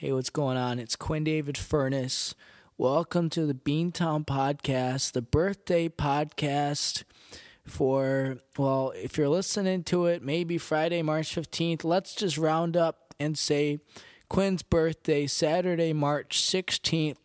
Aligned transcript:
Hey, 0.00 0.12
what's 0.12 0.30
going 0.30 0.56
on? 0.56 0.78
It's 0.78 0.94
Quinn 0.94 1.24
David 1.24 1.58
Furness. 1.58 2.36
Welcome 2.76 3.28
to 3.30 3.44
the 3.46 3.52
Beantown 3.52 4.24
Podcast, 4.24 5.10
the 5.10 5.22
birthday 5.22 5.88
podcast 5.88 7.02
for, 7.66 8.36
well, 8.56 8.92
if 8.94 9.18
you're 9.18 9.28
listening 9.28 9.82
to 9.82 10.06
it, 10.06 10.22
maybe 10.22 10.56
Friday, 10.56 11.02
March 11.02 11.34
15th. 11.34 11.82
Let's 11.82 12.14
just 12.14 12.38
round 12.38 12.76
up 12.76 13.12
and 13.18 13.36
say 13.36 13.80
Quinn's 14.28 14.62
birthday, 14.62 15.26
Saturday, 15.26 15.92
March 15.92 16.40
16th. 16.42 17.16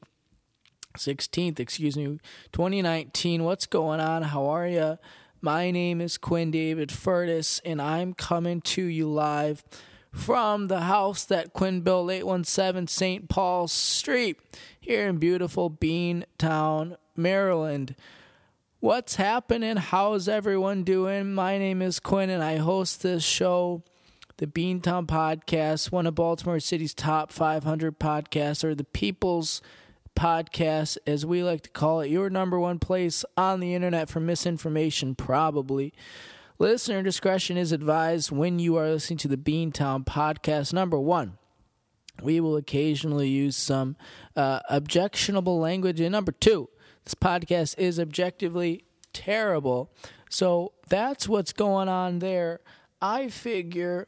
16th, 0.97 1.59
excuse 1.59 1.95
me, 1.95 2.17
2019. 2.53 3.43
What's 3.43 3.67
going 3.67 3.99
on? 3.99 4.23
How 4.23 4.47
are 4.47 4.67
you? 4.67 4.97
My 5.41 5.69
name 5.69 6.01
is 6.01 6.17
Quinn 6.17 6.49
David 6.49 6.91
Furness, 6.91 7.61
and 7.63 7.79
I'm 7.79 8.15
coming 8.15 8.61
to 8.61 8.83
you 8.83 9.07
live 9.07 9.63
from 10.13 10.67
the 10.67 10.81
house 10.81 11.25
that 11.25 11.53
Quinn 11.53 11.81
built, 11.81 12.11
817 12.11 12.87
St. 12.87 13.27
Paul 13.27 13.67
Street, 13.67 14.39
here 14.79 15.07
in 15.07 15.17
beautiful 15.17 15.69
Beantown, 15.69 16.95
Maryland. 17.15 17.95
What's 18.79 19.15
happening? 19.15 19.77
How's 19.77 20.27
everyone 20.27 20.83
doing? 20.83 21.33
My 21.33 21.57
name 21.57 21.81
is 21.81 21.99
Quinn, 21.99 22.29
and 22.29 22.43
I 22.43 22.57
host 22.57 23.01
this 23.01 23.23
show, 23.23 23.81
the 24.37 24.45
Beantown 24.45 25.07
Podcast, 25.07 25.91
one 25.91 26.05
of 26.05 26.15
Baltimore 26.15 26.59
City's 26.59 26.93
top 26.93 27.31
500 27.31 27.99
podcasts, 27.99 28.63
or 28.63 28.75
the 28.75 28.83
People's 28.83 29.61
Podcast, 30.15 30.97
as 31.07 31.25
we 31.25 31.41
like 31.41 31.61
to 31.61 31.69
call 31.71 32.01
it, 32.01 32.11
your 32.11 32.29
number 32.29 32.59
one 32.59 32.77
place 32.77 33.25
on 33.35 33.59
the 33.59 33.73
internet 33.73 34.09
for 34.09 34.19
misinformation, 34.19 35.15
probably. 35.15 35.91
Listener 36.59 37.01
discretion 37.01 37.57
is 37.57 37.71
advised 37.71 38.31
when 38.31 38.59
you 38.59 38.77
are 38.77 38.87
listening 38.89 39.17
to 39.17 39.27
the 39.27 39.37
Beantown 39.37 40.05
podcast. 40.05 40.71
Number 40.71 40.99
one, 40.99 41.37
we 42.21 42.39
will 42.39 42.55
occasionally 42.55 43.27
use 43.27 43.55
some 43.55 43.95
uh, 44.35 44.59
objectionable 44.69 45.59
language. 45.59 45.99
And 45.99 46.11
number 46.11 46.31
two, 46.31 46.69
this 47.03 47.15
podcast 47.15 47.77
is 47.79 47.99
objectively 47.99 48.85
terrible. 49.13 49.91
So 50.29 50.73
that's 50.89 51.27
what's 51.27 51.53
going 51.53 51.89
on 51.89 52.19
there. 52.19 52.59
I 53.01 53.29
figure 53.29 54.07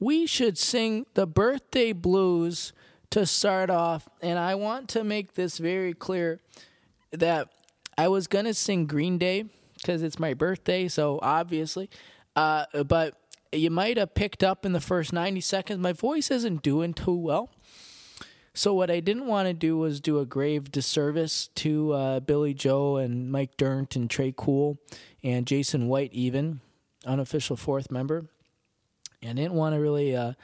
we 0.00 0.26
should 0.26 0.58
sing 0.58 1.06
the 1.14 1.26
birthday 1.28 1.92
blues 1.92 2.72
to 3.10 3.24
start 3.24 3.70
off. 3.70 4.08
And 4.20 4.38
I 4.38 4.56
want 4.56 4.88
to 4.90 5.04
make 5.04 5.34
this 5.34 5.58
very 5.58 5.94
clear 5.94 6.40
that 7.12 7.48
I 7.96 8.08
was 8.08 8.26
going 8.26 8.46
to 8.46 8.54
sing 8.54 8.86
Green 8.86 9.16
Day 9.16 9.44
because 9.84 10.02
it's 10.02 10.18
my 10.18 10.32
birthday, 10.32 10.88
so 10.88 11.18
obviously. 11.22 11.90
Uh, 12.34 12.64
but 12.84 13.14
you 13.52 13.70
might 13.70 13.98
have 13.98 14.14
picked 14.14 14.42
up 14.42 14.64
in 14.64 14.72
the 14.72 14.80
first 14.80 15.12
90 15.12 15.40
seconds, 15.42 15.78
my 15.78 15.92
voice 15.92 16.30
isn't 16.30 16.62
doing 16.62 16.94
too 16.94 17.14
well. 17.14 17.50
So 18.54 18.72
what 18.72 18.90
I 18.90 19.00
didn't 19.00 19.26
want 19.26 19.48
to 19.48 19.52
do 19.52 19.76
was 19.76 20.00
do 20.00 20.20
a 20.20 20.24
grave 20.24 20.70
disservice 20.70 21.48
to 21.56 21.92
uh, 21.92 22.20
Billie 22.20 22.54
Joe 22.54 22.96
and 22.96 23.30
Mike 23.30 23.56
Dirnt 23.56 23.96
and 23.96 24.08
Tré 24.08 24.34
Cool 24.34 24.78
and 25.22 25.46
Jason 25.46 25.88
White, 25.88 26.12
even 26.12 26.60
unofficial 27.04 27.56
fourth 27.56 27.90
member. 27.90 28.26
And 29.22 29.38
I 29.38 29.42
didn't 29.42 29.54
want 29.54 29.74
to 29.74 29.80
really 29.80 30.14
uh, 30.14 30.34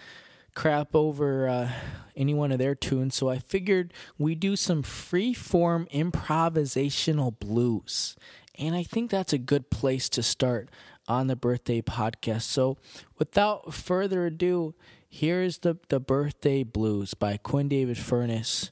crap 0.55 0.95
over 0.95 1.49
uh, 1.49 1.71
any 2.17 2.35
one 2.35 2.53
of 2.53 2.59
their 2.59 2.75
tunes, 2.75 3.15
so 3.15 3.29
I 3.29 3.39
figured 3.39 3.95
we 4.19 4.35
do 4.35 4.57
some 4.57 4.83
free 4.83 5.33
form 5.33 5.87
improvisational 5.93 7.39
blues. 7.39 8.17
And 8.61 8.77
I 8.77 8.83
think 8.83 9.11
that's 9.11 9.33
a 9.33 9.39
good 9.39 9.71
place 9.71 10.11
to 10.11 10.23
start 10.23 10.69
on 11.09 11.29
the 11.29 11.35
birthday 11.35 11.81
podcast. 11.81 12.43
So, 12.43 12.77
without 13.19 13.73
further 13.73 14.27
ado, 14.27 14.75
here's 15.09 15.61
the, 15.61 15.79
the 15.89 15.99
birthday 15.99 16.63
blues 16.63 17.15
by 17.15 17.39
Quinn 17.39 17.71
David 17.71 17.97
Furness, 17.97 18.71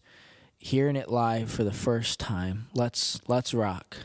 hearing 0.59 0.95
it 0.95 1.11
live 1.11 1.51
for 1.51 1.65
the 1.65 1.73
first 1.73 2.21
time. 2.21 2.67
Let's 2.75 3.19
let's 3.29 3.55
rock. 3.55 3.97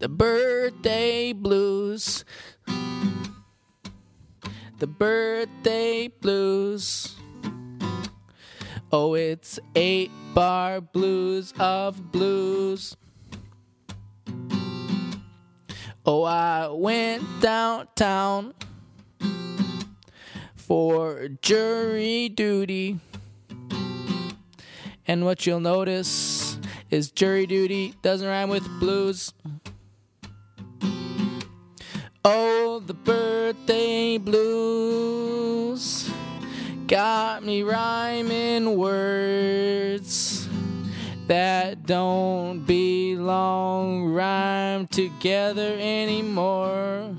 The 0.00 0.08
birthday 0.08 1.32
blues. 1.32 2.24
The 4.80 4.88
birthday 4.88 6.08
blues. 6.08 7.14
Oh, 8.94 9.14
it's 9.14 9.58
eight 9.74 10.10
bar 10.34 10.82
blues 10.82 11.54
of 11.58 12.12
blues. 12.12 12.94
Oh, 16.04 16.24
I 16.24 16.68
went 16.68 17.24
downtown 17.40 18.52
for 20.56 21.28
jury 21.40 22.28
duty. 22.28 23.00
And 25.06 25.24
what 25.24 25.46
you'll 25.46 25.60
notice 25.60 26.58
is 26.90 27.10
jury 27.10 27.46
duty 27.46 27.94
doesn't 28.02 28.28
rhyme 28.28 28.50
with 28.50 28.68
blues. 28.78 29.32
Oh, 32.26 32.82
the 32.84 32.92
birthday 32.92 34.18
blues 34.18 36.01
got 36.92 37.42
me 37.42 37.62
rhyming 37.62 38.76
words 38.76 40.46
that 41.26 41.86
don't 41.86 42.66
belong 42.66 44.04
rhyme 44.12 44.86
together 44.88 45.74
anymore. 45.80 47.16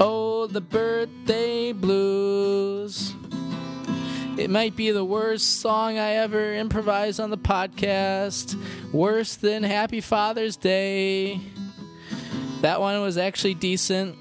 Oh, 0.00 0.46
the 0.46 0.62
birthday 0.62 1.72
blues. 1.72 3.12
It 4.38 4.48
might 4.48 4.74
be 4.74 4.90
the 4.90 5.04
worst 5.04 5.60
song 5.60 5.98
I 5.98 6.12
ever 6.12 6.54
improvised 6.54 7.20
on 7.20 7.28
the 7.28 7.36
podcast. 7.36 8.58
Worse 8.90 9.36
than 9.36 9.64
Happy 9.64 10.00
Father's 10.00 10.56
Day. 10.56 11.42
That 12.62 12.80
one 12.80 13.02
was 13.02 13.18
actually 13.18 13.52
decent 13.52 14.16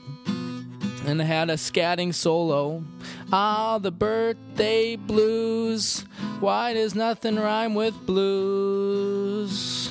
and 1.06 1.22
had 1.22 1.50
a 1.50 1.54
scatting 1.54 2.14
solo. 2.14 2.84
Ah, 3.32 3.78
the 3.78 3.92
birthday 3.92 4.96
blues. 4.96 6.06
Why 6.40 6.74
does 6.74 6.96
nothing 6.96 7.36
rhyme 7.36 7.76
with 7.76 7.94
blues? 8.06 9.90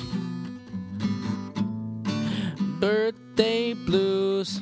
Birthday 2.79 3.73
blues. 3.73 4.61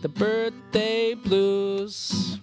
The 0.00 0.08
birthday 0.08 1.14
blues. 1.14 2.38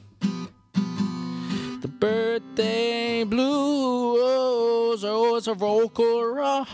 The 1.82 1.88
birthday 1.88 3.24
blues. 3.24 5.04
Oh, 5.04 5.36
it's 5.38 5.48
a 5.48 5.54
vocal 5.54 6.26
run. 6.26 6.66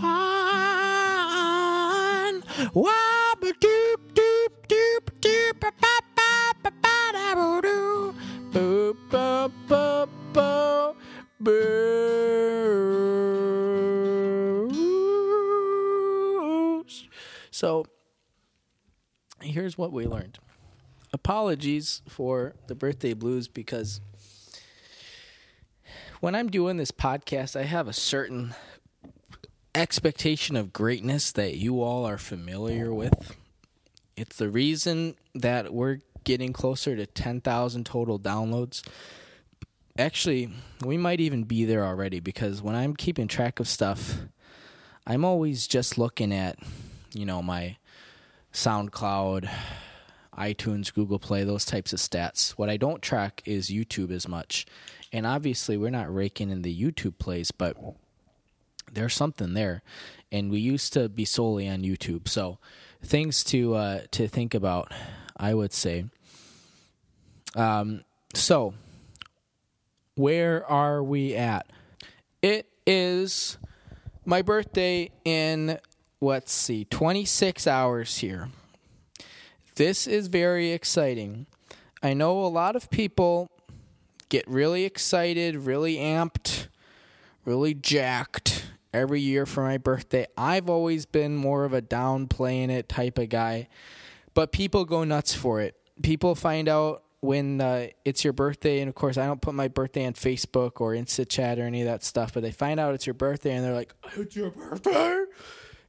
Wabba 2.76 3.21
here's 19.72 19.78
what 19.78 19.94
we 19.94 20.06
learned. 20.06 20.38
Apologies 21.14 22.02
for 22.10 22.56
the 22.68 22.76
birthday 22.76 23.14
blues 23.14 23.48
because 23.48 24.02
when 26.20 26.36
I'm 26.36 26.50
doing 26.50 26.76
this 26.76 26.92
podcast, 26.92 27.58
I 27.58 27.64
have 27.64 27.88
a 27.88 27.94
certain 27.94 28.54
expectation 29.74 30.58
of 30.58 30.74
greatness 30.74 31.32
that 31.32 31.56
you 31.56 31.82
all 31.82 32.06
are 32.06 32.18
familiar 32.18 32.94
with. 32.94 33.38
It's 34.18 34.36
the 34.36 34.50
reason 34.50 35.16
that 35.36 35.74
we're 35.74 36.00
getting 36.26 36.52
closer 36.52 36.98
to 36.98 37.06
10,000 37.06 37.86
total 37.86 38.20
downloads. 38.20 38.86
Actually, 39.98 40.50
we 40.86 40.98
might 40.98 41.22
even 41.22 41.44
be 41.44 41.64
there 41.64 41.86
already 41.86 42.20
because 42.20 42.62
when 42.62 42.76
I'm 42.76 42.94
keeping 42.94 43.30
track 43.30 43.62
of 43.62 43.70
stuff, 43.70 44.18
I'm 45.08 45.24
always 45.24 45.66
just 45.66 45.98
looking 45.98 46.34
at, 46.34 46.60
you 47.14 47.26
know, 47.26 47.42
my 47.42 47.78
SoundCloud, 48.54 49.50
iTunes, 50.38 50.94
Google 50.94 51.20
Play, 51.20 51.44
those 51.44 51.66
types 51.66 51.94
of 51.94 52.00
stats. 52.00 52.52
What 52.52 52.70
I 52.70 52.78
don't 52.78 53.02
track 53.02 53.42
is 53.46 53.70
YouTube 53.70 54.12
as 54.12 54.28
much. 54.28 54.66
And 55.14 55.26
obviously, 55.26 55.78
we're 55.78 55.90
not 55.90 56.14
raking 56.14 56.50
in 56.50 56.62
the 56.62 56.76
YouTube 56.76 57.18
plays, 57.18 57.52
but 57.52 57.76
there's 58.92 59.14
something 59.14 59.54
there. 59.54 59.82
And 60.32 60.50
we 60.50 60.60
used 60.60 60.94
to 60.94 61.10
be 61.10 61.26
solely 61.26 61.68
on 61.68 61.82
YouTube. 61.82 62.28
So, 62.28 62.60
things 63.04 63.44
to 63.46 63.76
uh, 63.76 64.02
to 64.12 64.28
think 64.28 64.54
about, 64.54 64.92
I 65.36 65.54
would 65.54 65.74
say. 65.74 66.06
Um, 67.56 68.04
so, 68.34 68.74
where 70.16 70.66
are 70.66 71.04
we 71.04 71.36
at? 71.36 71.68
It 72.42 72.68
is 72.86 73.58
my 74.26 74.42
birthday 74.42 75.10
in 75.26 75.80
let's 76.22 76.54
see, 76.54 76.86
26 76.86 77.66
hours 77.66 78.20
here. 78.20 78.50
This 79.76 80.06
is 80.06 80.28
very 80.28 80.72
exciting. 80.72 81.48
I 82.04 82.14
know 82.14 82.40
a 82.46 82.48
lot 82.48 82.76
of 82.76 82.90
people 82.92 83.50
get 84.30 84.48
really 84.48 84.86
excited, 84.86 85.56
really 85.56 85.96
amped, 85.96 86.68
really 87.44 87.74
jacked 87.74 88.68
every 88.94 89.20
year 89.20 89.46
for 89.46 89.64
my 89.64 89.78
birthday. 89.78 90.28
I've 90.38 90.70
always 90.70 91.06
been 91.06 91.36
more 91.36 91.66
of 91.66 91.74
a 91.74 91.82
downplaying 91.82 92.70
it 92.70 92.88
type 92.88 93.18
of 93.18 93.30
guy, 93.30 93.68
but 94.34 94.52
people 94.52 94.86
go 94.86 95.04
nuts 95.04 95.34
for 95.34 95.60
it. 95.60 95.76
People 96.04 96.36
find 96.36 96.70
out 96.70 97.04
when 97.22 97.62
uh, 97.62 97.88
it's 98.04 98.24
your 98.24 98.34
birthday, 98.34 98.80
and 98.80 98.90
of 98.90 98.96
course, 98.96 99.18
I 99.18 99.26
don't 99.26 99.42
put 99.42 99.54
my 99.54 99.68
birthday 99.68 100.06
on 100.06 100.14
Facebook 100.14 100.82
or 100.82 100.94
Insta 100.94 101.28
Chat 101.28 101.60
or 101.60 101.64
any 101.64 101.82
of 101.82 101.88
that 101.88 102.04
stuff, 102.04 102.34
but 102.34 102.42
they 102.42 102.52
find 102.52 102.80
out 102.80 102.94
it's 102.96 103.06
your 103.08 103.14
birthday 103.14 103.54
and 103.54 103.64
they're 103.64 103.74
like, 103.74 103.94
It's 104.18 104.36
your 104.36 104.52
birthday? 104.52 105.24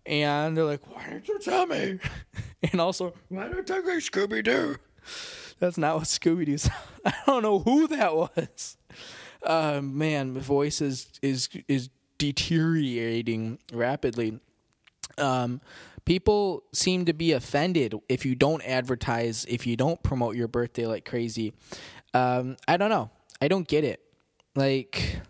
And 0.06 0.56
they're 0.56 0.64
like, 0.64 0.86
Why 0.92 1.04
didn't 1.10 1.28
you 1.28 1.38
tell 1.38 1.66
me? 1.66 1.98
and 2.72 2.80
also, 2.80 3.14
Why 3.28 3.48
didn't 3.48 3.68
you 3.68 3.82
take 3.82 3.84
Scooby 3.84 4.42
Doo? 4.42 4.76
That's 5.58 5.78
not 5.78 5.96
what 5.96 6.04
Scooby 6.04 6.46
Doo 6.46 6.70
I 7.04 7.14
don't 7.26 7.42
know 7.42 7.60
who 7.60 7.86
that 7.88 8.14
was. 8.14 8.76
Uh, 9.42 9.80
man, 9.82 10.34
my 10.34 10.40
voice 10.40 10.80
is, 10.80 11.08
is, 11.22 11.48
is 11.68 11.90
deteriorating 12.18 13.58
rapidly. 13.72 14.40
Um, 15.18 15.60
people 16.04 16.62
seem 16.72 17.04
to 17.06 17.12
be 17.12 17.32
offended 17.32 17.94
if 18.08 18.24
you 18.24 18.34
don't 18.34 18.62
advertise, 18.62 19.44
if 19.48 19.66
you 19.66 19.76
don't 19.76 20.02
promote 20.02 20.36
your 20.36 20.48
birthday 20.48 20.86
like 20.86 21.04
crazy. 21.04 21.52
Um, 22.14 22.56
I 22.68 22.76
don't 22.76 22.90
know. 22.90 23.10
I 23.40 23.48
don't 23.48 23.66
get 23.66 23.84
it. 23.84 24.00
Like 24.54 25.20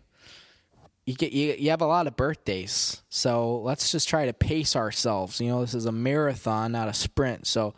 you 1.04 1.14
get 1.14 1.32
you, 1.32 1.54
you 1.58 1.70
have 1.70 1.80
a 1.80 1.86
lot 1.86 2.06
of 2.06 2.16
birthdays, 2.16 3.02
so 3.08 3.60
let's 3.60 3.90
just 3.90 4.08
try 4.08 4.26
to 4.26 4.32
pace 4.32 4.76
ourselves. 4.76 5.40
You 5.40 5.48
know, 5.48 5.60
this 5.60 5.74
is 5.74 5.86
a 5.86 5.92
marathon, 5.92 6.72
not 6.72 6.88
a 6.88 6.94
sprint. 6.94 7.46
So 7.46 7.74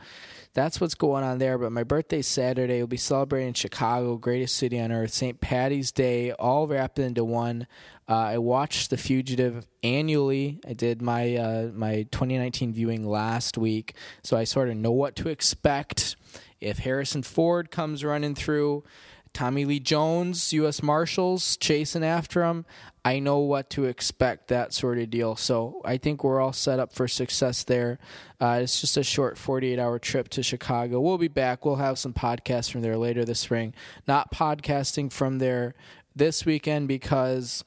that's 0.52 0.80
what's 0.80 0.94
going 0.94 1.24
on 1.24 1.38
there. 1.38 1.56
But 1.56 1.72
my 1.72 1.84
birthday's 1.84 2.26
Saturday. 2.26 2.78
We'll 2.78 2.86
be 2.86 2.96
celebrating 2.98 3.54
Chicago, 3.54 4.16
greatest 4.16 4.56
city 4.56 4.78
on 4.78 4.92
earth, 4.92 5.12
St. 5.12 5.40
Patty's 5.40 5.90
Day, 5.90 6.32
all 6.32 6.66
wrapped 6.66 6.98
into 6.98 7.24
one. 7.24 7.66
Uh, 8.06 8.14
I 8.14 8.38
watched 8.38 8.90
The 8.90 8.98
Fugitive 8.98 9.66
annually. 9.82 10.60
I 10.68 10.74
did 10.74 11.00
my 11.00 11.36
uh, 11.36 11.70
my 11.74 12.06
2019 12.10 12.74
viewing 12.74 13.06
last 13.06 13.56
week, 13.56 13.94
so 14.22 14.36
I 14.36 14.44
sort 14.44 14.68
of 14.68 14.76
know 14.76 14.92
what 14.92 15.16
to 15.16 15.28
expect. 15.28 16.16
If 16.60 16.78
Harrison 16.78 17.22
Ford 17.22 17.70
comes 17.70 18.04
running 18.04 18.34
through, 18.34 18.84
Tommy 19.34 19.64
Lee 19.64 19.80
Jones, 19.80 20.52
U.S. 20.52 20.80
Marshals 20.80 21.56
chasing 21.56 22.04
after 22.04 22.44
him, 22.44 22.64
I 23.04 23.18
know 23.18 23.38
what 23.38 23.68
to 23.70 23.84
expect, 23.84 24.48
that 24.48 24.72
sort 24.72 24.98
of 24.98 25.10
deal. 25.10 25.34
So 25.34 25.82
I 25.84 25.98
think 25.98 26.22
we're 26.22 26.40
all 26.40 26.52
set 26.52 26.78
up 26.78 26.92
for 26.92 27.08
success 27.08 27.64
there. 27.64 27.98
Uh, 28.40 28.60
it's 28.62 28.80
just 28.80 28.96
a 28.96 29.02
short 29.02 29.36
48 29.36 29.78
hour 29.78 29.98
trip 29.98 30.28
to 30.30 30.42
Chicago. 30.42 31.00
We'll 31.00 31.18
be 31.18 31.28
back. 31.28 31.64
We'll 31.64 31.76
have 31.76 31.98
some 31.98 32.14
podcasts 32.14 32.70
from 32.70 32.80
there 32.80 32.96
later 32.96 33.24
this 33.24 33.40
spring. 33.40 33.74
Not 34.06 34.32
podcasting 34.32 35.12
from 35.12 35.38
there 35.38 35.74
this 36.14 36.46
weekend 36.46 36.86
because 36.86 37.64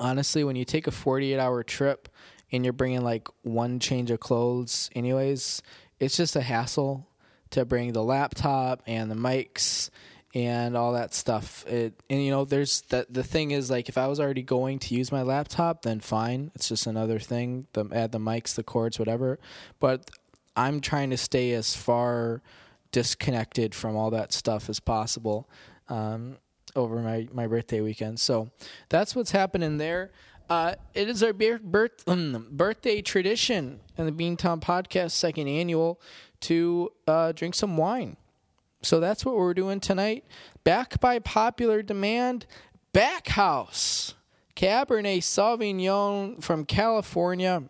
honestly, 0.00 0.42
when 0.42 0.56
you 0.56 0.64
take 0.64 0.88
a 0.88 0.92
48 0.92 1.38
hour 1.38 1.62
trip 1.62 2.08
and 2.50 2.64
you're 2.64 2.72
bringing 2.72 3.02
like 3.02 3.28
one 3.42 3.78
change 3.78 4.10
of 4.10 4.18
clothes, 4.18 4.90
anyways, 4.96 5.62
it's 6.00 6.16
just 6.16 6.34
a 6.34 6.42
hassle 6.42 7.06
to 7.50 7.64
bring 7.64 7.92
the 7.92 8.02
laptop 8.02 8.82
and 8.86 9.10
the 9.10 9.14
mics 9.14 9.90
and 10.36 10.76
all 10.76 10.92
that 10.92 11.14
stuff. 11.14 11.66
It 11.66 11.94
and 12.10 12.22
you 12.22 12.30
know, 12.30 12.44
there's 12.44 12.82
that 12.90 13.12
the 13.12 13.24
thing 13.24 13.52
is 13.52 13.70
like 13.70 13.88
if 13.88 13.96
I 13.96 14.06
was 14.06 14.20
already 14.20 14.42
going 14.42 14.78
to 14.80 14.94
use 14.94 15.10
my 15.10 15.22
laptop, 15.22 15.80
then 15.80 16.00
fine. 16.00 16.50
It's 16.54 16.68
just 16.68 16.86
another 16.86 17.18
thing. 17.18 17.68
The 17.72 17.88
add 17.90 18.12
the 18.12 18.18
mics, 18.18 18.54
the 18.54 18.62
cords, 18.62 18.98
whatever. 18.98 19.38
But 19.80 20.10
I'm 20.54 20.82
trying 20.82 21.08
to 21.08 21.16
stay 21.16 21.52
as 21.52 21.74
far 21.74 22.42
disconnected 22.92 23.74
from 23.74 23.96
all 23.96 24.10
that 24.10 24.34
stuff 24.34 24.68
as 24.68 24.78
possible 24.78 25.48
um, 25.88 26.36
over 26.74 26.96
my 26.96 27.28
my 27.32 27.46
birthday 27.46 27.80
weekend. 27.80 28.20
So 28.20 28.50
that's 28.90 29.16
what's 29.16 29.30
happening 29.30 29.78
there. 29.78 30.10
Uh, 30.50 30.74
it 30.92 31.08
is 31.08 31.22
our 31.22 31.32
birth, 31.32 32.04
birthday 32.50 33.00
tradition 33.00 33.80
in 33.96 34.04
the 34.04 34.12
Beantown 34.12 34.60
Podcast 34.60 35.12
second 35.12 35.48
annual 35.48 35.98
to 36.40 36.92
uh, 37.08 37.32
drink 37.32 37.54
some 37.54 37.78
wine. 37.78 38.18
So 38.86 39.00
that's 39.00 39.24
what 39.24 39.34
we're 39.34 39.52
doing 39.52 39.80
tonight. 39.80 40.24
Back 40.62 41.00
by 41.00 41.18
popular 41.18 41.82
demand, 41.82 42.46
Backhouse 42.94 44.14
Cabernet 44.54 45.18
Sauvignon 45.18 46.40
from 46.40 46.64
California. 46.64 47.64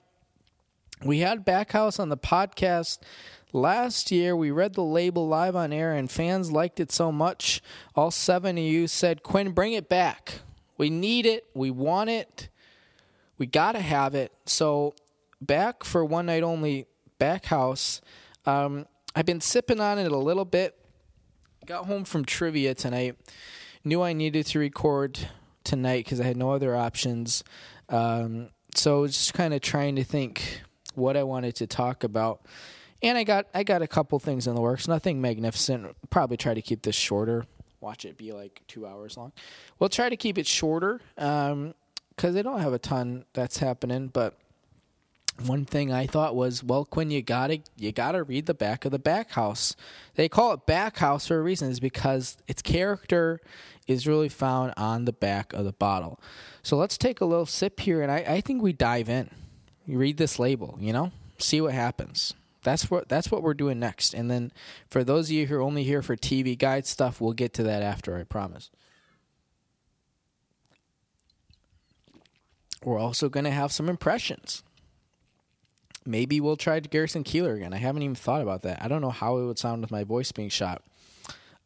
We 1.03 1.21
had 1.21 1.47
Backhouse 1.47 1.99
on 1.99 2.11
the 2.11 2.19
podcast 2.19 2.99
last 3.51 4.11
year. 4.11 4.37
We 4.37 4.51
read 4.51 4.75
the 4.75 4.83
label 4.83 5.27
live 5.27 5.57
on 5.57 5.73
air, 5.73 5.95
and 5.95 6.11
fans 6.11 6.53
liked 6.53 6.81
it 6.81 6.93
so 6.93 7.11
much. 7.11 7.63
All 7.95 8.11
seven 8.11 8.59
of 8.59 8.65
you 8.65 8.87
said, 8.87 9.23
Quinn, 9.23 9.53
bring 9.53 9.73
it 9.73 9.89
back. 9.89 10.41
We 10.77 10.91
need 10.91 11.25
it. 11.25 11.47
We 11.55 11.71
want 11.71 12.11
it. 12.11 12.51
We 13.39 13.47
got 13.47 13.73
to 13.73 13.81
have 13.81 14.15
it. 14.15 14.33
So, 14.45 14.95
back 15.41 15.83
for 15.83 16.05
one 16.05 16.27
night 16.27 16.43
only, 16.43 16.87
Backhouse. 17.19 18.03
Um, 18.45 18.87
I've 19.15 19.27
been 19.27 19.41
sipping 19.41 19.81
on 19.81 19.99
it 19.99 20.13
a 20.13 20.19
little 20.19 20.45
bit. 20.45 20.79
Got 21.67 21.87
home 21.87 22.05
from 22.05 22.25
trivia 22.25 22.77
tonight. 22.77 23.17
Knew 23.83 24.01
I 24.01 24.13
needed 24.13 24.47
to 24.47 24.61
record 24.61 25.19
tonight 25.65 26.05
because 26.05 26.21
I 26.21 26.25
had 26.25 26.37
no 26.37 26.53
other 26.53 26.77
options. 26.77 27.43
Um, 27.89 28.51
so 28.77 29.05
just 29.09 29.35
kind 29.35 29.53
of 29.53 29.63
trying 29.63 29.97
to 29.97 30.05
think 30.05 30.63
what 30.95 31.17
I 31.17 31.25
wanted 31.25 31.57
to 31.57 31.67
talk 31.67 32.05
about. 32.05 32.47
And 33.03 33.19
I 33.19 33.25
got 33.25 33.47
I 33.53 33.65
got 33.65 33.83
a 33.83 33.89
couple 33.89 34.17
things 34.21 34.47
in 34.47 34.55
the 34.55 34.61
works. 34.61 34.87
Nothing 34.87 35.21
magnificent. 35.21 35.97
Probably 36.09 36.37
try 36.37 36.55
to 36.55 36.63
keep 36.63 36.83
this 36.83 36.95
shorter. 36.95 37.45
Watch 37.81 38.05
it 38.05 38.17
be 38.17 38.33
like 38.33 38.63
two 38.69 38.87
hours 38.87 39.17
long. 39.17 39.33
We'll 39.81 39.89
try 39.89 40.09
to 40.09 40.17
keep 40.17 40.39
it 40.39 40.47
shorter 40.47 41.01
because 41.17 41.53
um, 41.53 41.75
I 42.23 42.43
don't 42.43 42.61
have 42.61 42.75
a 42.75 42.79
ton 42.79 43.25
that's 43.33 43.59
happening. 43.59 44.07
But 44.07 44.39
one 45.45 45.65
thing 45.65 45.93
I 45.93 46.07
thought 46.07 46.35
was, 46.35 46.65
well, 46.65 46.85
Quinn, 46.85 47.11
you 47.11 47.23
gotta 47.23 47.61
you 47.77 47.93
gotta 47.93 48.23
read 48.23 48.47
the 48.47 48.55
back 48.55 48.85
of 48.85 48.93
the 48.93 48.99
back 48.99 49.33
house. 49.33 49.77
They 50.15 50.29
call 50.29 50.53
it 50.53 50.67
back 50.67 50.99
house 50.99 51.27
for 51.27 51.39
a 51.39 51.43
reason, 51.43 51.71
is 51.71 51.81
because 51.81 52.39
its 52.49 52.63
character 52.63 53.41
is 53.87 54.07
really 54.07 54.29
found 54.29 54.73
on 54.77 55.05
the 55.05 55.13
back 55.13 55.53
of 55.53 55.65
the 55.65 55.73
bottle. 55.73 56.21
So 56.63 56.77
let's 56.77 56.99
take 56.99 57.21
a 57.21 57.27
little 57.27 57.47
sip 57.47 57.81
here, 57.81 58.03
and 58.03 58.11
I, 58.11 58.19
I 58.19 58.41
think 58.41 58.63
we 58.63 58.73
dive 58.73 59.09
in. 59.09 59.31
You 59.87 59.99
read 59.99 60.17
this 60.17 60.39
label, 60.39 60.79
you 60.81 60.93
know, 60.93 61.13
see 61.39 61.61
what 61.61 61.75
happens. 61.75 62.35
That's 62.63 62.91
what 62.91 63.09
that's 63.09 63.31
what 63.31 63.43
we're 63.43 63.55
doing 63.55 63.79
next. 63.79 64.15
And 64.15 64.31
then 64.31 64.53
for 64.91 65.05
those 65.05 65.29
of 65.29 65.33
you 65.33 65.47
who 65.47 65.57
are 65.57 65.63
only 65.63 65.85
here 65.85 66.03
for 66.03 66.17
TV 66.17 66.59
guide 66.59 66.87
stuff, 66.87 67.21
we'll 67.21 67.33
get 67.33 67.53
to 67.55 67.63
that 67.63 67.83
after. 67.83 68.17
I 68.17 68.25
promise. 68.25 68.71
We're 72.83 72.99
also 72.99 73.29
going 73.29 73.45
to 73.45 73.51
have 73.51 73.73
some 73.73 73.89
impressions 73.89 74.63
maybe 76.07 76.41
we'll 76.41 76.57
try 76.57 76.81
Garrison 76.81 77.25
Keillor 77.25 77.57
again. 77.57 77.73
I 77.73 77.79
haven't 77.79 78.03
even 78.03 78.15
thought 78.15 78.43
about 78.43 78.63
that. 78.63 78.83
I 78.83 78.89
don't 78.89 79.01
know 79.01 79.11
how 79.11 79.39
it 79.39 79.47
would 79.47 79.59
sound 79.59 79.83
with 79.83 79.91
my 79.91 80.05
voice 80.05 80.33
being 80.33 80.49
shot. 80.49 80.83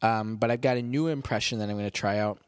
Um, 0.01 0.37
but 0.37 0.49
I've 0.49 0.61
got 0.61 0.77
a 0.77 0.81
new 0.81 1.07
impression 1.07 1.59
that 1.59 1.69
I'm 1.69 1.75
going 1.75 1.85
to 1.85 1.91
try 1.91 2.17
out. 2.17 2.39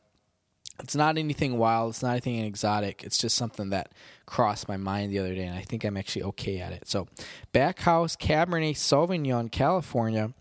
It's 0.79 0.95
not 0.95 1.17
anything 1.19 1.57
wild. 1.59 1.91
It's 1.91 2.01
not 2.01 2.12
anything 2.12 2.39
exotic. 2.39 3.03
It's 3.03 3.17
just 3.17 3.35
something 3.35 3.69
that 3.69 3.91
crossed 4.25 4.67
my 4.67 4.77
mind 4.77 5.12
the 5.12 5.19
other 5.19 5.35
day, 5.35 5.45
and 5.45 5.57
I 5.57 5.62
think 5.62 5.83
I'm 5.83 5.97
actually 5.97 6.23
okay 6.23 6.59
at 6.59 6.73
it. 6.73 6.88
So, 6.88 7.07
Backhouse 7.53 8.17
Cabernet 8.17 8.75
Sauvignon, 8.75 9.51
California, 9.51 10.33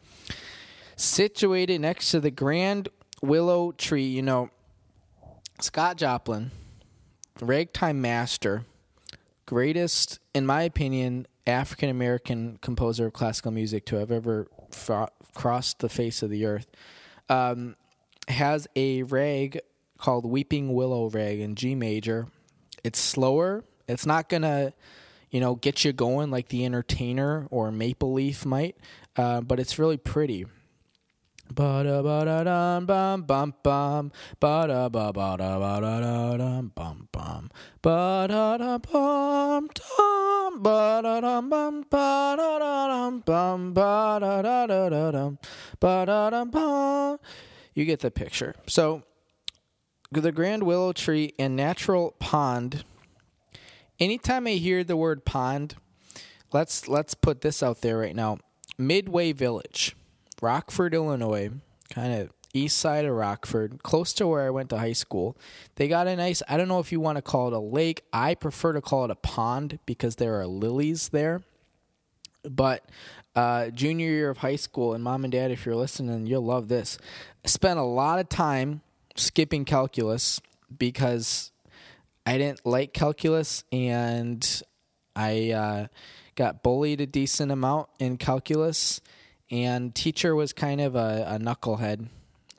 situated 0.96 1.82
next 1.82 2.10
to 2.12 2.20
the 2.20 2.30
Grand 2.30 2.88
Willow 3.20 3.72
Tree. 3.72 4.06
You 4.06 4.22
know, 4.22 4.50
Scott 5.60 5.98
Joplin, 5.98 6.50
ragtime 7.42 8.00
master, 8.00 8.64
greatest, 9.44 10.18
in 10.32 10.46
my 10.46 10.62
opinion, 10.62 11.26
African 11.46 11.88
American 11.88 12.58
composer 12.60 13.06
of 13.06 13.12
classical 13.12 13.50
music 13.50 13.84
to 13.86 13.96
have 13.96 14.12
ever 14.12 14.48
crossed 15.34 15.80
the 15.80 15.88
face 15.88 16.22
of 16.22 16.30
the 16.30 16.46
earth, 16.46 16.66
um, 17.28 17.76
has 18.28 18.68
a 18.76 19.02
rag 19.02 19.60
called 19.98 20.24
Weeping 20.24 20.72
Willow 20.74 21.08
Rag 21.08 21.40
in 21.40 21.54
G 21.54 21.74
major. 21.74 22.26
It's 22.84 22.98
slower. 22.98 23.64
It's 23.88 24.06
not 24.06 24.28
gonna, 24.28 24.72
you 25.30 25.40
know, 25.40 25.54
get 25.54 25.84
you 25.84 25.92
going 25.92 26.30
like 26.30 26.48
the 26.48 26.64
Entertainer 26.64 27.46
or 27.50 27.70
Maple 27.72 28.12
Leaf 28.12 28.44
might, 28.44 28.76
uh, 29.16 29.40
but 29.40 29.60
it's 29.60 29.78
really 29.78 29.96
pretty. 29.96 30.46
Ba 31.54 31.82
da 31.84 32.02
ba 32.02 32.24
da 32.24 32.44
dum 32.44 32.86
bum 32.86 33.22
bum 33.22 33.54
bum 33.62 34.12
ba 34.40 34.66
da 34.66 34.88
ba 34.88 35.12
ba 35.12 35.36
da 35.36 35.58
ba 35.58 35.80
da 35.80 36.00
da 36.00 36.36
dum 36.36 36.72
bum 36.74 37.08
bum 37.12 37.50
ba 37.82 38.26
da 38.28 38.56
da 38.56 38.78
bum 38.78 39.68
dum 39.74 40.62
ba 40.62 41.00
da 41.02 41.20
dum 41.20 41.50
bum 41.50 41.84
ba 41.90 42.34
da 42.38 42.58
da 42.58 42.86
dum 42.88 43.20
bum 43.20 43.74
ba 43.74 44.18
da 44.20 44.42
da 44.42 44.66
da 44.66 45.10
dum 45.10 45.38
ba 45.78 46.04
da 46.06 46.30
dum 46.30 46.50
bum. 46.50 47.18
You 47.74 47.84
get 47.84 48.00
the 48.00 48.10
picture. 48.10 48.54
So, 48.66 49.02
the 50.10 50.32
Grand 50.32 50.62
Willow 50.62 50.92
Tree 50.92 51.32
and 51.38 51.56
Natural 51.56 52.12
Pond. 52.18 52.84
Anytime 53.98 54.46
I 54.46 54.52
hear 54.52 54.84
the 54.84 54.96
word 54.96 55.24
pond, 55.24 55.74
let's 56.52 56.88
let's 56.88 57.14
put 57.14 57.40
this 57.42 57.62
out 57.62 57.82
there 57.82 57.98
right 57.98 58.16
now. 58.16 58.38
Midway 58.78 59.32
Village, 59.32 59.94
Rockford, 60.42 60.92
Illinois, 60.92 61.50
kind 61.90 62.12
of 62.12 62.30
east 62.52 62.76
side 62.76 63.04
of 63.04 63.14
Rockford, 63.14 63.82
close 63.82 64.12
to 64.14 64.26
where 64.26 64.42
I 64.42 64.50
went 64.50 64.68
to 64.70 64.78
high 64.78 64.92
school. 64.92 65.36
They 65.76 65.88
got 65.88 66.06
a 66.06 66.16
nice, 66.16 66.42
I 66.48 66.56
don't 66.56 66.68
know 66.68 66.80
if 66.80 66.92
you 66.92 67.00
want 67.00 67.16
to 67.16 67.22
call 67.22 67.46
it 67.46 67.54
a 67.54 67.58
lake. 67.58 68.02
I 68.12 68.34
prefer 68.34 68.74
to 68.74 68.82
call 68.82 69.04
it 69.04 69.10
a 69.10 69.14
pond 69.14 69.78
because 69.86 70.16
there 70.16 70.38
are 70.38 70.46
lilies 70.46 71.08
there. 71.08 71.42
But 72.42 72.84
uh, 73.34 73.70
junior 73.70 74.08
year 74.08 74.30
of 74.30 74.38
high 74.38 74.56
school, 74.56 74.94
and 74.94 75.02
mom 75.02 75.24
and 75.24 75.32
dad, 75.32 75.50
if 75.50 75.64
you're 75.64 75.76
listening, 75.76 76.26
you'll 76.26 76.44
love 76.44 76.68
this. 76.68 76.98
I 77.44 77.48
spent 77.48 77.78
a 77.78 77.84
lot 77.84 78.18
of 78.18 78.28
time 78.28 78.82
skipping 79.16 79.64
calculus 79.64 80.40
because 80.76 81.52
I 82.26 82.36
didn't 82.36 82.66
like 82.66 82.92
calculus 82.92 83.64
and 83.70 84.62
I 85.14 85.50
uh, 85.50 85.86
got 86.34 86.62
bullied 86.62 87.00
a 87.00 87.06
decent 87.06 87.52
amount 87.52 87.88
in 87.98 88.16
calculus. 88.16 89.00
And 89.52 89.94
teacher 89.94 90.34
was 90.34 90.54
kind 90.54 90.80
of 90.80 90.96
a, 90.96 91.26
a 91.28 91.38
knucklehead, 91.38 92.08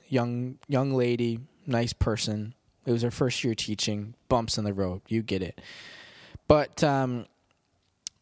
young 0.07 0.59
young 0.67 0.93
lady, 0.93 1.39
nice 1.65 1.91
person. 1.91 2.53
It 2.85 2.91
was 2.91 3.01
her 3.01 3.11
first 3.11 3.43
year 3.43 3.55
teaching. 3.55 4.13
Bumps 4.29 4.59
in 4.59 4.63
the 4.63 4.73
road, 4.73 5.01
you 5.07 5.23
get 5.23 5.41
it. 5.41 5.59
But 6.47 6.83
um, 6.83 7.25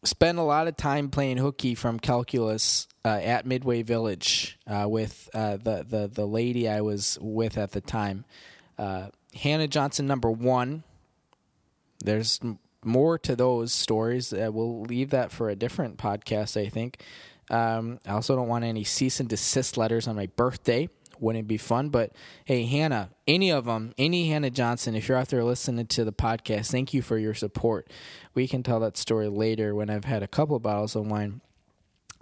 spent 0.04 0.38
a 0.38 0.42
lot 0.42 0.68
of 0.68 0.76
time 0.76 1.10
playing 1.10 1.36
hooky 1.36 1.74
from 1.74 2.00
calculus 2.00 2.88
uh, 3.04 3.08
at 3.08 3.44
Midway 3.44 3.82
Village 3.82 4.58
uh, 4.66 4.86
with 4.88 5.28
uh, 5.34 5.58
the, 5.58 5.84
the 5.86 6.10
the 6.12 6.26
lady 6.26 6.66
I 6.66 6.80
was 6.80 7.18
with 7.20 7.58
at 7.58 7.72
the 7.72 7.82
time, 7.82 8.24
uh, 8.78 9.08
Hannah 9.34 9.68
Johnson, 9.68 10.06
number 10.06 10.30
one. 10.30 10.82
There's 12.02 12.40
more 12.84 13.18
to 13.18 13.36
those 13.36 13.72
stories. 13.72 14.32
Uh, 14.32 14.50
we'll 14.50 14.82
leave 14.82 15.10
that 15.10 15.30
for 15.30 15.48
a 15.50 15.56
different 15.56 15.98
podcast, 15.98 16.60
I 16.60 16.68
think. 16.68 17.02
Um, 17.50 17.98
I 18.06 18.12
also 18.12 18.36
don't 18.36 18.48
want 18.48 18.64
any 18.64 18.84
cease 18.84 19.20
and 19.20 19.28
desist 19.28 19.76
letters 19.76 20.06
on 20.08 20.16
my 20.16 20.26
birthday. 20.26 20.88
Wouldn't 21.18 21.44
it 21.44 21.48
be 21.48 21.56
fun? 21.56 21.90
But 21.90 22.12
hey, 22.44 22.64
Hannah, 22.64 23.10
any 23.28 23.50
of 23.50 23.66
them, 23.66 23.92
any 23.96 24.28
Hannah 24.28 24.50
Johnson, 24.50 24.96
if 24.96 25.08
you're 25.08 25.18
out 25.18 25.28
there 25.28 25.44
listening 25.44 25.86
to 25.86 26.04
the 26.04 26.12
podcast, 26.12 26.70
thank 26.70 26.92
you 26.92 27.00
for 27.02 27.16
your 27.16 27.34
support. 27.34 27.88
We 28.34 28.48
can 28.48 28.62
tell 28.62 28.80
that 28.80 28.96
story 28.96 29.28
later 29.28 29.74
when 29.74 29.88
I've 29.88 30.04
had 30.04 30.22
a 30.22 30.28
couple 30.28 30.58
bottles 30.58 30.96
of 30.96 31.06
wine. 31.06 31.40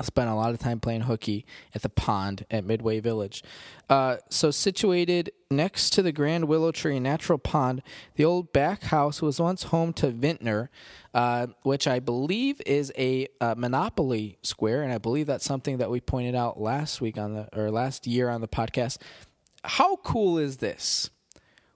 I 0.01 0.03
spent 0.03 0.31
a 0.31 0.35
lot 0.35 0.55
of 0.55 0.59
time 0.59 0.81
playing 0.81 1.03
hooky 1.03 1.45
at 1.75 1.83
the 1.83 1.91
pond 1.91 2.47
at 2.51 2.65
Midway 2.65 3.01
Village. 3.01 3.45
Uh, 3.91 4.17
so, 4.31 4.51
situated 4.51 5.31
next 5.51 5.91
to 5.91 6.03
the 6.03 6.11
Grand 6.11 6.47
Willow 6.47 6.73
Tree 6.73 6.99
Natural 6.99 7.39
Pond, 7.39 7.83
the 8.15 8.25
old 8.25 8.51
back 8.51 8.85
house 8.85 9.21
was 9.21 9.39
once 9.39 9.65
home 9.65 9.93
to 9.93 10.11
Vintner, 10.11 10.71
uh, 11.13 11.49
which 11.65 11.87
I 11.87 11.99
believe 11.99 12.63
is 12.65 12.91
a 12.97 13.29
uh, 13.43 13.55
Monopoly 13.59 14.39
Square, 14.43 14.85
and 14.85 14.93
I 14.93 14.97
believe 14.97 15.27
that's 15.27 15.45
something 15.45 15.77
that 15.77 15.91
we 15.91 16.01
pointed 16.01 16.35
out 16.35 16.59
last 16.59 17.03
week 17.03 17.19
on 17.19 17.35
the 17.35 17.49
or 17.55 17.71
last 17.71 18.07
year 18.07 18.31
on 18.31 18.41
the 18.41 18.49
podcast. 18.49 18.97
How 19.65 19.97
cool 19.97 20.39
is 20.39 20.57
this? 20.57 21.11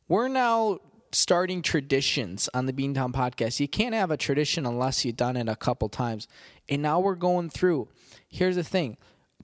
We're 0.09 0.29
now 0.29 0.79
starting 1.13 1.61
traditions 1.61 2.49
on 2.55 2.65
the 2.65 2.73
Beantown 2.73 3.13
podcast. 3.13 3.61
You 3.61 3.69
can't 3.69 3.95
have 3.95 4.11
a 4.11 4.17
tradition 4.17 4.65
unless 4.65 5.05
you've 5.05 5.17
done 5.17 5.37
it 5.37 5.49
a 5.49 5.57
couple 5.57 5.91
times. 5.91 6.27
And 6.71 6.81
now 6.81 7.01
we're 7.01 7.15
going 7.15 7.51
through. 7.51 7.89
Here's 8.35 8.57
the 8.57 8.65
thing 8.65 8.97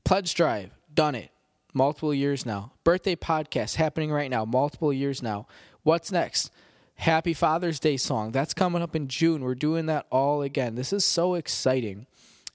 Pledge 0.05 0.35
Drive, 0.35 0.73
done 0.93 1.15
it. 1.15 1.31
Multiple 1.73 2.13
years 2.13 2.45
now. 2.45 2.73
Birthday 2.83 3.15
podcast 3.15 3.77
happening 3.77 4.11
right 4.11 4.29
now, 4.29 4.45
multiple 4.45 4.93
years 4.93 5.23
now. 5.23 5.47
What's 5.85 6.11
next? 6.11 6.51
Happy 6.97 7.33
Father's 7.33 7.79
Day 7.79 7.97
song. 7.97 8.33
That's 8.33 8.53
coming 8.53 8.83
up 8.83 8.97
in 8.97 9.07
June. 9.07 9.43
We're 9.45 9.55
doing 9.55 9.87
that 9.87 10.07
all 10.11 10.43
again. 10.43 10.75
This 10.75 10.93
is 10.93 11.05
so 11.05 11.35
exciting. 11.35 12.09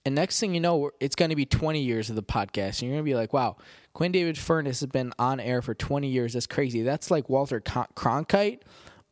And 0.04 0.13
next 0.13 0.42
thing 0.42 0.54
you 0.54 0.60
know, 0.60 0.92
it's 1.00 1.15
going 1.15 1.30
to 1.30 1.38
be 1.38 1.46
20 1.46 1.80
years 1.80 2.10
of 2.10 2.18
the 2.18 2.22
podcast. 2.22 2.82
And 2.82 2.89
you're 2.89 2.96
going 2.96 3.06
to 3.06 3.10
be 3.10 3.15
like, 3.15 3.32
wow, 3.32 3.56
Quinn 3.94 4.12
David 4.12 4.38
Furness 4.38 4.82
has 4.82 4.89
been 4.89 5.13
on 5.18 5.39
air 5.39 5.62
for 5.62 5.74
20 5.74 6.10
years. 6.10 6.34
That's 6.34 6.48
crazy. 6.48 6.82
That's 6.82 7.10
like 7.10 7.30
Walter 7.30 7.62
Cronkite 7.62 8.60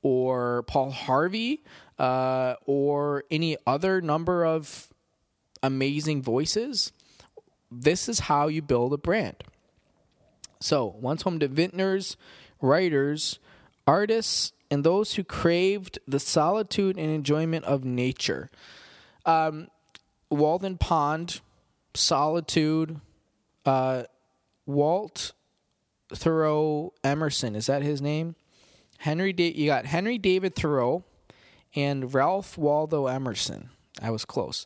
or 0.01 0.63
Paul 0.63 0.91
Harvey 0.91 1.63
uh, 1.97 2.55
or 2.65 3.23
any 3.31 3.55
other 3.65 4.01
number 4.01 4.45
of 4.45 4.89
amazing 5.63 6.21
voices. 6.21 6.91
This 7.81 8.07
is 8.07 8.21
how 8.21 8.47
you 8.47 8.61
build 8.61 8.93
a 8.93 8.97
brand. 8.97 9.35
So, 10.59 10.95
once 10.99 11.23
home 11.23 11.39
to 11.39 11.47
vintners, 11.47 12.15
writers, 12.61 13.39
artists, 13.85 14.53
and 14.71 14.83
those 14.83 15.15
who 15.15 15.23
craved 15.23 15.99
the 16.07 16.19
solitude 16.19 16.97
and 16.97 17.11
enjoyment 17.11 17.65
of 17.65 17.83
nature. 17.83 18.49
Um, 19.25 19.67
Walden 20.29 20.77
Pond, 20.77 21.41
solitude, 21.93 22.99
uh, 23.65 24.03
Walt 24.65 25.33
Thoreau 26.13 26.93
Emerson, 27.03 27.55
is 27.55 27.67
that 27.67 27.81
his 27.81 28.01
name? 28.01 28.35
Henry, 28.99 29.33
da- 29.33 29.51
you 29.51 29.67
got 29.67 29.85
Henry 29.85 30.17
David 30.17 30.55
Thoreau 30.55 31.03
and 31.75 32.13
Ralph 32.13 32.57
Waldo 32.57 33.07
Emerson. 33.07 33.69
I 34.01 34.11
was 34.11 34.25
close. 34.25 34.65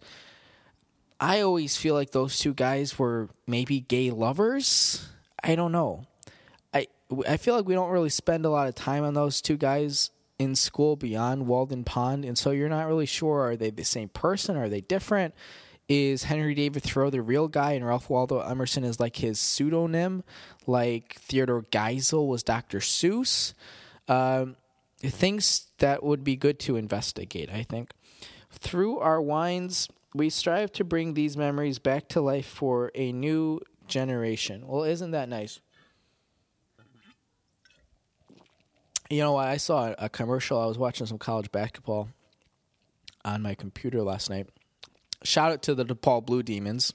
I 1.20 1.42
always 1.42 1.78
feel 1.78 1.96
like 1.96 2.12
those 2.12 2.38
two 2.38 2.54
guys 2.54 3.00
were 3.00 3.30
maybe 3.48 3.80
gay 3.80 4.12
lovers. 4.12 5.08
I 5.44 5.56
don't 5.56 5.72
know. 5.72 6.06
I 6.74 6.88
I 7.28 7.38
feel 7.38 7.56
like 7.56 7.66
we 7.66 7.74
don't 7.74 7.90
really 7.90 8.10
spend 8.10 8.46
a 8.46 8.50
lot 8.50 8.68
of 8.68 8.76
time 8.76 9.04
on 9.04 9.14
those 9.14 9.42
two 9.42 9.58
guys 9.58 10.12
in 10.38 10.56
school 10.56 10.96
beyond 10.96 11.48
Walden 11.48 11.84
Pond, 11.84 12.24
and 12.24 12.38
so 12.38 12.52
you're 12.52 12.70
not 12.70 12.88
really 12.88 13.08
sure 13.08 13.42
are 13.42 13.56
they 13.56 13.72
the 13.72 13.84
same 13.84 14.10
person? 14.10 14.56
Are 14.56 14.70
they 14.70 14.82
different? 14.82 15.34
Is 15.90 16.24
Henry 16.24 16.54
David 16.54 16.84
Thoreau 16.84 17.10
the 17.10 17.22
real 17.22 17.48
guy, 17.48 17.72
and 17.72 17.86
Ralph 17.86 18.10
Waldo 18.10 18.40
Emerson 18.42 18.84
is 18.84 19.00
like 19.00 19.16
his 19.16 19.40
pseudonym, 19.40 20.24
like 20.68 21.16
Theodore 21.20 21.64
Geisel 21.64 22.28
was 22.28 22.44
Dr. 22.44 22.80
Seuss? 22.80 23.54
Um, 24.10 24.58
things 25.00 25.68
that 25.80 26.04
would 26.04 26.24
be 26.24 26.36
good 26.36 26.60
to 26.60 26.76
investigate, 26.76 27.50
I 27.50 27.64
think. 27.64 27.92
Through 28.52 29.00
our 29.00 29.22
wines, 29.22 29.88
we 30.18 30.30
strive 30.30 30.72
to 30.74 30.84
bring 30.84 31.14
these 31.14 31.38
memories 31.38 31.80
back 31.80 32.08
to 32.10 32.22
life 32.22 32.46
for 32.46 32.92
a 32.96 33.12
new 33.12 33.62
generation. 33.88 34.68
Well, 34.68 34.84
isn't 34.84 35.12
that 35.12 35.30
nice? 35.30 35.60
You 39.10 39.22
know, 39.22 39.38
I 39.38 39.58
saw 39.58 39.94
a 39.98 40.10
commercial. 40.10 40.60
I 40.60 40.66
was 40.66 40.78
watching 40.78 41.08
some 41.08 41.18
college 41.18 41.52
basketball 41.52 42.10
on 43.24 43.42
my 43.42 43.56
computer 43.56 44.02
last 44.02 44.30
night. 44.30 44.50
Shout 45.24 45.52
out 45.52 45.62
to 45.64 45.76
the 45.76 45.86
DePaul 45.86 46.26
Blue 46.26 46.44
Demons. 46.44 46.94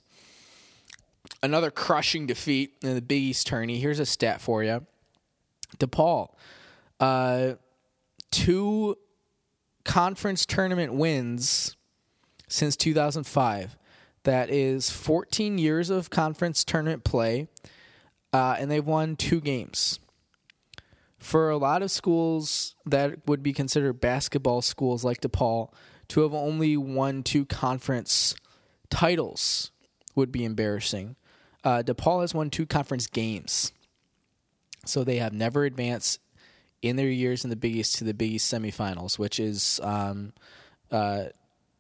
Another 1.43 1.71
crushing 1.71 2.27
defeat 2.27 2.75
in 2.83 2.95
the 2.95 3.03
Big 3.03 3.23
East 3.23 3.47
tourney. 3.47 3.79
Here's 3.79 3.99
a 3.99 4.07
stat 4.07 4.41
for 4.41 4.63
you. 4.63 4.87
DePaul 5.79 6.35
uh, 7.03 7.55
two 8.31 8.97
conference 9.85 10.47
tournament 10.47 10.95
wins 10.95 11.77
since 12.53 12.77
2005. 12.77 13.77
That 14.25 14.51
is 14.51 14.91
14 14.91 15.59
years 15.59 15.91
of 15.91 16.11
conference 16.11 16.65
tournament 16.65 17.03
play, 17.03 17.49
uh, 18.33 18.57
and 18.59 18.71
they've 18.71 18.85
won 18.85 19.17
two 19.17 19.41
games. 19.41 19.99
For 21.19 21.51
a 21.51 21.57
lot 21.57 21.83
of 21.83 21.91
schools 21.91 22.75
that 22.85 23.27
would 23.27 23.43
be 23.43 23.53
considered 23.53 24.01
basketball 24.01 24.61
schools 24.61 25.03
like 25.03 25.23
DePaul, 25.23 25.73
to 26.09 26.21
have 26.21 26.35
only 26.35 26.77
won 26.77 27.23
two 27.23 27.47
conference 27.47 28.35
titles 28.91 29.71
would 30.15 30.31
be 30.31 30.45
embarrassing. 30.45 31.17
Uh, 31.65 31.83
DePaul 31.83 32.21
has 32.21 32.35
won 32.35 32.51
two 32.51 32.67
conference 32.67 33.07
games, 33.07 33.73
so 34.85 35.05
they 35.05 35.17
have 35.17 35.33
never 35.33 35.65
advanced 35.65 36.21
in 36.83 36.97
their 36.97 37.09
years 37.09 37.45
in 37.45 37.51
the 37.51 37.57
Big 37.57 37.77
East 37.77 37.97
to 37.97 38.05
the 38.05 38.15
Big 38.15 38.33
East 38.33 38.53
semifinals, 38.53 39.19
which 39.19 39.41
is 39.41 39.81
um, 39.83 40.33
uh, 40.91 41.27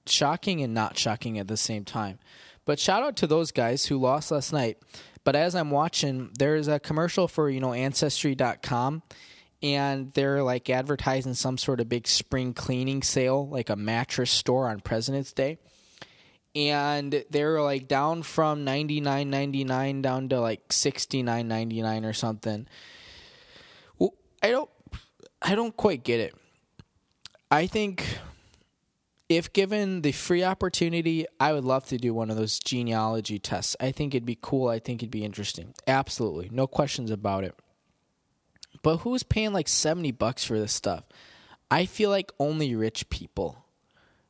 shocking 0.06 0.62
and 0.62 0.74
not 0.74 0.98
shocking 0.98 1.38
at 1.38 1.48
the 1.48 1.56
same 1.56 1.84
time. 1.84 2.18
But 2.64 2.78
shout 2.78 3.02
out 3.02 3.16
to 3.16 3.26
those 3.26 3.50
guys 3.52 3.86
who 3.86 3.98
lost 3.98 4.30
last 4.30 4.52
night. 4.52 4.78
But 5.24 5.36
as 5.36 5.54
I'm 5.54 5.70
watching, 5.70 6.30
there's 6.38 6.68
a 6.68 6.80
commercial 6.80 7.28
for 7.28 7.48
you 7.48 7.60
know 7.60 7.72
Ancestry.com, 7.72 9.02
and 9.62 10.12
they're 10.14 10.42
like 10.42 10.68
advertising 10.68 11.34
some 11.34 11.58
sort 11.58 11.80
of 11.80 11.88
big 11.88 12.08
spring 12.08 12.54
cleaning 12.54 13.02
sale, 13.02 13.48
like 13.48 13.70
a 13.70 13.76
mattress 13.76 14.30
store 14.30 14.68
on 14.68 14.80
President's 14.80 15.32
Day. 15.32 15.58
And 16.54 17.24
they're 17.30 17.62
like 17.62 17.88
down 17.88 18.22
from 18.24 18.64
ninety 18.64 19.00
nine 19.00 19.30
ninety 19.30 19.64
nine 19.64 20.02
down 20.02 20.28
to 20.30 20.40
like 20.40 20.72
sixty 20.72 21.22
nine 21.22 21.48
ninety 21.48 21.80
nine 21.82 22.04
or 22.04 22.12
something. 22.12 22.66
Well, 23.98 24.14
I 24.42 24.50
don't 24.50 24.70
I 25.40 25.54
don't 25.54 25.76
quite 25.76 26.04
get 26.04 26.20
it. 26.20 26.34
I 27.50 27.66
think 27.66 28.04
if 29.36 29.52
given 29.52 30.02
the 30.02 30.12
free 30.12 30.42
opportunity, 30.42 31.26
I 31.38 31.52
would 31.52 31.64
love 31.64 31.86
to 31.86 31.98
do 31.98 32.14
one 32.14 32.30
of 32.30 32.36
those 32.36 32.58
genealogy 32.58 33.38
tests. 33.38 33.76
I 33.80 33.92
think 33.92 34.14
it'd 34.14 34.26
be 34.26 34.38
cool. 34.40 34.68
I 34.68 34.78
think 34.78 35.02
it'd 35.02 35.10
be 35.10 35.24
interesting. 35.24 35.74
Absolutely. 35.86 36.48
No 36.50 36.66
questions 36.66 37.10
about 37.10 37.44
it. 37.44 37.54
But 38.82 38.98
who's 38.98 39.22
paying 39.22 39.52
like 39.52 39.68
70 39.68 40.12
bucks 40.12 40.44
for 40.44 40.58
this 40.58 40.72
stuff? 40.72 41.04
I 41.70 41.86
feel 41.86 42.10
like 42.10 42.32
only 42.38 42.74
rich 42.74 43.08
people. 43.10 43.64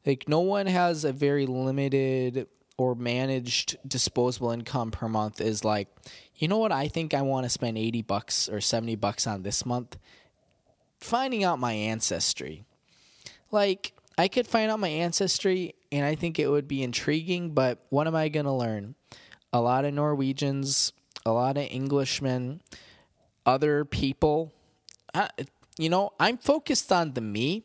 Like 0.04 0.28
no 0.28 0.40
one 0.40 0.66
has 0.66 1.04
a 1.04 1.12
very 1.12 1.47
limited 1.47 2.47
or 2.76 2.94
managed 2.94 3.76
disposable 3.87 4.50
income 4.50 4.90
per 4.90 5.09
month 5.09 5.40
is 5.40 5.64
like, 5.64 5.88
you 6.37 6.49
know 6.49 6.59
what 6.59 6.73
I 6.73 6.88
think 6.88 7.14
I 7.14 7.23
want 7.23 7.44
to 7.44 7.50
spend 7.50 7.78
80 7.78 8.02
bucks 8.02 8.49
or 8.49 8.61
70 8.61 8.97
bucks 8.97 9.26
on 9.26 9.42
this 9.42 9.64
month? 9.64 9.97
Finding 10.99 11.44
out 11.44 11.59
my 11.59 11.73
ancestry. 11.73 12.64
Like, 13.50 13.92
I 14.19 14.28
could 14.28 14.47
find 14.47 14.71
out 14.71 14.81
my 14.81 14.88
ancestry 14.88 15.75
and 15.90 16.04
I 16.04 16.14
think 16.14 16.38
it 16.38 16.49
would 16.49 16.69
be 16.69 16.83
intriguing, 16.83 17.54
but 17.54 17.85
what 17.88 18.07
am 18.07 18.14
I 18.14 18.28
going 18.28 18.47
to 18.47 18.52
learn? 18.52 18.95
A 19.52 19.61
lot 19.61 19.85
of 19.85 19.95
Norwegians, 19.95 20.92
a 21.25 21.33
lot 21.33 21.57
of 21.57 21.66
Englishmen, 21.71 22.61
other 23.47 23.85
people. 23.85 24.52
I, 25.14 25.28
you 25.78 25.88
know, 25.88 26.12
I'm 26.19 26.38
focused 26.38 26.92
on 26.92 27.12
the 27.12 27.21
me. 27.21 27.64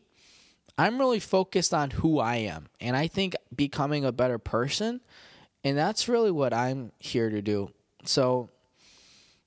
I'm 0.78 1.00
really 1.00 1.20
focused 1.20 1.74
on 1.74 1.90
who 1.92 2.20
I 2.20 2.36
am 2.38 2.68
and 2.80 2.96
I 2.96 3.08
think 3.08 3.36
becoming 3.56 4.06
a 4.06 4.12
better 4.12 4.38
person. 4.38 5.02
And 5.64 5.78
that's 5.78 6.08
really 6.08 6.32
what 6.32 6.54
I'm 6.54 6.92
here 7.00 7.30
to 7.30 7.42
do. 7.42 7.72
So, 8.06 8.50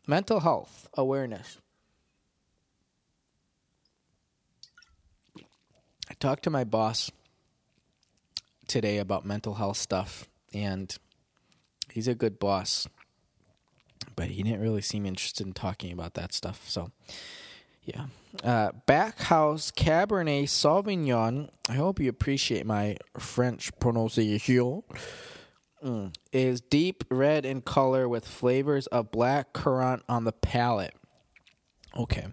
mental 0.06 0.40
health 0.40 0.88
awareness. 0.94 1.58
Talked 6.20 6.44
to 6.44 6.50
my 6.50 6.64
boss 6.64 7.10
today 8.68 8.98
about 8.98 9.24
mental 9.24 9.54
health 9.54 9.78
stuff, 9.78 10.28
and 10.54 10.96
he's 11.90 12.06
a 12.06 12.14
good 12.14 12.38
boss, 12.38 12.86
but 14.14 14.28
he 14.28 14.42
didn't 14.42 14.60
really 14.60 14.82
seem 14.82 15.06
interested 15.06 15.46
in 15.46 15.52
talking 15.52 15.92
about 15.92 16.14
that 16.14 16.32
stuff. 16.32 16.68
So, 16.68 16.92
yeah. 17.84 18.06
Uh, 18.44 18.70
Backhouse 18.86 19.72
Cabernet 19.72 20.44
Sauvignon. 20.44 21.48
I 21.68 21.72
hope 21.72 21.98
you 21.98 22.08
appreciate 22.08 22.64
my 22.64 22.96
French 23.18 23.72
pronunciation. 23.80 24.82
Mm, 25.82 26.14
is 26.30 26.60
deep 26.60 27.04
red 27.10 27.46
in 27.46 27.62
color 27.62 28.06
with 28.06 28.28
flavors 28.28 28.86
of 28.88 29.10
black 29.10 29.54
currant 29.54 30.02
on 30.08 30.24
the 30.24 30.32
palate. 30.32 30.94
Okay. 31.96 32.26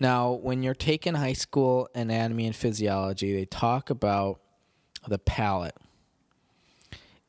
Now, 0.00 0.32
when 0.32 0.62
you're 0.62 0.74
taking 0.74 1.14
high 1.14 1.34
school 1.34 1.88
anatomy 1.94 2.46
and 2.46 2.56
physiology, 2.56 3.34
they 3.34 3.44
talk 3.44 3.90
about 3.90 4.40
the 5.06 5.18
palate. 5.18 5.76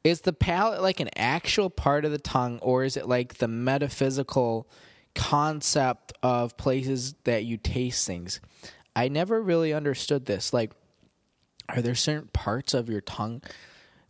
Is 0.05 0.21
the 0.21 0.33
palate 0.33 0.81
like 0.81 1.01
an 1.01 1.09
actual 1.17 1.69
part 1.69 2.05
of 2.05 2.11
the 2.11 2.17
tongue, 2.17 2.59
or 2.61 2.85
is 2.85 2.95
it 2.95 3.07
like 3.07 3.35
the 3.35 3.49
metaphysical 3.49 4.67
concept 5.13 6.13
of 6.23 6.55
places 6.55 7.13
that 7.25 7.43
you 7.43 7.57
taste 7.57 8.07
things? 8.07 8.39
I 8.95 9.09
never 9.09 9.41
really 9.41 9.73
understood 9.73 10.25
this. 10.25 10.53
Like, 10.53 10.71
are 11.67 11.81
there 11.81 11.93
certain 11.93 12.29
parts 12.33 12.73
of 12.73 12.89
your 12.89 13.01
tongue 13.01 13.41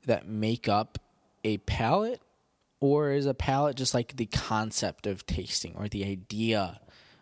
that 0.05 0.27
make 0.27 0.69
up 0.69 0.99
a 1.43 1.57
palate, 1.57 2.21
or 2.79 3.11
is 3.11 3.25
a 3.25 3.33
palate 3.33 3.75
just 3.75 3.93
like 3.95 4.15
the 4.15 4.27
concept 4.27 5.07
of 5.07 5.25
tasting 5.25 5.73
or 5.75 5.87
the 5.87 6.05
idea 6.05 6.79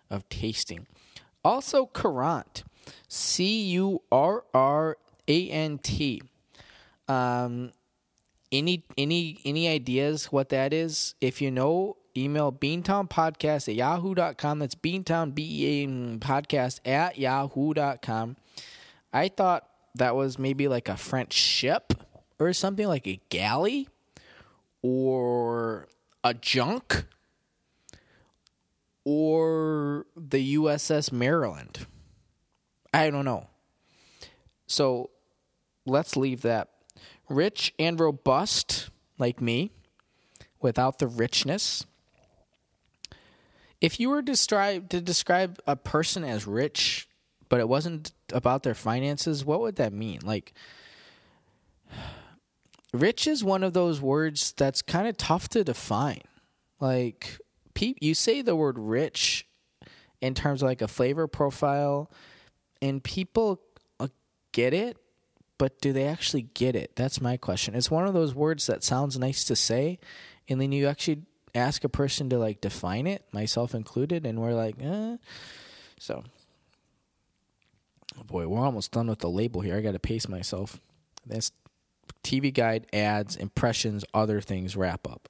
of 0.09 0.27
tasting? 0.29 0.85
Also, 1.43 1.85
currant, 1.85 2.63
C 3.07 3.61
U 3.71 4.01
R 4.11 4.43
R 4.53 4.97
A 5.27 5.49
N 5.49 5.77
T. 5.77 6.21
Um, 7.07 7.71
any 8.51 8.83
any 8.97 9.39
any 9.45 9.67
ideas 9.67 10.25
what 10.31 10.49
that 10.49 10.73
is? 10.73 11.15
If 11.21 11.41
you 11.41 11.51
know, 11.51 11.97
email 12.17 12.51
beantownpodcast 12.51 13.69
at 13.69 13.75
yahoo.com. 13.75 14.59
That's 14.59 14.75
beantown 14.75 15.33
B 15.33 15.43
E 15.63 15.83
A 15.83 15.87
podcast 16.19 16.79
at 16.85 17.17
yahoo.com. 17.17 18.37
I 19.11 19.27
thought 19.27 19.67
that 19.95 20.15
was 20.15 20.37
maybe 20.37 20.67
like 20.67 20.89
a 20.89 20.97
French 20.97 21.33
ship 21.33 21.93
or 22.39 22.53
something 22.53 22.87
like 22.87 23.07
a 23.07 23.19
galley 23.29 23.87
or 24.81 25.87
a 26.23 26.33
junk 26.33 27.05
or 29.05 30.05
the 30.15 30.55
USS 30.55 31.11
Maryland. 31.11 31.85
I 32.93 33.09
don't 33.09 33.25
know. 33.25 33.47
So 34.67 35.09
let's 35.85 36.15
leave 36.15 36.41
that. 36.41 36.69
Rich 37.27 37.73
and 37.77 37.99
robust, 37.99 38.89
like 39.17 39.41
me, 39.41 39.71
without 40.61 40.99
the 40.99 41.07
richness. 41.07 41.85
If 43.81 43.99
you 43.99 44.09
were 44.09 44.21
to 44.21 44.25
describe 44.25 44.89
to 44.89 44.99
describe 44.99 45.59
a 45.65 45.75
person 45.75 46.23
as 46.23 46.45
rich, 46.45 47.07
but 47.47 47.59
it 47.59 47.69
wasn't 47.69 48.11
about 48.33 48.63
their 48.63 48.75
finances, 48.75 49.45
what 49.45 49.61
would 49.61 49.77
that 49.77 49.93
mean? 49.93 50.19
Like 50.23 50.53
rich 52.93 53.27
is 53.27 53.43
one 53.43 53.63
of 53.63 53.73
those 53.73 54.01
words 54.01 54.51
that's 54.51 54.81
kind 54.81 55.07
of 55.07 55.17
tough 55.17 55.47
to 55.49 55.63
define. 55.63 56.21
Like 56.79 57.39
you 57.81 58.13
say 58.13 58.41
the 58.41 58.55
word 58.55 58.77
rich 58.77 59.47
in 60.21 60.33
terms 60.33 60.61
of 60.61 60.67
like 60.67 60.81
a 60.81 60.87
flavor 60.87 61.27
profile 61.27 62.11
and 62.81 63.03
people 63.03 63.61
uh, 63.99 64.07
get 64.51 64.73
it 64.73 64.97
but 65.57 65.81
do 65.81 65.91
they 65.91 66.05
actually 66.05 66.43
get 66.53 66.73
it? 66.77 66.95
That's 66.95 67.19
my 67.19 67.35
question. 67.35 67.75
It's 67.75 67.91
one 67.91 68.07
of 68.07 68.13
those 68.13 68.33
words 68.33 68.67
that 68.67 68.81
sounds 68.81 69.19
nice 69.19 69.43
to 69.45 69.55
say 69.55 69.99
and 70.47 70.59
then 70.59 70.71
you 70.71 70.87
actually 70.87 71.23
ask 71.53 71.83
a 71.83 71.89
person 71.89 72.29
to 72.29 72.37
like 72.37 72.61
define 72.61 73.07
it 73.07 73.25
myself 73.31 73.73
included 73.73 74.25
and 74.25 74.39
we're 74.39 74.53
like 74.53 74.75
eh. 74.79 75.17
so 75.99 76.23
oh 78.17 78.23
boy 78.23 78.47
we're 78.47 78.59
almost 78.59 78.91
done 78.91 79.07
with 79.07 79.19
the 79.19 79.29
label 79.29 79.61
here. 79.61 79.75
I 79.75 79.81
gotta 79.81 79.99
pace 79.99 80.27
myself. 80.27 80.79
That's 81.25 81.51
tv 82.23 82.53
guide 82.53 82.87
ads 82.91 83.35
impressions 83.35 84.03
other 84.13 84.41
things 84.41 84.75
wrap 84.75 85.07
up 85.07 85.29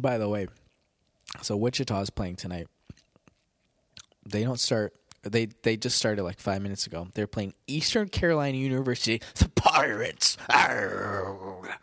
By 0.00 0.18
the 0.18 0.28
way, 0.28 0.46
so 1.42 1.56
Wichita 1.56 2.00
is 2.00 2.10
playing 2.10 2.36
tonight. 2.36 2.68
They 4.24 4.44
don't 4.44 4.60
start. 4.60 4.94
They 5.22 5.48
they 5.62 5.76
just 5.76 5.96
started 5.96 6.22
like 6.22 6.40
five 6.40 6.62
minutes 6.62 6.86
ago. 6.86 7.08
They're 7.14 7.26
playing 7.26 7.54
Eastern 7.66 8.08
Carolina 8.08 8.56
University, 8.56 9.20
the 9.34 9.48
Pirates. 9.48 10.36
Arr. 10.50 11.78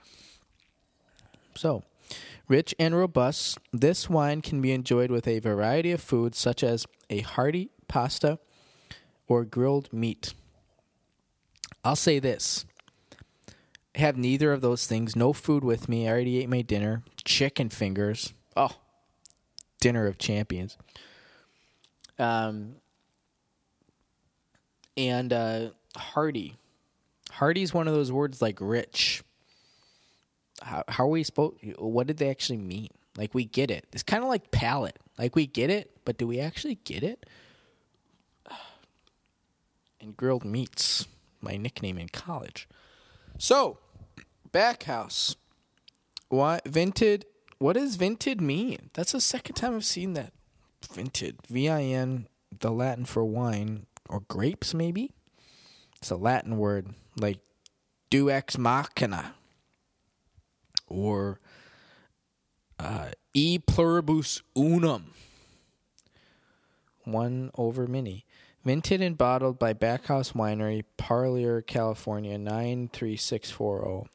So, 1.55 1.83
rich 2.47 2.75
and 2.79 2.95
robust, 2.95 3.57
this 3.71 4.09
wine 4.09 4.41
can 4.41 4.61
be 4.61 4.71
enjoyed 4.71 5.09
with 5.09 5.27
a 5.27 5.39
variety 5.39 5.91
of 5.91 6.01
foods 6.01 6.37
such 6.37 6.63
as 6.63 6.85
a 7.09 7.21
hearty 7.21 7.69
pasta 7.87 8.39
or 9.27 9.45
grilled 9.45 9.91
meat. 9.91 10.33
I'll 11.83 11.95
say 11.95 12.19
this 12.19 12.65
I 13.95 13.99
have 13.99 14.17
neither 14.17 14.51
of 14.51 14.61
those 14.61 14.87
things. 14.87 15.15
No 15.15 15.33
food 15.33 15.63
with 15.63 15.87
me. 15.87 16.07
I 16.07 16.11
already 16.11 16.39
ate 16.39 16.49
my 16.49 16.61
dinner. 16.61 17.03
Chicken 17.25 17.69
fingers. 17.69 18.33
Oh, 18.55 18.71
dinner 19.81 20.07
of 20.07 20.17
champions. 20.17 20.77
Um, 22.17 22.75
and 24.95 25.33
uh. 25.33 25.69
Hearty 27.35 27.61
is 27.61 27.73
one 27.73 27.87
of 27.87 27.93
those 27.93 28.11
words 28.11 28.41
like 28.41 28.59
rich. 28.61 29.23
How, 30.61 30.83
how 30.87 31.03
are 31.03 31.09
we 31.09 31.23
supposed? 31.23 31.57
What 31.77 32.07
did 32.07 32.17
they 32.17 32.29
actually 32.29 32.59
mean? 32.59 32.89
Like 33.17 33.33
we 33.33 33.43
get 33.43 33.69
it. 33.69 33.85
It's 33.91 34.03
kind 34.03 34.23
of 34.23 34.29
like 34.29 34.51
palate. 34.51 34.97
Like 35.17 35.35
we 35.35 35.45
get 35.45 35.69
it, 35.69 35.91
but 36.05 36.17
do 36.17 36.27
we 36.27 36.39
actually 36.39 36.75
get 36.75 37.03
it? 37.03 37.25
And 40.01 40.15
grilled 40.15 40.45
meats, 40.45 41.07
my 41.41 41.57
nickname 41.57 41.97
in 41.97 42.09
college. 42.09 42.67
So, 43.39 43.79
Backhouse. 44.51 45.35
What 46.35 46.65
vinted? 46.65 47.23
What 47.59 47.73
does 47.73 47.95
vinted 47.95 48.41
mean? 48.41 48.89
That's 48.93 49.13
the 49.13 49.21
second 49.21 49.55
time 49.55 49.73
I've 49.73 49.85
seen 49.85 50.15
that. 50.15 50.33
Vinted. 50.81 51.35
V 51.47 51.69
I 51.69 51.81
N, 51.81 52.27
the 52.59 52.71
Latin 52.71 53.05
for 53.05 53.23
wine 53.23 53.85
or 54.09 54.19
grapes, 54.19 54.73
maybe. 54.73 55.11
It's 55.95 56.11
a 56.11 56.17
Latin 56.17 56.57
word 56.57 56.93
like 57.17 57.39
"deus 58.09 58.29
ex 58.29 58.57
machina" 58.57 59.35
or 60.87 61.39
uh, 62.79 63.11
"e 63.33 63.57
pluribus 63.57 64.41
unum." 64.57 65.13
One 67.05 67.49
over 67.55 67.87
many. 67.87 68.25
Vinted 68.65 69.01
and 69.01 69.17
bottled 69.17 69.57
by 69.57 69.73
Backhouse 69.73 70.33
Winery, 70.33 70.83
Parlier, 70.97 71.61
California, 71.61 72.37
93640. 72.37 74.09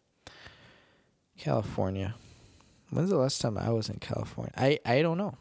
California. 1.41 2.15
When's 2.91 3.11
the 3.11 3.17
last 3.17 3.41
time 3.41 3.57
I 3.57 3.71
was 3.71 3.89
in 3.89 3.99
California? 3.99 4.53
I, 4.57 4.79
I 4.85 5.03
don't 5.03 5.19
know. 5.19 5.37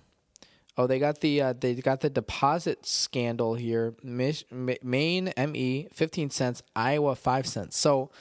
Oh, 0.77 0.87
they 0.87 0.97
got 0.97 1.19
the 1.19 1.41
uh, 1.41 1.53
they 1.59 1.75
got 1.75 1.99
the 1.99 2.09
deposit 2.09 2.85
scandal 2.85 3.55
here. 3.55 3.95
Mich- 4.01 4.45
Maine 4.51 5.33
ME 5.37 5.87
fifteen 5.91 6.29
cents, 6.29 6.63
Iowa 6.73 7.15
five 7.15 7.45
cents. 7.45 7.77
So 7.77 8.11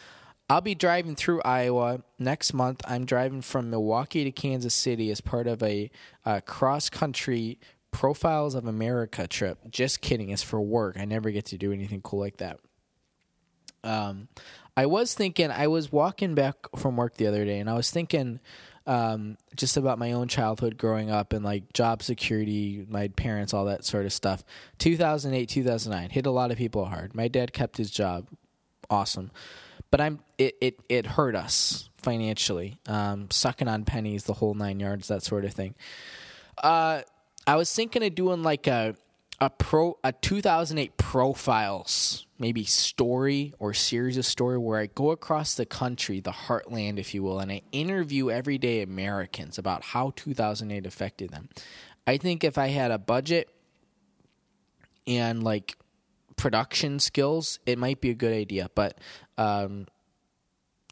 I'll 0.51 0.61
be 0.61 0.75
driving 0.75 1.15
through 1.15 1.41
Iowa 1.43 2.03
next 2.19 2.53
month. 2.53 2.83
I'm 2.89 3.05
driving 3.05 3.43
from 3.43 3.71
Milwaukee 3.71 4.25
to 4.25 4.33
Kansas 4.33 4.75
City 4.75 5.11
as 5.13 5.21
part 5.21 5.47
of 5.47 5.63
a 5.63 5.91
uh, 6.25 6.41
cross 6.41 6.89
country 6.91 7.61
Profiles 7.91 8.55
of 8.55 8.67
America 8.67 9.27
trip. 9.29 9.59
Just 9.71 10.01
kidding, 10.01 10.31
it's 10.31 10.43
for 10.43 10.61
work. 10.61 10.97
I 10.99 11.05
never 11.05 11.31
get 11.31 11.47
to 11.47 11.59
do 11.59 11.73
anything 11.73 12.03
cool 12.03 12.21
like 12.21 12.39
that. 12.39 12.59
Um, 13.85 14.29
I 14.79 14.87
was 14.87 15.13
thinking, 15.13 15.51
I 15.51 15.67
was 15.67 15.91
walking 15.91 16.37
back 16.37 16.55
from 16.77 16.97
work 16.97 17.17
the 17.17 17.27
other 17.27 17.45
day, 17.45 17.59
and 17.59 17.69
I 17.69 17.75
was 17.75 17.91
thinking 17.91 18.39
um, 18.87 19.37
just 19.57 19.77
about 19.77 19.99
my 19.99 20.13
own 20.13 20.29
childhood 20.29 20.79
growing 20.79 21.11
up 21.11 21.33
and 21.33 21.45
like 21.45 21.73
job 21.73 22.01
security, 22.01 22.87
my 22.89 23.09
parents, 23.09 23.53
all 23.53 23.65
that 23.65 23.85
sort 23.85 24.07
of 24.07 24.13
stuff. 24.13 24.45
2008, 24.79 25.49
2009 25.49 26.11
hit 26.11 26.27
a 26.27 26.31
lot 26.31 26.53
of 26.53 26.59
people 26.59 26.85
hard. 26.85 27.13
My 27.13 27.27
dad 27.27 27.53
kept 27.53 27.77
his 27.77 27.91
job, 27.91 28.29
awesome, 28.89 29.33
but 29.91 30.01
I'm 30.01 30.21
it 30.39 30.55
it, 30.61 30.79
it 30.89 31.07
hurt 31.07 31.35
us 31.35 31.91
financially, 31.97 32.79
um, 32.87 33.33
sucking 33.33 33.67
on 33.67 33.85
pennies, 33.85 34.25
the 34.27 34.35
whole 34.35 34.55
nine 34.55 34.79
yards, 34.79 35.09
that 35.09 35.25
sort 35.25 35.45
of 35.45 35.53
thing. 35.53 35.75
Uh, 36.57 37.03
I 37.49 37.57
was 37.57 37.75
thinking 37.75 38.05
of 38.05 38.15
doing 38.15 38.45
like 38.45 38.69
a 38.69 38.95
a 39.41 39.51
pro 39.51 39.99
a 40.05 40.13
2008 40.13 40.97
profiles 40.97 42.28
maybe 42.39 42.65
story 42.65 43.55
or 43.59 43.75
series 43.75 44.17
of 44.17 44.25
story 44.25 44.59
where 44.59 44.79
I 44.79 44.87
go 44.87 45.11
across 45.11 45.55
the 45.55 45.67
country, 45.67 46.21
the 46.21 46.31
heartland, 46.31 46.99
if 46.99 47.15
you 47.15 47.23
will, 47.23 47.41
and 47.41 47.51
I 47.51 47.63
interview 47.73 48.31
everyday 48.31 48.83
Americans 48.83 49.59
about 49.59 49.83
how 49.83 50.13
2008 50.17 50.87
affected 50.87 51.31
them. 51.31 51.49
I 52.07 52.17
think 52.17 52.45
if 52.45 52.57
I 52.57 52.69
had 52.69 52.91
a 52.91 52.99
budget 52.99 53.51
and 55.07 55.43
like 55.43 55.77
production 56.37 57.01
skills, 57.01 57.59
it 57.67 57.79
might 57.79 58.01
be 58.01 58.11
a 58.11 58.15
good 58.15 58.33
idea. 58.33 58.71
But 58.75 58.99
um, 59.37 59.87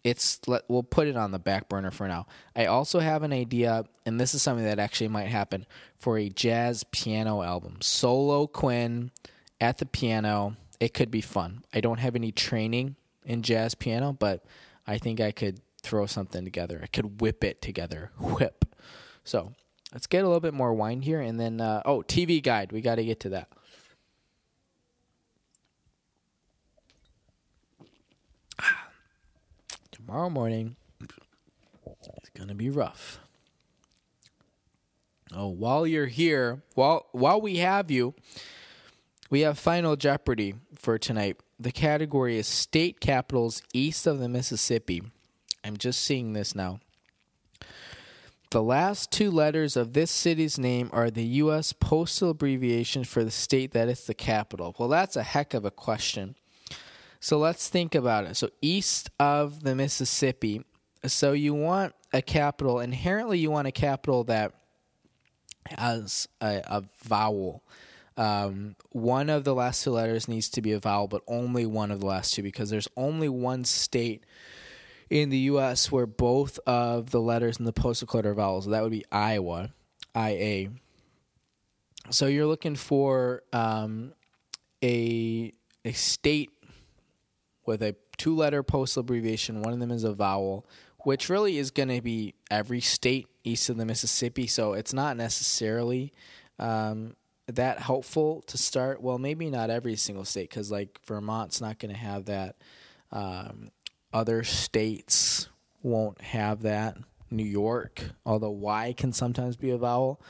it's 0.05 0.41
let, 0.47 0.63
we'll 0.69 0.83
put 0.83 1.09
it 1.09 1.17
on 1.17 1.31
the 1.31 1.39
back 1.39 1.69
burner 1.69 1.91
for 1.91 2.07
now. 2.07 2.27
I 2.55 2.67
also 2.67 3.01
have 3.01 3.23
an 3.23 3.33
idea, 3.33 3.85
and 4.05 4.21
this 4.21 4.35
is 4.35 4.43
something 4.43 4.65
that 4.65 4.79
actually 4.79 5.09
might 5.09 5.29
happen 5.29 5.67
for 5.99 6.19
a 6.19 6.29
jazz 6.29 6.85
piano 6.91 7.43
album. 7.43 7.79
Solo 7.81 8.47
Quinn 8.47 9.11
at 9.61 9.79
the 9.79 9.87
piano. 9.87 10.57
It 10.81 10.95
could 10.95 11.11
be 11.11 11.21
fun. 11.21 11.65
I 11.73 11.81
don't 11.81 11.99
have 11.99 12.15
any 12.17 12.33
training 12.33 12.97
in 13.25 13.43
jazz 13.43 13.75
piano, 13.75 14.13
but 14.13 14.45
I 14.87 14.99
think 14.99 15.21
I 15.21 15.33
could 15.33 15.61
throw 15.83 16.07
something 16.07 16.45
together. 16.45 16.81
I 16.83 16.87
could 16.87 17.21
whip 17.21 17.45
it 17.45 17.63
together. 17.63 18.11
Whip. 18.21 18.65
So 19.25 19.53
let's 19.93 20.07
get 20.07 20.25
a 20.25 20.27
little 20.27 20.41
bit 20.41 20.55
more 20.55 20.75
wine 20.75 21.03
here, 21.03 21.21
and 21.21 21.41
then 21.41 21.61
uh, 21.61 21.83
oh, 21.85 22.03
TV 22.03 22.43
guide. 22.43 22.73
We 22.73 22.81
got 22.81 22.97
to 22.97 23.05
get 23.05 23.21
to 23.21 23.29
that. 23.31 23.49
tomorrow 29.93 30.31
morning 30.31 30.77
going 32.37 32.49
to 32.49 32.55
be 32.55 32.71
rough. 32.71 33.19
Oh, 35.35 35.49
while 35.49 35.87
you're 35.87 36.07
here, 36.07 36.63
while 36.75 37.07
while 37.13 37.41
we 37.41 37.57
have 37.57 37.91
you, 37.91 38.15
we 39.31 39.41
have 39.41 39.59
Final 39.59 39.97
Jeopardy 39.97 40.55
for 40.75 40.99
tonight. 40.99 41.37
The 41.59 41.73
category 41.73 42.39
is 42.39 42.47
state 42.47 43.01
capitals 43.01 43.63
east 43.73 44.07
of 44.07 44.19
the 44.19 44.29
Mississippi. 44.29 45.03
I'm 45.65 45.77
just 45.77 46.03
seeing 46.03 46.33
this 46.33 46.55
now. 46.55 46.81
The 48.51 48.63
last 48.63 49.11
two 49.11 49.31
letters 49.31 49.77
of 49.77 49.93
this 49.93 50.11
city's 50.11 50.59
name 50.59 50.89
are 50.93 51.11
the 51.11 51.25
U.S. 51.25 51.73
postal 51.73 52.31
abbreviation 52.31 53.05
for 53.05 53.25
the 53.25 53.31
state 53.31 53.73
that 53.73 53.89
is 53.89 54.05
the 54.05 54.15
capital. 54.15 54.75
Well, 54.79 54.89
that's 54.89 55.17
a 55.17 55.25
heck 55.25 55.53
of 55.53 55.65
a 55.65 55.71
question. 55.71 56.37
So 57.19 57.39
let's 57.39 57.69
think 57.69 57.95
about 57.95 58.25
it. 58.25 58.37
So 58.37 58.51
east 58.63 59.11
of 59.19 59.65
the 59.65 59.75
Mississippi, 59.75 60.63
so 61.05 61.33
you 61.33 61.55
want 61.55 61.95
a 62.13 62.23
capital. 62.23 62.79
Inherently, 62.79 63.39
you 63.39 63.51
want 63.51 63.67
a 63.67 63.73
capital 63.73 64.23
that 64.25 64.53
has 65.67 66.29
a, 66.41 66.63
a 66.67 66.85
vowel. 67.03 67.65
Um, 68.17 68.77
one 68.91 69.29
of 69.29 69.45
the 69.45 69.55
last 69.55 69.85
two 69.85 69.91
letters 69.91 70.27
needs 70.29 70.49
to 70.51 70.63
be 70.63 70.73
a 70.73 70.79
vowel, 70.79 71.07
but 71.07 71.23
only 71.27 71.67
one 71.67 71.91
of 71.91 72.01
the 72.01 72.07
last 72.07 72.35
two 72.35 72.43
because 72.43 72.71
there's 72.71 72.89
only 72.97 73.29
one 73.29 73.65
state 73.65 74.25
in 75.11 75.29
the 75.31 75.39
U.S. 75.39 75.93
where 75.93 76.07
both 76.07 76.59
of 76.67 77.11
the 77.11 77.21
letters 77.21 77.59
in 77.59 77.65
the 77.65 77.73
postal 77.73 78.07
code 78.07 78.27
are 78.27 78.35
vowels. 78.35 78.67
That 78.67 78.83
would 78.83 78.93
be 78.93 79.05
Iowa, 79.13 79.71
I 80.15 80.31
A. 80.31 80.71
So 82.11 82.27
you're 82.27 82.47
looking 82.47 82.77
for 82.77 83.43
um, 83.53 84.13
a 84.83 85.53
a 85.85 85.93
state 85.93 86.51
with 87.67 87.83
a 87.83 87.95
two 88.17 88.35
letter 88.35 88.63
postal 88.63 89.01
abbreviation. 89.01 89.63
One 89.63 89.73
of 89.73 89.81
them 89.81 89.91
is 89.91 90.05
a 90.05 90.13
vowel, 90.13 90.67
which 91.01 91.29
really 91.29 91.59
is 91.59 91.71
going 91.71 91.89
to 91.89 92.01
be 92.01 92.35
every 92.51 92.81
state 92.81 93.29
east 93.45 93.69
of 93.69 93.77
the 93.77 93.85
Mississippi. 93.85 94.47
So 94.47 94.73
it's 94.73 94.93
not 94.93 95.17
necessarily 95.17 96.13
um, 96.59 97.15
that 97.49 97.79
helpful 97.79 98.43
to 98.49 98.59
start. 98.59 99.01
Well, 99.01 99.19
maybe 99.19 99.51
not 99.51 99.71
every 99.71 99.97
single 99.97 100.25
state, 100.25 100.51
because 100.51 100.71
like 100.71 101.01
Vermont's 101.07 101.61
not 101.61 101.79
going 101.79 101.93
to 101.93 101.99
have 101.99 102.27
that. 102.27 102.57
Um, 103.13 103.71
other 104.13 104.43
states 104.43 105.49
won't 105.83 106.21
have 106.21 106.63
that. 106.63 106.97
New 107.31 107.45
York, 107.45 108.03
although 108.25 108.51
Y 108.51 108.95
can 108.97 109.13
sometimes 109.13 109.57
be 109.57 109.71
a 109.71 109.79
vowel. 109.79 110.21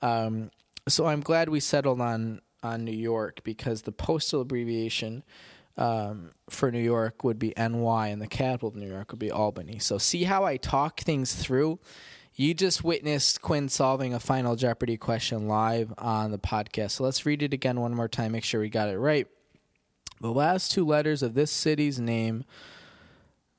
Um, 0.00 0.50
so 0.88 1.06
I'm 1.06 1.20
glad 1.20 1.48
we 1.48 1.60
settled 1.60 2.00
on 2.00 2.40
on 2.62 2.84
New 2.84 2.96
York 2.96 3.40
because 3.44 3.82
the 3.82 3.92
postal 3.92 4.40
abbreviation 4.40 5.22
um, 5.76 6.30
for 6.48 6.70
New 6.70 6.80
York 6.80 7.22
would 7.22 7.38
be 7.38 7.52
NY, 7.56 8.08
and 8.08 8.20
the 8.20 8.26
capital 8.26 8.68
of 8.68 8.76
New 8.76 8.88
York 8.88 9.12
would 9.12 9.18
be 9.18 9.30
Albany. 9.30 9.78
So, 9.78 9.98
see 9.98 10.24
how 10.24 10.44
I 10.44 10.56
talk 10.56 11.00
things 11.00 11.34
through? 11.34 11.78
You 12.36 12.54
just 12.54 12.84
witnessed 12.84 13.40
Quinn 13.40 13.68
solving 13.68 14.12
a 14.14 14.20
Final 14.20 14.56
Jeopardy 14.56 14.96
question 14.96 15.48
live 15.48 15.92
on 15.98 16.30
the 16.30 16.38
podcast. 16.38 16.92
So, 16.92 17.04
let's 17.04 17.26
read 17.26 17.42
it 17.42 17.54
again 17.54 17.80
one 17.80 17.94
more 17.94 18.08
time, 18.08 18.32
make 18.32 18.44
sure 18.44 18.60
we 18.60 18.68
got 18.68 18.88
it 18.88 18.98
right. 18.98 19.26
The 20.20 20.32
last 20.32 20.70
two 20.70 20.84
letters 20.84 21.22
of 21.22 21.34
this 21.34 21.50
city's 21.50 21.98
name 21.98 22.44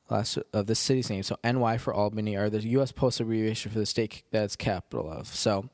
last 0.09 0.37
of 0.53 0.67
the 0.67 0.75
city's 0.75 1.09
name. 1.09 1.23
So 1.23 1.37
NY 1.43 1.77
for 1.77 1.93
Albany 1.93 2.35
are 2.35 2.49
the 2.49 2.61
U.S. 2.69 2.91
postal 2.91 3.25
abbreviation 3.25 3.71
for 3.71 3.79
the 3.79 3.85
state 3.85 4.23
that 4.31 4.43
it's 4.43 4.55
capital 4.55 5.09
of. 5.11 5.27
So 5.27 5.69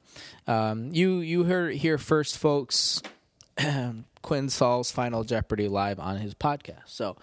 um, 0.48 0.90
you 0.94 1.20
you 1.20 1.44
heard 1.44 1.76
here 1.76 1.98
first, 1.98 2.38
folks. 2.38 3.02
Quinn 4.22 4.50
Saul's 4.50 4.92
Final 4.92 5.24
Jeopardy 5.24 5.68
live 5.68 6.00
on 6.00 6.18
his 6.18 6.34
podcast. 6.34 6.88
So, 6.88 7.18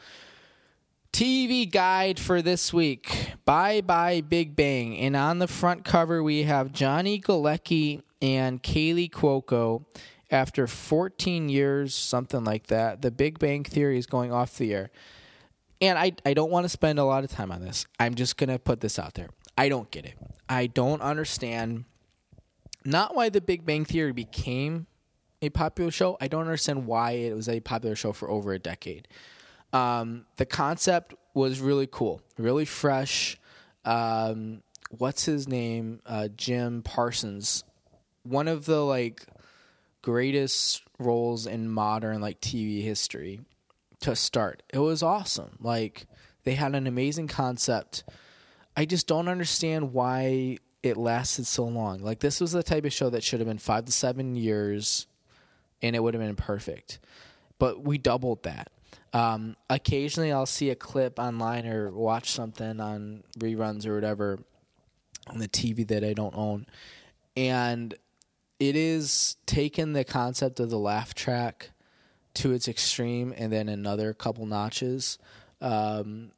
TV 1.12 1.70
guide 1.70 2.18
for 2.18 2.40
this 2.40 2.73
week 2.73 3.33
Bye 3.44 3.81
Bye 3.81 4.20
Big 4.20 4.55
Bang. 4.55 4.96
And 4.96 5.16
on 5.16 5.38
the 5.38 5.49
front 5.49 5.85
cover, 5.85 6.23
we 6.23 6.44
have 6.44 6.73
Johnny 6.73 7.20
Galecki 7.20 8.03
and 8.23 8.62
Kaley 8.62 9.11
Cuoco. 9.11 9.85
After 10.31 10.68
14 10.68 11.49
years, 11.49 11.92
something 11.92 12.44
like 12.44 12.68
that, 12.68 13.03
the 13.03 13.11
Big 13.11 13.40
Bang 13.40 13.64
Theory 13.64 13.99
is 13.99 14.07
going 14.07 14.33
off 14.33 14.57
the 14.57 14.73
air. 14.73 14.90
And 15.81 15.99
I, 15.99 16.12
I 16.25 16.35
don't 16.35 16.53
want 16.53 16.64
to 16.64 16.68
spend 16.68 17.01
a 17.01 17.05
lot 17.05 17.25
of 17.25 17.31
time 17.31 17.51
on 17.51 17.62
this. 17.62 17.87
I'm 17.99 18.14
just 18.14 18.37
going 18.37 18.51
to 18.51 18.59
put 18.61 18.81
this 18.81 18.99
out 18.99 19.14
there. 19.14 19.31
I 19.59 19.68
don't 19.68 19.90
get 19.90 20.05
it. 20.05 20.14
I 20.49 20.68
don't 20.68 21.03
understand 21.03 21.85
not 22.85 23.16
why 23.16 23.29
the 23.29 23.40
Big 23.40 23.66
Bang 23.66 23.85
Theory 23.85 24.12
became 24.12 24.87
a 25.42 25.49
popular 25.51 25.90
show. 25.90 26.16
I 26.20 26.29
don't 26.29 26.42
understand 26.42 26.87
why 26.87 27.12
it 27.12 27.35
was 27.35 27.49
a 27.49 27.61
popular 27.61 27.96
show 27.96 28.12
for 28.12 28.31
over 28.31 28.53
a 28.53 28.59
decade. 28.59 29.09
Um, 29.72 30.26
the 30.37 30.46
concept 30.46 31.14
was 31.35 31.61
really 31.61 31.88
cool, 31.90 32.20
really 32.38 32.64
fresh. 32.64 33.38
Um, 33.85 34.62
what's 34.90 35.24
his 35.24 35.48
name? 35.48 36.00
Uh, 36.04 36.28
Jim 36.28 36.83
Parsons. 36.83 37.64
One 38.22 38.48
of 38.48 38.66
the 38.66 38.85
like 38.85 39.24
greatest 40.02 40.83
roles 40.98 41.46
in 41.46 41.68
modern 41.68 42.20
like 42.20 42.40
TV 42.40 42.83
history 42.83 43.40
to 44.00 44.16
start. 44.16 44.62
It 44.72 44.78
was 44.78 45.02
awesome. 45.02 45.56
Like 45.61 46.06
they 46.44 46.54
had 46.54 46.74
an 46.74 46.87
amazing 46.87 47.28
concept. 47.28 48.04
I 48.76 48.85
just 48.85 49.06
don't 49.06 49.28
understand 49.28 49.92
why 49.92 50.59
it 50.83 50.96
lasted 50.96 51.46
so 51.46 51.64
long. 51.64 51.98
Like 52.00 52.20
this 52.20 52.40
was 52.40 52.52
the 52.52 52.62
type 52.62 52.85
of 52.85 52.92
show 52.92 53.11
that 53.11 53.22
should 53.22 53.40
have 53.40 53.48
been 53.48 53.59
5 53.59 53.85
to 53.87 53.92
7 53.92 54.35
years 54.35 55.06
and 55.83 55.94
it 55.94 56.02
would 56.02 56.14
have 56.14 56.22
been 56.22 56.37
perfect. 56.37 56.98
But 57.59 57.85
we 57.85 57.98
doubled 57.98 58.42
that. 58.44 58.70
Um, 59.12 59.57
occasionally, 59.68 60.33
I'll 60.33 60.46
see 60.46 60.70
a 60.70 60.77
clip 60.77 61.18
online 61.18 61.66
or 61.66 61.90
watch 61.90 62.31
something 62.31 62.81
on 62.81 63.25
reruns 63.38 63.87
or 63.87 63.94
whatever 63.94 64.38
on 65.27 65.38
the 65.38 65.49
TV 65.49 65.87
that 65.88 66.05
I 66.05 66.12
don't 66.12 66.37
own, 66.37 66.66
and 67.37 67.94
it 68.61 68.77
is 68.77 69.37
taken 69.46 69.94
the 69.94 70.05
concept 70.05 70.61
of 70.61 70.70
the 70.70 70.79
laugh 70.79 71.14
track 71.14 71.70
to 72.35 72.53
its 72.53 72.68
extreme, 72.68 73.35
and 73.37 73.53
then 73.53 73.68
another 73.68 74.14
couple 74.14 74.46
notches. 74.46 75.18
Um, 75.61 76.31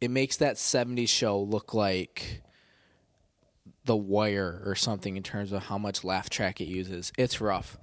it 0.00 0.10
makes 0.10 0.36
that 0.36 0.56
'70s 0.56 1.08
show 1.08 1.40
look 1.40 1.74
like 1.74 2.42
The 3.84 3.96
Wire 3.96 4.62
or 4.64 4.76
something 4.76 5.16
in 5.16 5.24
terms 5.24 5.50
of 5.50 5.64
how 5.64 5.78
much 5.78 6.04
laugh 6.04 6.30
track 6.30 6.60
it 6.60 6.68
uses. 6.68 7.12
It's 7.18 7.40
rough 7.40 7.76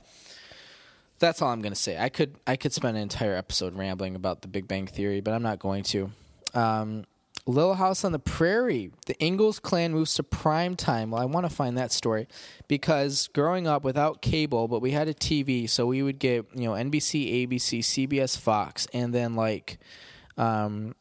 that's 1.23 1.41
all 1.41 1.49
I'm 1.49 1.61
going 1.61 1.73
to 1.73 1.79
say. 1.79 1.97
I 1.97 2.09
could 2.09 2.35
I 2.45 2.55
could 2.55 2.73
spend 2.73 2.97
an 2.97 3.03
entire 3.03 3.35
episode 3.35 3.75
rambling 3.75 4.15
about 4.15 4.41
the 4.41 4.47
Big 4.47 4.67
Bang 4.67 4.87
Theory, 4.87 5.21
but 5.21 5.33
I'm 5.33 5.43
not 5.43 5.59
going 5.59 5.83
to. 5.83 6.11
Um, 6.53 7.05
Little 7.45 7.75
House 7.75 8.05
on 8.05 8.13
the 8.13 8.19
Prairie. 8.19 8.91
The 9.05 9.21
Ingalls 9.21 9.59
clan 9.59 9.91
moves 9.91 10.13
to 10.13 10.23
prime 10.23 10.75
time. 10.75 11.11
Well, 11.11 11.21
I 11.21 11.25
want 11.25 11.45
to 11.45 11.53
find 11.53 11.77
that 11.77 11.91
story 11.91 12.27
because 12.67 13.27
growing 13.33 13.67
up 13.67 13.83
without 13.83 14.21
cable, 14.21 14.67
but 14.67 14.81
we 14.81 14.91
had 14.91 15.07
a 15.07 15.13
TV, 15.13 15.69
so 15.69 15.87
we 15.87 16.03
would 16.03 16.19
get 16.19 16.45
you 16.53 16.65
know 16.65 16.71
NBC, 16.71 17.47
ABC, 17.47 17.79
CBS, 17.79 18.37
Fox, 18.37 18.87
and 18.93 19.13
then 19.13 19.35
like 19.35 19.79
um, 20.37 20.95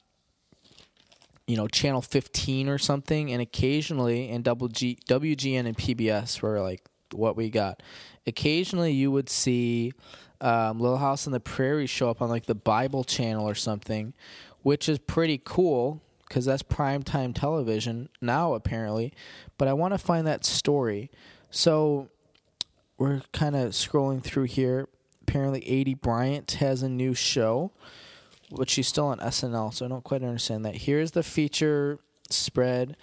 you 1.46 1.56
know, 1.56 1.66
channel 1.66 2.00
15 2.00 2.68
or 2.68 2.78
something, 2.78 3.32
and 3.32 3.42
occasionally, 3.42 4.30
and 4.30 4.44
double 4.44 4.68
G, 4.68 4.98
WGN 5.08 5.66
and 5.66 5.76
PBS 5.76 6.40
were 6.40 6.60
like 6.60 6.82
what 7.12 7.36
we 7.36 7.50
got. 7.50 7.82
Occasionally, 8.26 8.92
you 8.92 9.10
would 9.10 9.28
see 9.28 9.92
um, 10.40 10.80
Little 10.80 10.98
House 10.98 11.26
on 11.26 11.32
the 11.32 11.40
Prairie 11.40 11.86
show 11.86 12.10
up 12.10 12.22
on 12.22 12.28
like 12.28 12.46
the 12.46 12.54
Bible 12.54 13.04
channel 13.04 13.48
or 13.48 13.54
something, 13.54 14.12
which 14.62 14.88
is 14.88 14.98
pretty 14.98 15.40
cool 15.44 16.02
because 16.28 16.44
that's 16.44 16.62
primetime 16.62 17.34
television 17.34 18.08
now, 18.20 18.54
apparently. 18.54 19.12
But 19.58 19.68
I 19.68 19.72
want 19.72 19.94
to 19.94 19.98
find 19.98 20.26
that 20.26 20.44
story. 20.44 21.10
So 21.50 22.08
we're 22.96 23.22
kind 23.32 23.56
of 23.56 23.72
scrolling 23.72 24.22
through 24.22 24.44
here. 24.44 24.88
Apparently, 25.22 25.60
Aidy 25.60 26.00
Bryant 26.00 26.50
has 26.52 26.82
a 26.82 26.88
new 26.88 27.14
show 27.14 27.72
but 28.56 28.70
she's 28.70 28.86
still 28.86 29.06
on 29.06 29.18
SNL, 29.18 29.72
so 29.72 29.86
I 29.86 29.88
don't 29.88 30.04
quite 30.04 30.22
understand 30.22 30.64
that. 30.64 30.76
Here's 30.76 31.12
the 31.12 31.22
feature 31.22 31.98
spread. 32.28 32.96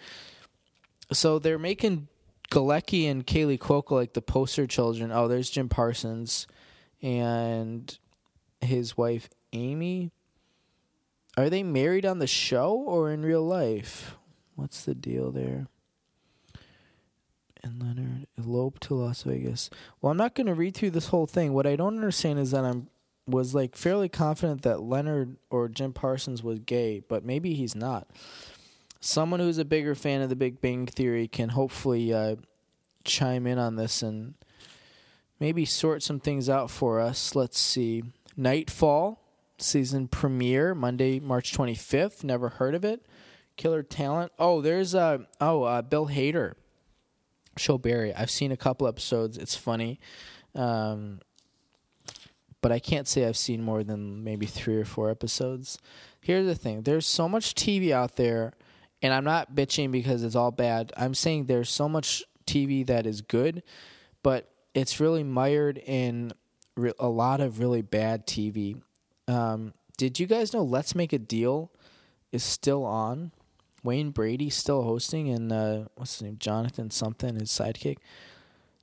So 1.11 1.39
they're 1.39 1.59
making 1.59 2.07
Galecki 2.51 3.09
and 3.09 3.25
Kaley 3.25 3.59
Cuoco 3.59 3.91
like 3.91 4.13
the 4.13 4.21
poster 4.21 4.65
children. 4.65 5.11
Oh, 5.11 5.27
there's 5.27 5.49
Jim 5.49 5.69
Parsons 5.69 6.47
and 7.01 7.97
his 8.61 8.97
wife 8.97 9.29
Amy. 9.53 10.11
Are 11.37 11.49
they 11.49 11.63
married 11.63 12.05
on 12.05 12.19
the 12.19 12.27
show 12.27 12.73
or 12.73 13.11
in 13.11 13.23
real 13.23 13.43
life? 13.43 14.15
What's 14.55 14.83
the 14.83 14.95
deal 14.95 15.31
there? 15.31 15.67
And 17.61 17.81
Leonard 17.81 18.27
eloped 18.37 18.83
to 18.83 18.95
Las 18.95 19.23
Vegas. 19.23 19.69
Well, 20.01 20.11
I'm 20.11 20.17
not 20.17 20.33
going 20.33 20.47
to 20.47 20.53
read 20.53 20.75
through 20.75 20.91
this 20.91 21.07
whole 21.07 21.27
thing. 21.27 21.53
What 21.53 21.67
I 21.67 21.75
don't 21.75 21.95
understand 21.95 22.39
is 22.39 22.51
that 22.51 22.65
I'm 22.65 22.87
was 23.29 23.53
like 23.53 23.75
fairly 23.75 24.09
confident 24.09 24.63
that 24.63 24.81
Leonard 24.81 25.37
or 25.49 25.69
Jim 25.69 25.93
Parsons 25.93 26.43
was 26.43 26.59
gay, 26.59 27.01
but 27.07 27.23
maybe 27.23 27.53
he's 27.53 27.75
not. 27.75 28.07
Someone 28.99 29.39
who's 29.39 29.57
a 29.57 29.65
bigger 29.65 29.95
fan 29.95 30.21
of 30.21 30.29
the 30.29 30.35
Big 30.35 30.61
Bang 30.61 30.85
Theory 30.85 31.27
can 31.27 31.49
hopefully 31.49 32.13
uh, 32.13 32.35
chime 33.03 33.47
in 33.47 33.57
on 33.57 33.75
this 33.75 34.01
and 34.01 34.33
maybe 35.39 35.65
sort 35.65 36.03
some 36.03 36.19
things 36.19 36.49
out 36.49 36.69
for 36.69 36.99
us. 36.99 37.35
Let's 37.35 37.57
see. 37.57 38.03
Nightfall 38.35 39.21
season 39.57 40.07
premiere 40.07 40.73
Monday, 40.75 41.19
March 41.19 41.53
25th. 41.53 42.23
Never 42.23 42.49
heard 42.49 42.75
of 42.75 42.83
it. 42.83 43.05
Killer 43.57 43.83
Talent. 43.83 44.31
Oh, 44.39 44.61
there's 44.61 44.95
uh 44.95 45.19
oh 45.41 45.63
uh, 45.63 45.81
Bill 45.81 46.07
Hader. 46.07 46.53
Show 47.57 47.77
Barry. 47.77 48.13
I've 48.13 48.31
seen 48.31 48.51
a 48.51 48.57
couple 48.57 48.87
episodes. 48.87 49.37
It's 49.37 49.55
funny. 49.55 49.99
Um, 50.55 51.19
but 52.61 52.71
I 52.71 52.79
can't 52.79 53.07
say 53.07 53.25
I've 53.25 53.37
seen 53.37 53.61
more 53.61 53.83
than 53.83 54.23
maybe 54.23 54.45
three 54.45 54.77
or 54.77 54.85
four 54.85 55.09
episodes. 55.09 55.77
Here's 56.21 56.45
the 56.45 56.55
thing 56.55 56.83
there's 56.83 57.05
so 57.05 57.27
much 57.29 57.55
TV 57.55 57.91
out 57.91 58.15
there, 58.15 58.53
and 59.01 59.13
I'm 59.13 59.23
not 59.23 59.55
bitching 59.55 59.91
because 59.91 60.23
it's 60.23 60.35
all 60.35 60.51
bad. 60.51 60.91
I'm 60.97 61.13
saying 61.13 61.45
there's 61.45 61.69
so 61.69 61.87
much 61.87 62.23
TV 62.45 62.85
that 62.87 63.05
is 63.05 63.21
good, 63.21 63.63
but 64.23 64.51
it's 64.73 64.99
really 64.99 65.23
mired 65.23 65.77
in 65.77 66.33
re- 66.75 66.93
a 66.99 67.07
lot 67.07 67.41
of 67.41 67.59
really 67.59 67.81
bad 67.81 68.27
TV. 68.27 68.81
Um, 69.27 69.73
did 69.97 70.19
you 70.19 70.27
guys 70.27 70.53
know 70.53 70.63
Let's 70.63 70.95
Make 70.95 71.13
a 71.13 71.19
Deal 71.19 71.71
is 72.31 72.43
still 72.43 72.85
on? 72.85 73.31
Wayne 73.83 74.11
Brady 74.11 74.49
still 74.49 74.83
hosting, 74.83 75.29
and 75.29 75.51
uh, 75.51 75.85
what's 75.95 76.15
his 76.15 76.23
name? 76.23 76.37
Jonathan 76.37 76.91
something, 76.91 77.35
his 77.35 77.49
sidekick. 77.49 77.97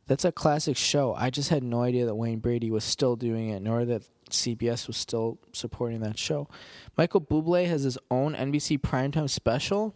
That's 0.07 0.24
a 0.24 0.33
classic 0.33 0.76
show. 0.76 1.14
I 1.14 1.31
just 1.31 1.50
had 1.50 1.62
no 1.62 1.83
idea 1.83 2.07
that 2.07 2.14
Wayne 2.14 2.38
Brady 2.38 2.70
was 2.70 2.85
still 2.85 3.16
doing 3.16 3.50
it, 3.50 3.61
nor 3.61 3.85
that 3.85 4.05
CBS 4.31 4.87
was 4.87 4.96
still 4.96 5.38
supporting 5.52 6.00
that 6.00 6.18
show. 6.18 6.48
Michael 6.96 7.20
Bublé 7.20 7.66
has 7.66 7.83
his 7.83 7.98
own 8.11 8.35
NBC 8.35 8.81
primetime 8.81 9.29
special. 9.29 9.94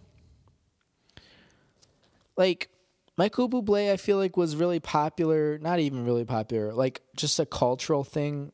Like 2.40 2.70
Michael 3.16 3.48
Bublé, 3.48 3.92
I 3.92 3.96
feel 3.96 4.16
like 4.16 4.36
was 4.36 4.56
really 4.56 4.80
popular. 4.80 5.58
Not 5.58 5.78
even 5.78 6.04
really 6.04 6.24
popular. 6.24 6.72
Like 6.72 7.02
just 7.14 7.38
a 7.38 7.46
cultural 7.46 8.02
thing. 8.02 8.50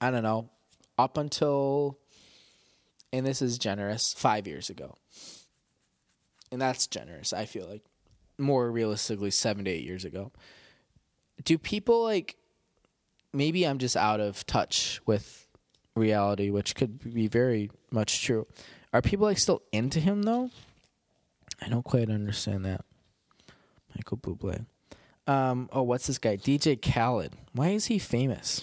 I 0.00 0.10
don't 0.10 0.22
know. 0.22 0.50
Up 0.96 1.18
until, 1.18 1.98
and 3.12 3.26
this 3.26 3.42
is 3.42 3.58
generous, 3.58 4.14
five 4.16 4.46
years 4.46 4.70
ago. 4.70 4.94
And 6.52 6.62
that's 6.62 6.86
generous. 6.86 7.32
I 7.32 7.46
feel 7.46 7.66
like 7.68 7.82
more 8.38 8.70
realistically, 8.70 9.32
seven 9.32 9.64
to 9.64 9.70
eight 9.70 9.84
years 9.84 10.04
ago 10.04 10.30
do 11.42 11.58
people 11.58 12.02
like 12.02 12.36
maybe 13.32 13.66
I'm 13.66 13.78
just 13.78 13.96
out 13.96 14.20
of 14.20 14.46
touch 14.46 15.00
with 15.06 15.46
reality, 15.96 16.50
which 16.50 16.74
could 16.74 17.14
be 17.14 17.26
very 17.26 17.70
much 17.90 18.22
true. 18.22 18.46
Are 18.92 19.02
people 19.02 19.26
like 19.26 19.38
still 19.38 19.62
into 19.72 20.00
him 20.00 20.22
though? 20.22 20.50
I 21.60 21.68
don't 21.68 21.84
quite 21.84 22.10
understand 22.10 22.64
that. 22.64 22.84
Michael 23.96 24.18
Bublé. 24.18 24.66
Um, 25.26 25.68
oh, 25.72 25.82
what's 25.82 26.06
this 26.06 26.18
guy? 26.18 26.36
DJ 26.36 26.80
Khaled. 26.80 27.32
Why 27.52 27.70
is 27.70 27.86
he 27.86 27.98
famous? 27.98 28.60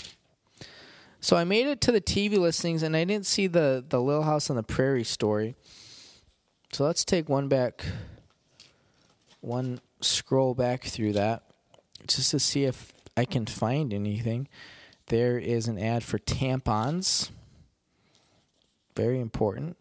So 1.20 1.36
I 1.36 1.44
made 1.44 1.68
it 1.68 1.82
to 1.82 1.92
the 1.92 2.02
TV 2.02 2.38
listings 2.38 2.84
and 2.84 2.96
I 2.96 3.04
didn't 3.04 3.26
see 3.26 3.48
the 3.48 3.84
the 3.88 4.02
Little 4.02 4.24
House 4.24 4.50
on 4.50 4.56
the 4.56 4.64
Prairie 4.64 5.04
story. 5.04 5.56
So 6.72 6.84
let's 6.86 7.04
take 7.04 7.30
one 7.30 7.48
back, 7.48 7.86
one 9.42 9.82
scroll 10.00 10.54
back 10.54 10.84
through 10.84 11.14
that 11.14 11.44
just 12.08 12.32
to 12.32 12.40
see 12.40 12.66
if 12.66 12.94
I 13.16 13.26
can 13.26 13.46
find 13.46 13.94
anything. 13.94 14.48
There 15.08 15.38
is 15.38 15.68
an 15.68 15.78
ad 15.78 16.04
for 16.04 16.18
tampons. 16.18 17.30
Very 18.96 19.20
important. 19.20 19.78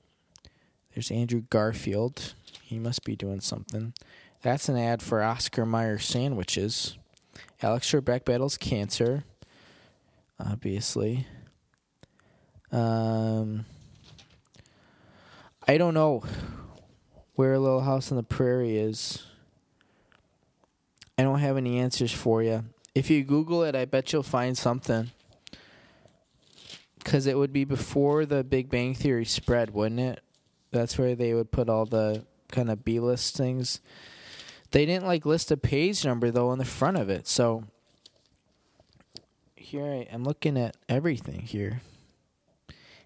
There's 0.95 1.11
Andrew 1.11 1.43
Garfield. 1.49 2.35
He 2.63 2.79
must 2.79 3.05
be 3.05 3.17
doing 3.17 3.41
something. 3.41 3.95
That's 4.42 4.68
an 4.68 4.76
ad 4.76 5.03
for 5.03 5.22
Oscar 5.22 5.66
Mayer 5.66 5.98
sandwiches. 5.98 6.96
Alex 7.62 7.90
Trebek 7.90 8.24
battles 8.24 8.57
cancer. 8.57 9.24
Obviously. 10.38 11.26
Um, 12.72 13.66
I 15.68 15.76
don't 15.76 15.94
know 15.94 16.24
where 17.35 17.59
Little 17.59 17.83
House 17.83 18.11
on 18.11 18.16
the 18.16 18.22
Prairie 18.22 18.79
is. 18.79 19.22
I 21.18 21.22
don't 21.22 21.40
have 21.40 21.59
any 21.59 21.79
answers 21.79 22.12
for 22.12 22.42
you. 22.42 22.64
If 22.94 23.11
you 23.11 23.22
Google 23.24 23.62
it, 23.64 23.76
I 23.76 23.85
bet 23.85 24.12
you'll 24.12 24.22
find 24.22 24.57
something. 24.57 25.11
Because 26.98 27.26
it 27.26 27.37
would 27.37 27.53
be 27.53 27.64
before 27.64 28.24
the 28.24 28.42
Big 28.42 28.70
Bang 28.70 28.94
Theory 28.94 29.26
spread, 29.26 29.74
wouldn't 29.74 30.00
it? 30.00 30.20
That's 30.70 30.96
where 30.96 31.14
they 31.14 31.35
would 31.35 31.50
put 31.50 31.68
all 31.68 31.85
the 31.85 32.24
kind 32.50 32.70
of 32.70 32.85
B 32.85 33.00
list 33.00 33.37
things. 33.37 33.81
They 34.70 34.87
didn't 34.87 35.06
like 35.06 35.26
list 35.26 35.50
a 35.50 35.56
page 35.56 36.04
number 36.04 36.30
though 36.30 36.50
on 36.50 36.59
the 36.59 36.64
front 36.64 36.96
of 36.96 37.09
it. 37.09 37.26
So 37.26 37.64
here 39.56 39.85
I 39.85 40.06
am 40.12 40.24
looking 40.24 40.56
at 40.56 40.76
everything 40.88 41.40
here. 41.40 41.80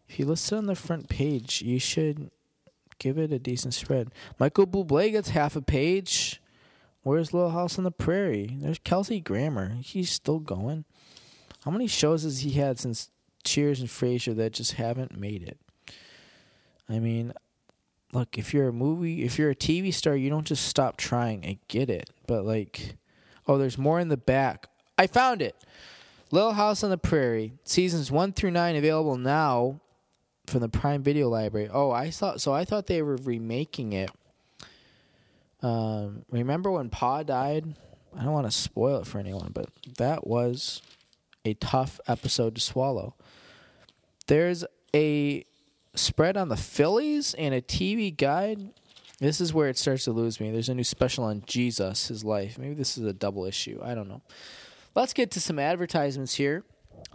If 0.09 0.19
you 0.19 0.27
list 0.27 0.53
it 0.53 0.57
on 0.57 0.67
the 0.67 0.75
front 0.75 1.09
page, 1.09 1.63
you 1.63 1.79
should 1.79 2.31
give 2.99 3.19
it 3.19 3.33
a 3.33 3.39
decent 3.39 3.75
spread. 3.75 4.11
Michael 4.39 4.67
Bublé 4.67 5.13
gets 5.13 5.31
half 5.31 5.57
a 5.57 5.63
page. 5.63 6.41
Where's 7.03 7.35
Little 7.35 7.51
House 7.51 7.77
on 7.77 7.85
the 7.85 7.91
Prairie? 7.91 8.57
There's 8.61 8.79
Kelsey 8.79 9.21
Grammer. 9.21 9.77
He's 9.83 10.11
still 10.11 10.39
going. 10.39 10.85
How 11.65 11.71
many 11.71 11.87
shows 11.87 12.23
has 12.23 12.41
he 12.41 12.53
had 12.53 12.79
since 12.79 13.11
Cheers 13.43 13.81
and 13.81 13.89
Frasier 13.89 14.35
that 14.37 14.53
just 14.53 14.73
haven't 14.73 15.19
made 15.19 15.43
it? 15.43 15.59
I 16.89 16.99
mean, 16.99 17.33
look, 18.15 18.39
if 18.39 18.55
you're 18.55 18.69
a 18.69 18.73
movie, 18.73 19.25
if 19.25 19.39
you're 19.39 19.51
a 19.51 19.57
TV 19.57 19.93
star, 19.93 20.17
you 20.17 20.31
don't 20.31 20.47
just 20.47 20.67
stop 20.67 20.97
trying. 20.97 21.45
I 21.45 21.59
get 21.69 21.91
it. 21.91 22.09
But, 22.27 22.45
like, 22.45 22.97
oh, 23.47 23.59
there's 23.59 23.77
more 23.77 24.01
in 24.01 24.09
the 24.09 24.17
back. 24.17 24.69
I 24.97 25.07
found 25.07 25.43
it. 25.43 25.57
Little 26.31 26.53
House 26.55 26.83
on 26.83 26.91
the 26.91 26.99
Prairie, 26.99 27.53
seasons 27.65 28.11
one 28.11 28.33
through 28.33 28.51
nine 28.53 28.77
available 28.77 29.17
now 29.17 29.81
from 30.47 30.61
the 30.61 30.69
Prime 30.69 31.03
Video 31.03 31.29
Library. 31.29 31.69
Oh, 31.73 31.91
I 31.91 32.11
thought 32.11 32.41
so. 32.41 32.53
I 32.53 32.65
thought 32.65 32.87
they 32.87 33.03
were 33.03 33.17
remaking 33.17 33.93
it 33.93 34.11
um, 35.65 36.27
remember 36.31 36.71
when 36.71 36.91
Pa 36.91 37.23
died? 37.23 37.75
I 38.15 38.23
don't 38.23 38.35
want 38.35 38.47
to 38.47 38.51
spoil 38.53 38.99
it 39.01 39.07
for 39.07 39.19
anyone, 39.19 39.51
but 39.53 39.71
that 39.97 40.27
was 40.27 40.83
a 41.47 41.55
tough 41.55 41.99
episode 42.07 42.55
to 42.57 42.61
swallow. 42.61 43.15
There's 44.27 44.65
a 44.95 45.47
spread 45.95 46.37
on 46.37 46.49
the 46.49 46.57
Phillies 46.57 47.35
and 47.35 47.55
a 47.55 47.61
TV 47.61 48.15
guide. 48.15 48.71
This 49.21 49.41
is 49.41 49.55
where 49.55 49.69
it 49.69 49.79
starts 49.79 50.05
to 50.05 50.13
lose 50.13 50.41
me. 50.41 50.51
There's 50.51 50.69
a 50.69 50.75
new 50.75 50.85
special 50.85 51.25
on 51.25 51.43
Jesus, 51.47 52.09
his 52.09 52.25
life. 52.25 52.59
Maybe 52.59 52.75
this 52.75 52.99
is 52.99 53.05
a 53.05 53.13
double 53.13 53.45
issue. 53.45 53.81
I 53.83 53.95
don't 53.95 54.09
know. 54.09 54.23
Let's 54.95 55.13
get 55.13 55.31
to 55.33 55.41
some 55.41 55.59
advertisements 55.59 56.35
here. 56.35 56.65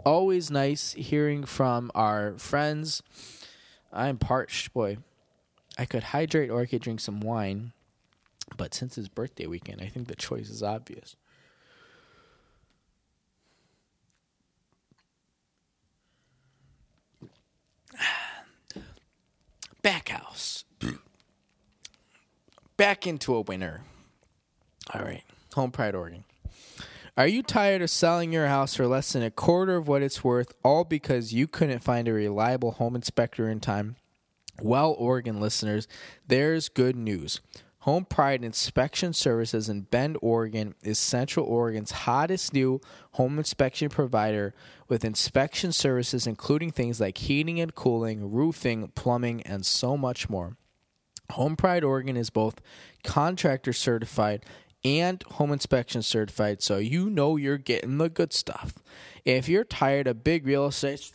Always 0.04 0.50
nice 0.50 0.92
hearing 0.92 1.44
from 1.44 1.90
our 1.94 2.38
friends. 2.38 3.02
I'm 3.92 4.18
parched, 4.18 4.72
boy. 4.72 4.98
I 5.78 5.84
could 5.84 6.04
hydrate 6.04 6.50
or 6.50 6.60
I 6.60 6.66
could 6.66 6.82
drink 6.82 7.00
some 7.00 7.20
wine. 7.20 7.72
But 8.56 8.74
since 8.74 8.98
it's 8.98 9.08
birthday 9.08 9.46
weekend, 9.46 9.80
I 9.80 9.86
think 9.88 10.08
the 10.08 10.14
choice 10.14 10.50
is 10.50 10.62
obvious. 10.62 11.16
Backhouse. 19.82 20.64
Back 22.76 23.06
into 23.06 23.34
a 23.34 23.40
winner. 23.42 23.82
All 24.94 25.02
right. 25.02 25.22
Home 25.54 25.70
Pride, 25.70 25.94
Oregon. 25.94 26.24
Are 27.16 27.26
you 27.26 27.42
tired 27.42 27.82
of 27.82 27.90
selling 27.90 28.32
your 28.32 28.46
house 28.46 28.74
for 28.74 28.86
less 28.86 29.12
than 29.12 29.22
a 29.22 29.30
quarter 29.30 29.76
of 29.76 29.88
what 29.88 30.02
it's 30.02 30.24
worth, 30.24 30.54
all 30.64 30.84
because 30.84 31.34
you 31.34 31.46
couldn't 31.46 31.80
find 31.80 32.08
a 32.08 32.12
reliable 32.12 32.72
home 32.72 32.94
inspector 32.96 33.48
in 33.48 33.60
time? 33.60 33.96
Well, 34.62 34.94
Oregon 34.98 35.40
listeners, 35.40 35.88
there's 36.26 36.68
good 36.68 36.96
news. 36.96 37.40
Home 37.84 38.04
Pride 38.04 38.44
Inspection 38.44 39.14
Services 39.14 39.70
in 39.70 39.82
Bend, 39.82 40.18
Oregon 40.20 40.74
is 40.82 40.98
Central 40.98 41.46
Oregon's 41.46 41.90
hottest 41.90 42.52
new 42.52 42.78
home 43.12 43.38
inspection 43.38 43.88
provider 43.88 44.54
with 44.88 45.02
inspection 45.02 45.72
services 45.72 46.26
including 46.26 46.70
things 46.70 47.00
like 47.00 47.16
heating 47.16 47.58
and 47.58 47.74
cooling, 47.74 48.30
roofing, 48.30 48.88
plumbing, 48.88 49.40
and 49.44 49.64
so 49.64 49.96
much 49.96 50.28
more. 50.28 50.58
Home 51.30 51.56
Pride 51.56 51.82
Oregon 51.82 52.18
is 52.18 52.28
both 52.28 52.60
contractor 53.02 53.72
certified 53.72 54.44
and 54.84 55.22
home 55.22 55.50
inspection 55.50 56.02
certified, 56.02 56.60
so 56.60 56.76
you 56.76 57.08
know 57.08 57.36
you're 57.36 57.56
getting 57.56 57.96
the 57.96 58.10
good 58.10 58.34
stuff. 58.34 58.74
If 59.24 59.48
you're 59.48 59.64
tired 59.64 60.06
of 60.06 60.22
big 60.22 60.46
real 60.46 60.66
estate 60.66 61.10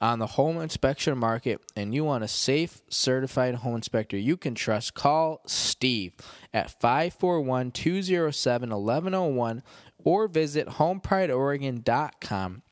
on 0.00 0.18
the 0.18 0.26
home 0.26 0.60
inspection 0.60 1.16
market 1.18 1.60
and 1.76 1.94
you 1.94 2.04
want 2.04 2.24
a 2.24 2.28
safe, 2.28 2.80
certified 2.88 3.56
home 3.56 3.76
inspector 3.76 4.16
you 4.16 4.36
can 4.36 4.54
trust, 4.54 4.94
call 4.94 5.40
Steve 5.46 6.14
at 6.52 6.80
541 6.80 7.70
207 7.70 8.70
1101 8.70 9.62
or 10.04 10.28
visit 10.28 10.66
homeprideoregon.com. 10.68 12.62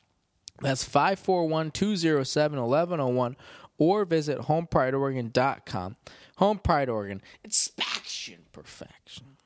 That's 0.61 0.83
541 0.83 1.71
207 1.71 2.59
1101 2.59 3.37
or 3.77 4.05
visit 4.05 4.39
homeprideoregon.com. 4.39 5.95
Home 6.37 6.59
Pride 6.59 6.89
Oregon, 6.89 7.21
inspection 7.43 8.45
perfection. 8.51 9.37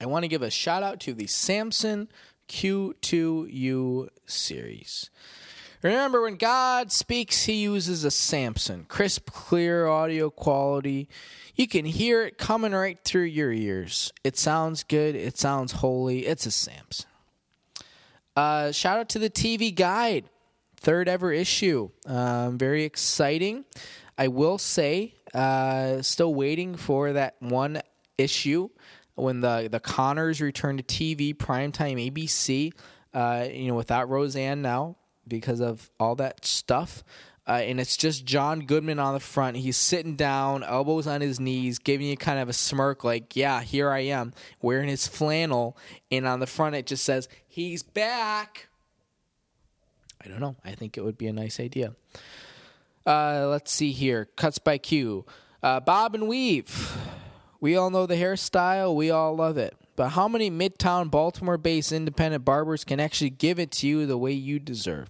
I 0.00 0.06
want 0.06 0.22
to 0.22 0.28
give 0.28 0.42
a 0.42 0.50
shout 0.50 0.82
out 0.82 1.00
to 1.00 1.14
the 1.14 1.26
Samson 1.26 2.08
Q2U 2.48 4.08
series. 4.26 5.10
Remember, 5.82 6.22
when 6.22 6.36
God 6.36 6.90
speaks, 6.90 7.44
he 7.44 7.54
uses 7.54 8.04
a 8.04 8.10
Samson. 8.10 8.84
Crisp, 8.88 9.30
clear 9.30 9.86
audio 9.86 10.28
quality. 10.28 11.08
You 11.54 11.68
can 11.68 11.84
hear 11.84 12.24
it 12.24 12.38
coming 12.38 12.72
right 12.72 12.98
through 13.04 13.24
your 13.24 13.52
ears. 13.52 14.12
It 14.24 14.36
sounds 14.36 14.82
good. 14.82 15.14
It 15.14 15.38
sounds 15.38 15.72
holy. 15.72 16.26
It's 16.26 16.46
a 16.46 16.50
Samson. 16.50 17.06
Uh, 18.34 18.72
shout 18.72 18.98
out 18.98 19.08
to 19.10 19.18
the 19.18 19.30
TV 19.30 19.74
Guide, 19.74 20.24
third 20.76 21.08
ever 21.08 21.32
issue. 21.32 21.90
Um, 22.06 22.58
very 22.58 22.84
exciting. 22.84 23.64
I 24.16 24.28
will 24.28 24.58
say, 24.58 25.14
uh, 25.34 26.02
still 26.02 26.34
waiting 26.34 26.76
for 26.76 27.12
that 27.12 27.36
one 27.40 27.80
issue 28.16 28.68
when 29.14 29.40
the 29.40 29.68
the 29.70 29.80
Conners 29.80 30.40
return 30.40 30.76
to 30.76 30.82
TV 30.82 31.34
primetime 31.34 32.12
ABC. 32.12 32.72
Uh, 33.12 33.48
you 33.50 33.68
know, 33.68 33.74
without 33.74 34.08
Roseanne 34.08 34.62
now, 34.62 34.96
because 35.28 35.60
of 35.60 35.90
all 36.00 36.14
that 36.16 36.44
stuff. 36.44 37.04
Uh, 37.46 37.62
and 37.64 37.80
it's 37.80 37.96
just 37.96 38.26
John 38.26 38.60
Goodman 38.60 38.98
on 38.98 39.14
the 39.14 39.20
front. 39.20 39.56
He's 39.56 39.78
sitting 39.78 40.16
down, 40.16 40.62
elbows 40.62 41.06
on 41.06 41.22
his 41.22 41.40
knees, 41.40 41.78
giving 41.78 42.06
you 42.06 42.16
kind 42.16 42.38
of 42.38 42.50
a 42.50 42.52
smirk, 42.52 43.04
like, 43.04 43.34
yeah, 43.34 43.62
here 43.62 43.90
I 43.90 44.00
am, 44.00 44.34
wearing 44.60 44.88
his 44.88 45.08
flannel. 45.08 45.74
And 46.10 46.26
on 46.26 46.40
the 46.40 46.46
front, 46.46 46.76
it 46.76 46.86
just 46.86 47.04
says, 47.04 47.26
he's 47.46 47.82
back. 47.82 48.68
I 50.22 50.28
don't 50.28 50.40
know. 50.40 50.56
I 50.62 50.72
think 50.72 50.98
it 50.98 51.04
would 51.04 51.16
be 51.16 51.26
a 51.26 51.32
nice 51.32 51.58
idea. 51.58 51.94
Uh, 53.06 53.46
let's 53.48 53.72
see 53.72 53.92
here. 53.92 54.26
Cuts 54.36 54.58
by 54.58 54.76
Q. 54.76 55.24
Uh, 55.62 55.80
Bob 55.80 56.14
and 56.14 56.28
Weave. 56.28 56.98
We 57.60 57.76
all 57.76 57.88
know 57.88 58.04
the 58.04 58.16
hairstyle. 58.16 58.94
We 58.94 59.10
all 59.10 59.34
love 59.34 59.56
it. 59.56 59.74
But 59.96 60.10
how 60.10 60.28
many 60.28 60.50
Midtown 60.50 61.10
Baltimore 61.10 61.56
based 61.56 61.92
independent 61.92 62.44
barbers 62.44 62.84
can 62.84 63.00
actually 63.00 63.30
give 63.30 63.58
it 63.58 63.70
to 63.72 63.88
you 63.88 64.04
the 64.04 64.18
way 64.18 64.32
you 64.32 64.58
deserve? 64.58 65.08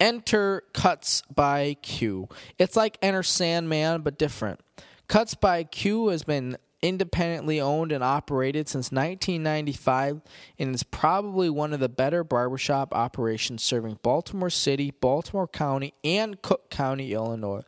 Enter 0.00 0.64
Cuts 0.72 1.22
by 1.32 1.76
Q. 1.82 2.28
It's 2.58 2.74
like 2.74 2.98
Enter 3.02 3.22
Sandman, 3.22 4.00
but 4.00 4.18
different. 4.18 4.60
Cuts 5.08 5.34
by 5.34 5.64
Q 5.64 6.08
has 6.08 6.22
been 6.22 6.56
independently 6.82 7.60
owned 7.60 7.92
and 7.92 8.02
operated 8.02 8.68
since 8.68 8.90
1995 8.90 10.22
and 10.58 10.74
is 10.74 10.82
probably 10.82 11.50
one 11.50 11.72
of 11.72 11.80
the 11.80 11.88
better 11.88 12.24
barbershop 12.24 12.94
operations 12.94 13.62
serving 13.62 13.98
Baltimore 14.02 14.50
City, 14.50 14.90
Baltimore 14.90 15.48
County, 15.48 15.94
and 16.02 16.40
Cook 16.40 16.70
County, 16.70 17.12
Illinois. 17.12 17.62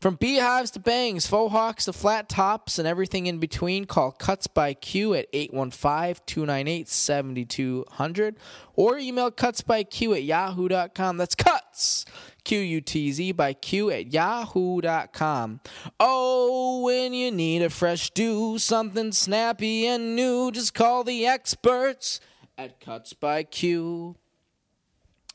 From 0.00 0.16
beehives 0.16 0.70
to 0.72 0.80
bangs, 0.80 1.26
faux 1.26 1.52
hawks 1.52 1.86
to 1.86 1.92
flat 1.92 2.28
tops, 2.28 2.78
and 2.78 2.86
everything 2.86 3.26
in 3.26 3.38
between, 3.38 3.86
call 3.86 4.12
Cuts 4.12 4.46
by 4.46 4.74
Q 4.74 5.14
at 5.14 5.26
815 5.32 6.22
298 6.26 6.88
7200 6.88 8.36
or 8.74 8.98
email 8.98 9.30
cutsbyq 9.30 10.16
at 10.16 10.22
yahoo.com. 10.22 11.16
That's 11.16 11.34
cuts 11.34 12.04
Q-U-T-Z 12.48 13.32
by 13.32 13.52
Q 13.52 13.90
at 13.90 14.10
yahoo.com. 14.10 15.60
Oh, 16.00 16.80
when 16.82 17.12
you 17.12 17.30
need 17.30 17.60
a 17.60 17.68
fresh 17.68 18.08
do, 18.08 18.56
something 18.56 19.12
snappy 19.12 19.86
and 19.86 20.16
new, 20.16 20.50
just 20.50 20.72
call 20.72 21.04
the 21.04 21.26
experts 21.26 22.20
at 22.56 22.80
Cuts 22.80 23.12
by 23.12 23.42
Q. 23.42 24.16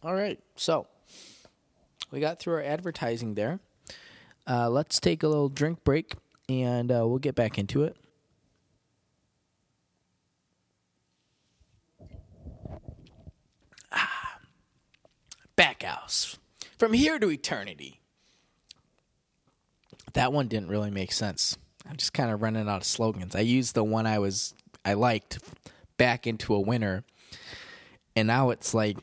All 0.02 0.16
right, 0.16 0.40
so 0.56 0.88
we 2.10 2.20
got 2.20 2.40
through 2.40 2.56
our 2.56 2.64
advertising 2.64 3.36
there. 3.36 3.60
Uh, 4.50 4.72
let's 4.72 5.00
take 5.00 5.22
a 5.22 5.28
little 5.28 5.50
drink 5.50 5.84
break 5.84 6.16
and 6.50 6.92
uh, 6.92 7.06
we'll 7.08 7.20
get 7.20 7.36
back 7.36 7.60
into 7.60 7.84
it. 7.84 7.96
Ah, 13.92 14.40
Backhouse 15.56 16.40
from 16.84 16.92
here 16.92 17.18
to 17.18 17.32
eternity. 17.32 18.02
That 20.16 20.34
one 20.34 20.50
didn't 20.50 20.68
really 20.68 20.92
make 20.92 21.14
sense. 21.14 21.58
I'm 21.90 21.96
just 21.96 22.12
kind 22.12 22.30
of 22.30 22.42
running 22.42 22.68
out 22.68 22.82
of 22.82 22.84
slogans. 22.84 23.38
I 23.38 23.40
used 23.40 23.74
the 23.74 23.86
one 23.86 24.06
I 24.06 24.20
was 24.20 24.54
I 24.84 24.96
liked 24.96 25.40
back 25.96 26.28
into 26.28 26.54
a 26.54 26.60
winner, 26.60 27.06
and 28.18 28.28
now 28.28 28.50
it's 28.50 28.74
like, 28.74 28.98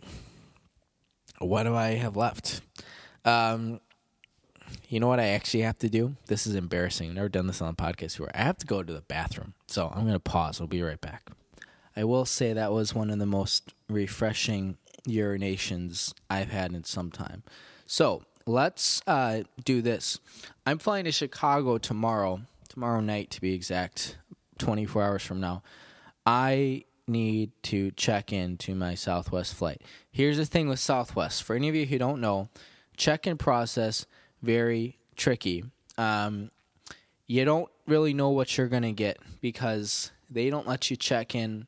what 1.39 1.63
do 1.63 1.75
I 1.75 1.93
have 1.93 2.19
left? 2.19 2.61
Um, 3.25 3.81
you 4.91 5.01
know 5.01 5.09
what 5.09 5.19
I 5.19 5.29
actually 5.29 5.63
have 5.63 5.79
to 5.79 5.89
do? 5.89 6.17
This 6.27 6.47
is 6.47 6.57
embarrassing. 6.57 7.09
I've 7.09 7.15
never 7.15 7.29
done 7.31 7.47
this 7.47 7.63
on 7.63 7.71
a 7.71 7.73
podcast 7.73 8.19
before. 8.19 8.31
I 8.35 8.43
have 8.43 8.59
to 8.59 8.67
go 8.67 8.83
to 8.83 8.93
the 8.93 9.01
bathroom, 9.01 9.55
so 9.69 9.91
I'm 9.95 10.05
gonna 10.05 10.21
pause. 10.21 10.61
I'll 10.61 10.67
be 10.67 10.83
right 10.83 11.01
back. 11.01 11.31
I 11.97 12.05
will 12.05 12.27
say 12.27 12.53
that 12.53 12.73
was 12.73 12.95
one 12.95 13.09
of 13.09 13.19
the 13.19 13.25
most 13.25 13.73
refreshing 13.89 14.77
urinations 15.09 16.13
I've 16.29 16.51
had 16.51 16.75
in 16.75 16.85
some 16.85 17.11
time. 17.11 17.43
So 17.91 18.23
let's 18.47 19.03
uh, 19.09 19.41
do 19.65 19.83
this. 19.83 20.21
I'm 20.65 20.79
flying 20.79 21.07
to 21.07 21.11
Chicago 21.11 21.77
tomorrow, 21.77 22.43
tomorrow 22.69 23.01
night 23.01 23.31
to 23.31 23.41
be 23.41 23.53
exact, 23.53 24.17
24 24.59 25.03
hours 25.03 25.23
from 25.25 25.41
now. 25.41 25.65
I 26.25 26.85
need 27.09 27.51
to 27.65 27.91
check 27.91 28.33
in 28.33 28.59
to 28.59 28.77
my 28.77 28.95
Southwest 28.95 29.55
flight. 29.55 29.83
Here's 30.13 30.37
the 30.37 30.47
thing 30.47 30.69
with 30.69 30.79
Southwest. 30.79 31.43
For 31.43 31.57
any 31.57 31.69
of 31.69 31.75
you 31.75 31.85
who 31.85 31.99
don't 31.99 32.21
know, 32.21 32.49
check-in 32.97 33.39
process 33.39 34.07
very 34.41 34.97
tricky. 35.17 35.65
Um, 35.99 36.53
you 37.27 37.45
don't 37.45 37.69
really 37.89 38.15
know 38.15 38.31
what 38.31 38.57
you're 38.57 38.69
gonna 38.69 38.93
get 38.93 39.19
because 39.41 40.13
they 40.31 40.49
don't 40.49 40.69
let 40.69 40.93
you 40.93 40.97
check 40.97 41.35
in 41.35 41.67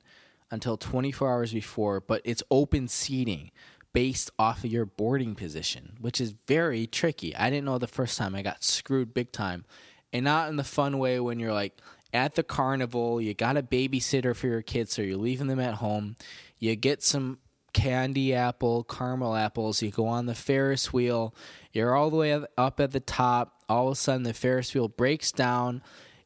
until 0.53 0.77
24 0.77 1.29
hours 1.29 1.53
before, 1.53 1.99
but 1.99 2.23
it's 2.25 2.45
open 2.49 2.87
seating 2.87 3.51
based 3.93 4.31
off 4.39 4.65
of 4.65 4.71
your 4.71 4.87
boarding 4.87 5.35
position, 5.35 5.97
which 6.01 6.21
is 6.21 6.35
very 6.47 6.87
tricky. 6.87 7.35
I 7.37 7.51
didn't 7.51 7.67
know 7.67 7.79
the 7.79 7.87
first 7.87 8.19
time 8.19 8.35
I 8.35 8.43
got 8.43 8.65
screwed 8.65 9.15
big 9.15 9.33
time. 9.33 9.65
And 10.13 10.25
not 10.25 10.49
in 10.51 10.57
the 10.57 10.65
fun 10.65 10.99
way 10.99 11.21
when 11.21 11.39
you're 11.39 11.53
like 11.53 11.79
at 12.13 12.35
the 12.35 12.43
carnival, 12.43 13.21
you 13.21 13.35
got 13.35 13.57
a 13.57 13.63
babysitter 13.63 14.37
for 14.37 14.47
your 14.47 14.63
kids, 14.63 14.93
so 14.93 15.03
you're 15.03 15.17
leaving 15.17 15.47
them 15.47 15.61
at 15.61 15.75
home. 15.75 16.17
You 16.59 16.77
get 16.77 17.03
some 17.03 17.39
candy 17.73 18.35
apple, 18.35 18.85
caramel 18.85 19.35
apples. 19.35 19.83
You 19.83 19.91
go 19.91 20.07
on 20.07 20.27
the 20.27 20.35
Ferris 20.35 20.93
wheel. 20.93 21.35
You're 21.73 21.95
all 21.95 22.11
the 22.11 22.17
way 22.17 22.33
up 22.59 22.81
at 22.81 22.93
the 22.93 23.01
top. 23.01 23.63
All 23.69 23.89
of 23.89 23.93
a 23.93 23.97
sudden, 23.97 24.25
the 24.25 24.35
Ferris 24.35 24.75
wheel 24.75 24.89
breaks 24.89 25.33
down 25.33 25.83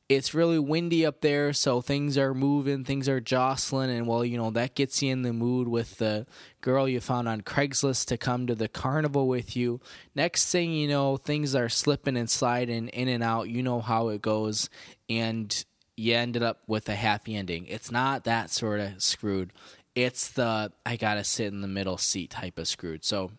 it's 0.09 0.35
really 0.35 0.59
windy 0.59 1.05
up 1.05 1.21
there, 1.21 1.53
so 1.53 1.81
things 1.81 2.17
are 2.17 2.33
moving, 2.33 2.85
things 2.85 3.09
are 3.09 3.21
jostling, 3.21 3.91
and 3.91 4.07
well, 4.07 4.25
you 4.25 4.37
know, 4.39 4.51
that 4.51 4.77
gets 4.77 5.03
you 5.03 5.11
in 5.11 5.23
the 5.23 5.33
mood 5.33 5.67
with 5.67 5.99
the 5.99 6.27
girl 6.61 6.89
you 6.89 7.01
found 7.01 7.29
on 7.29 7.41
Craigslist 7.41 8.07
to 8.07 8.17
come 8.17 8.47
to 8.47 8.55
the 8.55 8.69
carnival 8.69 9.27
with 9.27 9.57
you. 9.57 9.81
Next 10.15 10.51
thing 10.51 10.73
you 10.73 10.87
know, 10.87 11.17
things 11.17 11.57
are 11.57 11.69
slipping 11.69 12.17
and 12.17 12.31
sliding 12.31 12.89
in 12.89 13.09
and 13.09 13.23
out. 13.23 13.49
You 13.49 13.65
know 13.65 13.81
how 13.81 14.09
it 14.09 14.23
goes, 14.23 14.71
and 15.11 15.65
you 15.97 16.15
ended 16.15 16.43
up 16.43 16.63
with 16.69 16.89
a 16.89 16.95
happy 16.95 17.35
ending. 17.35 17.67
It's 17.67 17.91
not 17.91 18.25
that 18.25 18.51
sort 18.51 18.79
of 18.79 19.03
screwed. 19.03 19.53
It's 19.97 20.31
the 20.31 20.71
I 20.85 20.97
gotta 20.97 21.25
sit 21.25 21.49
in 21.49 21.63
the 21.63 21.69
middle 21.69 21.99
seat 21.99 22.31
type 22.31 22.59
of 22.59 22.69
screwed. 22.69 23.05
So 23.05 23.33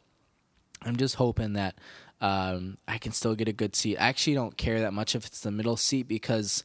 I'm 0.82 0.98
just 0.98 1.16
hoping 1.16 1.54
that 1.54 1.76
um, 2.22 2.78
I 2.88 2.98
can 2.98 3.12
still 3.12 3.36
get 3.36 3.48
a 3.48 3.54
good 3.54 3.76
seat. 3.76 3.98
I 3.98 4.08
actually 4.08 4.34
don't 4.34 4.58
care 4.58 4.82
that 4.82 4.94
much 4.94 5.16
if 5.16 5.26
it's 5.26 5.42
the 5.42 5.52
middle 5.52 5.78
seat 5.78 6.08
because, 6.08 6.64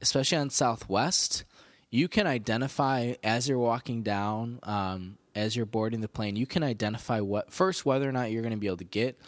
especially 0.00 0.38
on 0.38 0.50
Southwest, 0.50 1.44
you 1.90 2.08
can 2.08 2.26
identify 2.26 3.14
as 3.22 3.48
you're 3.48 3.58
walking 3.58 4.02
down, 4.02 4.60
um, 4.62 5.18
as 5.34 5.56
you're 5.56 5.66
boarding 5.66 6.00
the 6.00 6.08
plane, 6.08 6.36
you 6.36 6.46
can 6.46 6.62
identify 6.62 7.20
what 7.20 7.52
first 7.52 7.84
whether 7.84 8.08
or 8.08 8.12
not 8.12 8.30
you're 8.30 8.42
going 8.42 8.54
to 8.54 8.58
be 8.58 8.66
able 8.66 8.76
to 8.78 8.84
get 8.84 9.18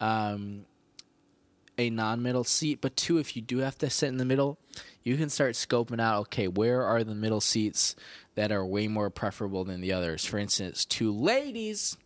um, 0.00 0.64
a 1.78 1.90
non-middle 1.90 2.44
seat, 2.44 2.80
but 2.80 2.96
two, 2.96 3.18
if 3.18 3.34
you 3.34 3.42
do 3.42 3.58
have 3.58 3.78
to 3.78 3.88
sit 3.88 4.08
in 4.08 4.18
the 4.18 4.24
middle, 4.24 4.58
you 5.02 5.16
can 5.16 5.30
start 5.30 5.54
scoping 5.54 6.00
out. 6.00 6.20
Okay, 6.20 6.46
where 6.46 6.82
are 6.82 7.02
the 7.04 7.14
middle 7.14 7.40
seats 7.40 7.96
that 8.34 8.52
are 8.52 8.64
way 8.64 8.86
more 8.86 9.10
preferable 9.10 9.64
than 9.64 9.80
the 9.80 9.92
others? 9.92 10.24
For 10.24 10.38
instance, 10.38 10.84
two 10.84 11.10
ladies. 11.10 11.96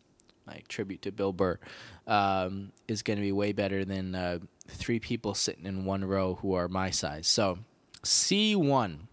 My 0.47 0.61
tribute 0.68 1.03
to 1.03 1.12
Bill 1.12 1.32
Burr 1.32 1.59
um, 2.07 2.72
is 2.88 3.03
going 3.03 3.18
to 3.18 3.22
be 3.22 3.32
way 3.32 3.53
better 3.53 3.84
than 3.84 4.14
uh, 4.14 4.38
three 4.68 5.01
people 5.01 5.34
sitting 5.34 5.66
in 5.66 5.84
one 5.84 6.05
row 6.05 6.34
who 6.36 6.55
are 6.55 6.68
my 6.68 6.90
size. 6.90 7.26
So 7.26 7.59
C 8.03 8.55
one. 8.55 9.09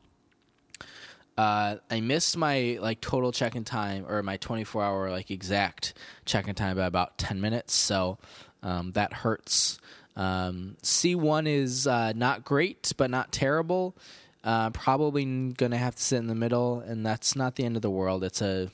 Uh, 1.38 1.78
I 1.90 2.02
missed 2.02 2.38
my 2.38 2.78
like 2.82 3.02
total 3.02 3.32
check-in 3.32 3.64
time 3.64 4.06
or 4.08 4.22
my 4.22 4.38
24-hour 4.38 5.10
like 5.10 5.32
exact 5.32 5.94
check-in 6.26 6.54
time 6.54 6.76
by 6.76 6.86
about 6.86 7.18
10 7.18 7.40
minutes, 7.40 7.74
so 7.74 8.20
um, 8.62 8.92
that 8.92 9.14
hurts. 9.14 9.80
Um, 10.16 10.76
C1 10.84 11.48
is 11.48 11.88
uh, 11.88 12.14
not 12.16 12.44
great, 12.44 12.92
but 12.98 13.10
not 13.10 13.32
terrible. 13.32 13.96
Uh, 14.44 14.72
probably 14.72 15.24
going 15.54 15.72
to 15.72 15.78
have 15.78 15.96
to 15.96 16.02
sit 16.02 16.18
in 16.18 16.28
the 16.28 16.36
middle, 16.36 16.80
and 16.80 17.06
that's 17.06 17.36
not 17.36 17.56
the 17.56 17.64
end 17.64 17.76
of 17.76 17.82
the 17.82 17.90
world. 17.90 18.24
It's 18.24 18.42
a 18.42 18.70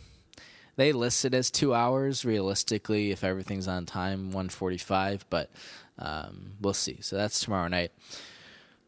they 0.78 0.94
list 0.94 1.26
it 1.26 1.34
as 1.34 1.52
two 1.52 1.74
hours. 1.74 2.24
Realistically, 2.24 3.12
if 3.12 3.24
everything's 3.24 3.68
on 3.68 3.86
time, 3.86 4.32
one 4.32 4.48
forty-five. 4.48 5.26
But 5.30 5.52
um, 6.00 6.54
we'll 6.62 6.74
see. 6.74 7.00
So 7.02 7.18
that's 7.18 7.42
tomorrow 7.42 7.68
night. 7.68 7.92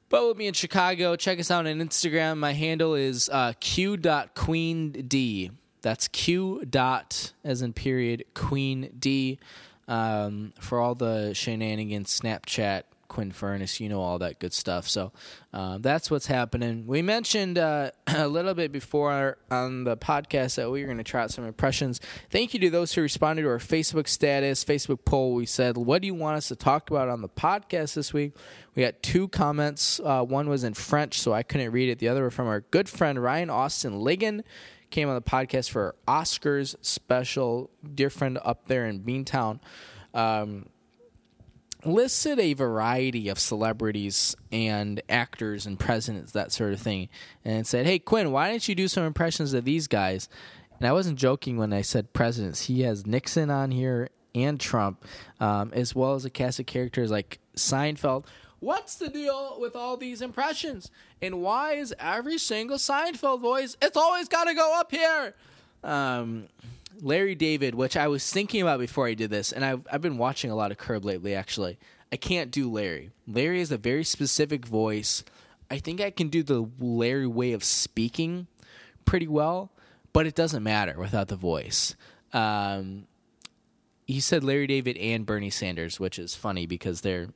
But 0.08 0.22
we'll 0.22 0.34
be 0.34 0.48
in 0.48 0.54
Chicago. 0.54 1.16
Check 1.16 1.40
us 1.40 1.52
out 1.52 1.68
on 1.68 1.80
Instagram. 1.80 2.38
My 2.38 2.54
handle 2.54 2.96
is 2.96 3.30
uh, 3.30 3.54
q.queend. 3.60 5.12
That's 5.82 6.08
q 6.08 6.66
dot 6.70 7.34
as 7.44 7.62
in 7.62 7.74
period 7.74 8.26
queen 8.34 8.90
d 9.00 9.40
um, 9.88 10.54
for 10.60 10.80
all 10.80 10.96
the 10.96 11.34
shenanigans, 11.34 12.20
Snapchat, 12.20 12.84
Quinn 13.10 13.32
Furness, 13.32 13.82
you 13.82 13.90
know 13.90 14.02
all 14.02 14.20
that 14.20 14.40
good 14.40 14.54
stuff. 14.54 14.88
So 14.88 15.12
uh, 15.54 15.80
that's 15.80 16.10
what's 16.10 16.28
happening. 16.28 16.88
We 16.88 17.02
mentioned 17.02 17.58
uh, 17.58 17.92
a 18.08 18.28
little 18.28 18.54
bit 18.54 18.72
before 18.72 19.38
on 19.52 19.84
the 19.84 19.98
podcast 19.98 20.56
that 20.56 20.72
we 20.72 20.82
were 20.82 20.86
going 20.86 21.00
to 21.00 21.04
try 21.04 21.24
out 21.24 21.32
some 21.32 21.46
impressions. 21.46 22.00
Thank 22.30 22.54
you 22.54 22.60
to 22.62 22.70
those 22.70 22.94
who 22.94 23.02
responded 23.02 23.42
to 23.42 23.50
our 23.50 23.58
Facebook 23.58 24.08
status, 24.08 24.64
Facebook 24.64 25.04
poll. 25.04 25.34
We 25.34 25.46
said, 25.46 25.76
"What 25.76 26.02
do 26.02 26.06
you 26.06 26.16
want 26.16 26.38
us 26.38 26.48
to 26.48 26.56
talk 26.56 26.90
about 26.90 27.10
on 27.10 27.22
the 27.22 27.30
podcast 27.30 27.96
this 27.96 28.14
week?" 28.14 28.34
We 28.76 28.84
got 28.84 29.04
two 29.04 29.28
comments. 29.28 30.00
Uh, 30.02 30.24
one 30.24 30.48
was 30.48 30.64
in 30.64 30.74
French, 30.74 31.20
so 31.20 31.34
I 31.34 31.44
couldn't 31.44 31.72
read 31.72 31.90
it. 31.90 32.00
The 32.00 32.08
other 32.08 32.22
were 32.22 32.32
from 32.32 32.48
our 32.48 32.62
good 32.62 32.88
friend 32.88 33.22
Ryan 33.22 33.50
Austin 33.50 33.94
Ligon 33.94 34.44
came 34.90 35.10
on 35.10 35.16
the 35.16 35.22
podcast 35.22 35.70
for 35.70 35.96
Oscars 36.08 36.76
special. 36.82 37.70
Dear 37.94 38.10
friend 38.10 38.40
up 38.44 38.68
there 38.68 38.86
in 38.86 39.02
Beantown. 39.02 39.60
Um, 40.14 40.68
listed 41.86 42.40
a 42.40 42.54
variety 42.54 43.30
of 43.30 43.40
celebrities 43.40 44.36
and 44.52 45.02
actors 45.10 45.66
and 45.66 45.80
presidents, 45.80 46.32
that 46.34 46.52
sort 46.52 46.74
of 46.74 46.82
thing, 46.82 47.10
and 47.46 47.66
said, 47.66 47.86
Hey, 47.86 48.00
Quinn, 48.00 48.32
why 48.32 48.50
don't 48.50 48.68
you 48.68 48.76
do 48.76 48.88
some 48.88 49.04
impressions 49.04 49.54
of 49.54 49.66
these 49.66 49.88
guys? 49.88 50.28
And 50.80 50.88
I 50.88 50.94
wasn't 50.94 51.20
joking 51.20 51.58
when 51.58 51.74
I 51.74 51.82
said 51.82 52.14
presidents. 52.14 52.66
He 52.66 52.82
has 52.82 53.06
Nixon 53.06 53.50
on 53.50 53.72
here 53.72 54.10
and 54.34 54.60
Trump, 54.60 55.04
um, 55.40 55.72
as 55.74 55.94
well 55.94 56.16
as 56.16 56.26
a 56.26 56.30
cast 56.30 56.60
of 56.60 56.66
characters 56.66 57.12
like 57.12 57.40
Seinfeld. 57.56 58.26
What's 58.60 58.96
the 58.96 59.10
deal 59.10 59.58
with 59.60 59.76
all 59.76 59.98
these 59.98 60.22
impressions? 60.22 60.92
And 61.22 61.42
why 61.42 61.74
is 61.74 61.94
every 62.00 62.38
single 62.38 62.78
Seinfeld 62.78 63.42
voice, 63.42 63.78
it's 63.82 63.98
always 63.98 64.28
got 64.28 64.46
to 64.46 64.54
go 64.54 64.78
up 64.78 64.92
here? 64.92 65.34
Um, 65.84 66.48
Larry 67.02 67.36
David, 67.36 67.76
which 67.76 67.96
I 67.96 68.08
was 68.08 68.30
thinking 68.30 68.62
about 68.62 68.80
before 68.80 69.08
I 69.08 69.14
did 69.14 69.30
this, 69.30 69.52
and 69.52 69.64
I've, 69.64 69.88
I've 69.92 70.02
been 70.02 70.18
watching 70.18 70.52
a 70.52 70.56
lot 70.56 70.72
of 70.72 70.78
Curb 70.78 71.06
lately, 71.06 71.36
actually. 71.36 71.78
I 72.12 72.18
can't 72.18 72.52
do 72.52 72.70
Larry. 72.70 73.12
Larry 73.28 73.62
is 73.62 73.72
a 73.72 73.78
very 73.78 74.04
specific 74.04 74.66
voice. 74.66 75.24
I 75.70 75.78
think 75.78 76.02
I 76.02 76.10
can 76.10 76.30
do 76.30 76.44
the 76.44 76.68
Larry 76.80 77.28
way 77.28 77.54
of 77.54 77.64
speaking 77.64 78.48
pretty 79.06 79.28
well, 79.28 79.72
but 80.14 80.26
it 80.26 80.36
doesn't 80.36 80.64
matter 80.64 80.98
without 80.98 81.28
the 81.28 81.36
voice. 81.36 81.96
Um, 82.34 83.08
he 84.06 84.20
said 84.20 84.44
Larry 84.44 84.68
David 84.68 84.98
and 84.98 85.26
Bernie 85.26 85.52
Sanders, 85.52 86.00
which 86.00 86.18
is 86.18 86.34
funny 86.34 86.66
because 86.66 87.02
they're 87.02 87.30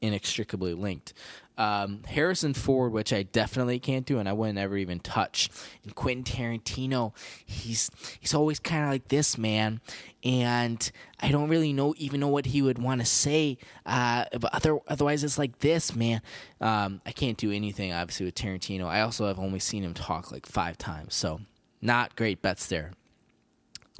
inextricably 0.00 0.74
linked. 0.74 1.12
Um, 1.58 2.04
Harrison 2.06 2.54
Ford, 2.54 2.92
which 2.92 3.12
I 3.12 3.22
definitely 3.22 3.78
can't 3.78 4.06
do, 4.06 4.18
and 4.18 4.26
I 4.26 4.32
wouldn't 4.32 4.58
ever 4.58 4.78
even 4.78 4.98
touch. 4.98 5.50
And 5.84 5.94
Quentin 5.94 6.24
Tarantino, 6.24 7.14
he's 7.44 7.90
he's 8.18 8.32
always 8.32 8.58
kind 8.58 8.84
of 8.84 8.90
like 8.90 9.08
this 9.08 9.36
man, 9.36 9.80
and 10.24 10.90
I 11.20 11.30
don't 11.30 11.50
really 11.50 11.74
know 11.74 11.94
even 11.98 12.20
know 12.20 12.28
what 12.28 12.46
he 12.46 12.62
would 12.62 12.78
want 12.78 13.02
to 13.02 13.06
say. 13.06 13.58
Uh, 13.84 14.24
but 14.32 14.54
other, 14.54 14.78
otherwise, 14.88 15.22
it's 15.22 15.36
like 15.36 15.58
this 15.58 15.94
man. 15.94 16.22
Um, 16.62 17.02
I 17.04 17.12
can't 17.12 17.36
do 17.36 17.52
anything 17.52 17.92
obviously 17.92 18.24
with 18.24 18.36
Tarantino. 18.36 18.86
I 18.86 19.02
also 19.02 19.26
have 19.26 19.38
only 19.38 19.58
seen 19.58 19.84
him 19.84 19.92
talk 19.92 20.32
like 20.32 20.46
five 20.46 20.78
times, 20.78 21.14
so 21.14 21.40
not 21.82 22.16
great 22.16 22.40
bets 22.40 22.66
there 22.68 22.92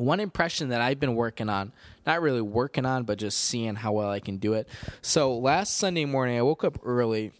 one 0.01 0.21
impression 0.21 0.71
that 0.71 0.81
I've 0.81 0.99
been 0.99 1.15
working 1.15 1.49
on, 1.49 1.73
not 2.07 2.23
really 2.23 2.41
working 2.41 2.87
on, 2.87 3.05
but 3.05 3.19
just 3.19 3.39
seeing 3.39 3.75
how 3.75 3.93
well 3.93 4.11
I 4.11 4.21
can 4.21 4.39
do 4.39 4.55
it. 4.55 4.69
So 5.03 5.37
last 5.37 5.77
Sunday 5.77 6.05
morning, 6.05 6.39
I 6.39 6.43
woke 6.43 6.65
up 6.65 6.79
early 6.83 7.33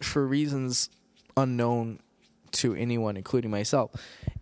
for 0.00 0.26
reasons 0.26 0.88
unknown 1.36 2.00
to 2.52 2.74
anyone, 2.74 3.16
including 3.16 3.50
myself. 3.50 3.90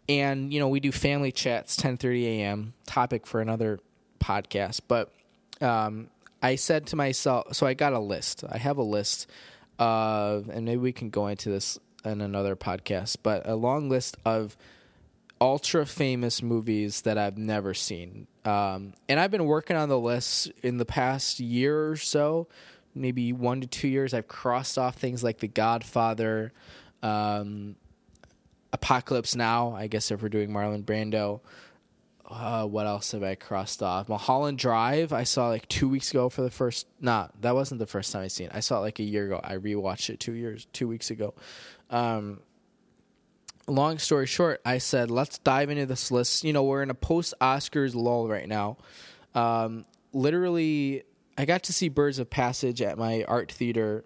And 0.08 0.52
you 0.52 0.60
know, 0.60 0.68
we 0.68 0.80
do 0.80 0.92
family 0.92 1.32
chats, 1.32 1.76
10:30 1.76 2.24
a.m. 2.24 2.74
Topic 2.86 3.26
for 3.26 3.40
another 3.40 3.80
podcast. 4.20 4.80
But 4.86 5.12
um, 5.60 6.08
I 6.42 6.56
said 6.56 6.86
to 6.88 6.96
myself, 6.96 7.54
so 7.54 7.66
I 7.66 7.74
got 7.74 7.92
a 7.92 7.98
list. 7.98 8.44
I 8.48 8.58
have 8.58 8.76
a 8.76 8.82
list 8.82 9.28
of, 9.78 10.48
and 10.48 10.64
maybe 10.64 10.78
we 10.78 10.92
can 10.92 11.10
go 11.10 11.26
into 11.26 11.48
this 11.48 11.78
in 12.04 12.20
another 12.20 12.54
podcast, 12.54 13.16
but 13.22 13.48
a 13.48 13.54
long 13.56 13.88
list 13.88 14.16
of 14.24 14.56
ultra 15.44 15.84
famous 15.84 16.42
movies 16.42 17.02
that 17.02 17.18
I've 17.18 17.36
never 17.36 17.74
seen. 17.74 18.26
Um, 18.46 18.94
and 19.10 19.20
I've 19.20 19.30
been 19.30 19.44
working 19.44 19.76
on 19.76 19.90
the 19.90 19.98
list 19.98 20.50
in 20.62 20.78
the 20.78 20.86
past 20.86 21.38
year 21.38 21.90
or 21.90 21.96
so, 21.96 22.48
maybe 22.94 23.32
one 23.34 23.60
to 23.60 23.66
two 23.66 23.88
years. 23.88 24.14
I've 24.14 24.26
crossed 24.26 24.78
off 24.78 24.96
things 24.96 25.22
like 25.22 25.38
The 25.40 25.48
Godfather, 25.48 26.54
um, 27.02 27.76
Apocalypse 28.72 29.36
Now. 29.36 29.74
I 29.74 29.86
guess 29.86 30.10
if 30.10 30.22
we're 30.22 30.30
doing 30.30 30.48
Marlon 30.48 30.82
Brando. 30.82 31.40
Uh, 32.26 32.64
what 32.64 32.86
else 32.86 33.12
have 33.12 33.22
I 33.22 33.34
crossed 33.34 33.82
off? 33.82 34.08
Mulholland 34.08 34.56
Drive. 34.56 35.12
I 35.12 35.24
saw 35.24 35.48
like 35.48 35.68
two 35.68 35.90
weeks 35.90 36.10
ago 36.10 36.30
for 36.30 36.40
the 36.40 36.50
first. 36.50 36.86
Nah, 36.98 37.28
that 37.42 37.54
wasn't 37.54 37.80
the 37.80 37.86
first 37.86 38.12
time 38.12 38.22
I 38.22 38.28
seen 38.28 38.46
it. 38.46 38.52
I 38.54 38.60
saw 38.60 38.78
it 38.78 38.80
like 38.80 38.98
a 38.98 39.02
year 39.02 39.26
ago. 39.26 39.40
I 39.44 39.56
rewatched 39.56 40.08
it 40.08 40.20
two 40.20 40.32
years, 40.32 40.66
two 40.72 40.88
weeks 40.88 41.10
ago. 41.10 41.34
Um, 41.90 42.40
long 43.66 43.98
story 43.98 44.26
short, 44.26 44.60
I 44.64 44.78
said, 44.78 45.10
let's 45.10 45.38
dive 45.38 45.70
into 45.70 45.86
this 45.86 46.10
list. 46.10 46.44
You 46.44 46.52
know, 46.52 46.64
we're 46.64 46.82
in 46.82 46.90
a 46.90 46.94
post 46.94 47.34
Oscars 47.40 47.94
lull 47.94 48.28
right 48.28 48.48
now. 48.48 48.76
Um, 49.34 49.84
literally, 50.12 51.02
I 51.36 51.44
got 51.44 51.64
to 51.64 51.72
see 51.72 51.88
Birds 51.88 52.18
of 52.18 52.30
Passage 52.30 52.82
at 52.82 52.98
my 52.98 53.24
art 53.24 53.50
theater 53.50 54.04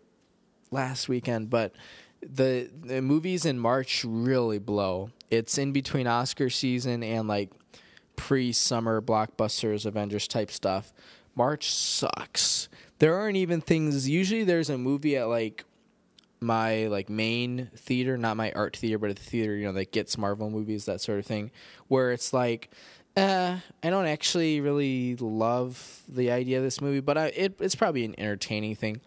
last 0.71 1.09
weekend, 1.09 1.51
but 1.51 1.75
the 2.21 2.71
the 2.83 3.01
movies 3.01 3.45
in 3.45 3.59
March 3.59 4.05
really 4.05 4.59
blow. 4.59 5.11
It's 5.31 5.59
in 5.59 5.73
between 5.73 6.07
Oscar 6.07 6.51
season 6.51 7.03
and 7.03 7.29
like 7.29 7.51
pre 8.17 8.53
summer 8.53 9.01
blockbusters, 9.01 9.87
Avengers 9.87 10.27
type 10.27 10.51
stuff. 10.51 10.93
March 11.35 11.73
sucks. 11.73 12.69
There 12.99 13.17
aren't 13.17 13.37
even 13.37 13.61
things. 13.61 14.09
Usually, 14.09 14.45
there's 14.45 14.71
a 14.71 14.79
movie 14.79 15.17
at 15.17 15.29
like 15.29 15.65
my 16.41 16.87
like 16.87 17.09
main 17.09 17.71
theater, 17.77 18.17
not 18.17 18.37
my 18.37 18.53
art 18.53 18.77
theater, 18.77 18.99
but 18.99 19.11
a 19.11 19.15
theater, 19.15 19.55
you 19.57 19.67
know, 19.67 19.73
that 19.73 19.93
gets 19.93 20.17
Marvel 20.17 20.51
movies, 20.51 20.85
that 20.85 21.01
sort 21.01 21.19
of 21.19 21.27
thing, 21.27 21.51
where 21.89 22.13
it's 22.13 22.33
like, 22.33 22.71
uh, 23.17 23.59
I 23.83 23.91
don't 23.91 24.07
actually 24.07 24.61
really 24.61 25.17
love 25.17 26.03
the 26.09 26.31
idea 26.31 26.59
of 26.59 26.65
this 26.65 26.81
movie, 26.81 27.01
but 27.01 27.19
I, 27.19 27.27
it, 27.29 27.57
it's 27.61 27.75
probably 27.75 28.05
an 28.05 28.15
entertaining 28.19 28.77
thing. 28.77 29.01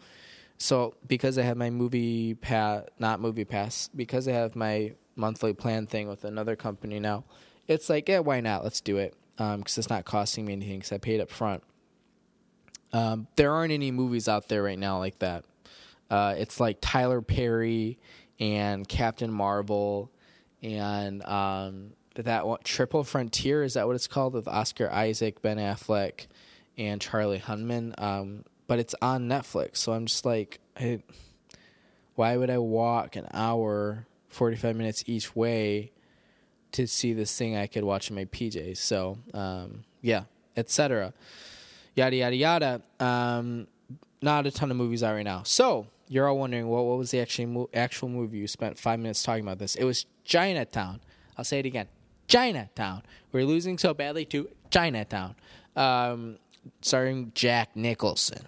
So 0.58 0.96
because 1.08 1.38
I 1.38 1.44
have 1.44 1.58
my 1.58 1.70
movie 1.70 2.36
pass, 2.36 2.84
not 3.00 3.20
movie 3.20 3.46
pass, 3.46 3.90
because 3.96 4.28
I 4.28 4.34
have 4.34 4.56
my 4.56 4.94
monthly 5.16 5.54
plan 5.54 5.88
thing 5.88 6.08
with 6.08 6.24
another 6.24 6.56
company 6.56 7.00
now, 7.00 7.24
it's 7.68 7.90
like, 7.90 8.10
yeah, 8.10 8.20
why 8.20 8.42
not? 8.42 8.64
Let's 8.64 8.82
do 8.82 8.98
it. 8.98 9.16
Because 9.38 9.56
um, 9.56 9.64
it's 9.64 9.90
not 9.90 10.06
costing 10.06 10.46
me 10.46 10.54
anything 10.54 10.80
because 10.80 10.92
I 10.92 10.98
paid 10.98 11.22
up 11.22 11.30
front. 11.32 11.64
Um, 12.94 13.28
there 13.38 13.54
aren't 13.54 13.72
any 13.72 13.90
movies 13.90 14.28
out 14.28 14.50
there 14.50 14.62
right 14.62 14.78
now 14.78 15.00
like 15.00 15.20
that. 15.20 15.46
Uh, 16.12 16.36
it's 16.38 16.60
like 16.60 16.78
Tyler 16.82 17.22
Perry 17.22 17.98
and 18.40 18.88
Captain 18.88 19.32
Marvel 19.32 20.12
and 20.62 21.24
um, 21.24 21.94
that 22.16 22.46
one, 22.46 22.60
Triple 22.64 23.04
Frontier 23.04 23.64
is 23.64 23.74
that 23.74 23.88
what 23.88 23.96
it's 23.96 24.08
called 24.08 24.34
with 24.34 24.48
Oscar 24.48 24.92
Isaac, 24.92 25.42
Ben 25.42 25.58
Affleck, 25.58 26.28
and 26.78 27.02
Charlie 27.02 27.40
Hunnam. 27.40 28.00
Um, 28.00 28.44
but 28.68 28.80
it's 28.80 28.96
on 29.02 29.28
Netflix. 29.28 29.78
So 29.78 29.94
I'm 29.94 30.06
just 30.06 30.26
like, 30.26 30.60
I, 30.78 31.02
why 32.16 32.38
would 32.38 32.50
I 32.50 32.58
walk 32.58 33.16
an 33.16 33.28
hour, 33.34 34.06
45 34.30 34.76
minutes 34.76 35.04
each 35.08 35.36
way 35.36 35.92
to 36.74 36.88
see 36.88 37.14
this 37.14 37.36
thing 37.38 37.56
I 37.56 37.68
could 37.68 37.84
watch 37.84 38.10
in 38.10 38.16
my 38.16 38.26
PJs? 38.26 38.78
So, 38.78 39.18
um, 39.34 39.84
yeah, 40.02 40.24
etc. 40.56 41.14
Yada, 41.96 42.16
yada, 42.16 42.36
yada. 42.36 42.82
Um, 43.00 43.68
not 44.22 44.46
a 44.46 44.52
ton 44.52 44.70
of 44.70 44.78
movies 44.78 45.02
out 45.02 45.14
right 45.14 45.24
now. 45.24 45.44
So, 45.44 45.88
you're 46.12 46.28
all 46.28 46.38
wondering, 46.38 46.68
well, 46.68 46.86
what 46.86 46.98
was 46.98 47.12
the 47.12 47.22
actual, 47.22 47.70
actual 47.74 48.10
movie 48.10 48.40
you 48.40 48.46
spent 48.46 48.78
five 48.78 49.00
minutes 49.00 49.24
talking 49.24 49.46
about 49.46 49.60
this? 49.60 49.76
It 49.76 49.86
was 49.86 50.06
Chinatown. 50.26 51.00
I'll 51.38 51.46
say 51.46 51.60
it 51.60 51.66
again 51.66 51.88
Chinatown. 52.28 53.04
We're 53.32 53.46
losing 53.46 53.78
so 53.78 53.94
badly 53.94 54.26
to 54.26 54.50
Chinatown. 54.70 55.36
Um, 55.78 56.38
starring 56.82 57.32
Jack 57.34 57.78
Nicholson. 57.78 58.46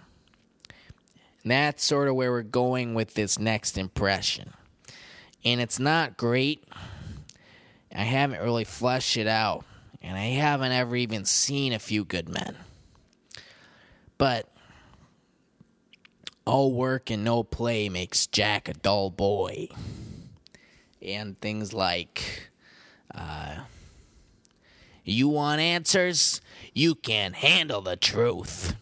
And 1.43 1.51
that's 1.51 1.85
sort 1.85 2.09
of 2.09 2.15
where 2.15 2.31
we're 2.31 2.41
going 2.41 2.95
with 2.95 3.13
this 3.13 3.39
next 3.39 3.77
impression. 3.77 4.51
And 5.45 5.61
it's 5.61 5.79
not 5.79 6.17
great. 6.17 6.65
I 7.95 8.03
haven't 8.03 8.41
really 8.41 8.65
fleshed 8.65 9.15
it 9.15 9.27
out. 9.27 9.63
And 10.01 10.17
I 10.17 10.25
haven't 10.31 10.73
ever 10.73 10.97
even 10.97 11.23
seen 11.23 11.71
a 11.71 11.79
few 11.79 12.03
good 12.03 12.27
men. 12.27 12.57
But 14.17 14.52
all 16.45 16.73
work 16.73 17.09
and 17.09 17.23
no 17.23 17.43
play 17.43 17.89
makes 17.89 18.27
Jack 18.27 18.67
a 18.67 18.73
dull 18.73 19.09
boy. 19.09 19.69
And 21.01 21.39
things 21.39 21.73
like, 21.73 22.49
uh, 23.13 23.57
you 25.03 25.27
want 25.27 25.61
answers? 25.61 26.41
You 26.73 26.95
can't 26.95 27.35
handle 27.35 27.81
the 27.81 27.95
truth. 27.95 28.75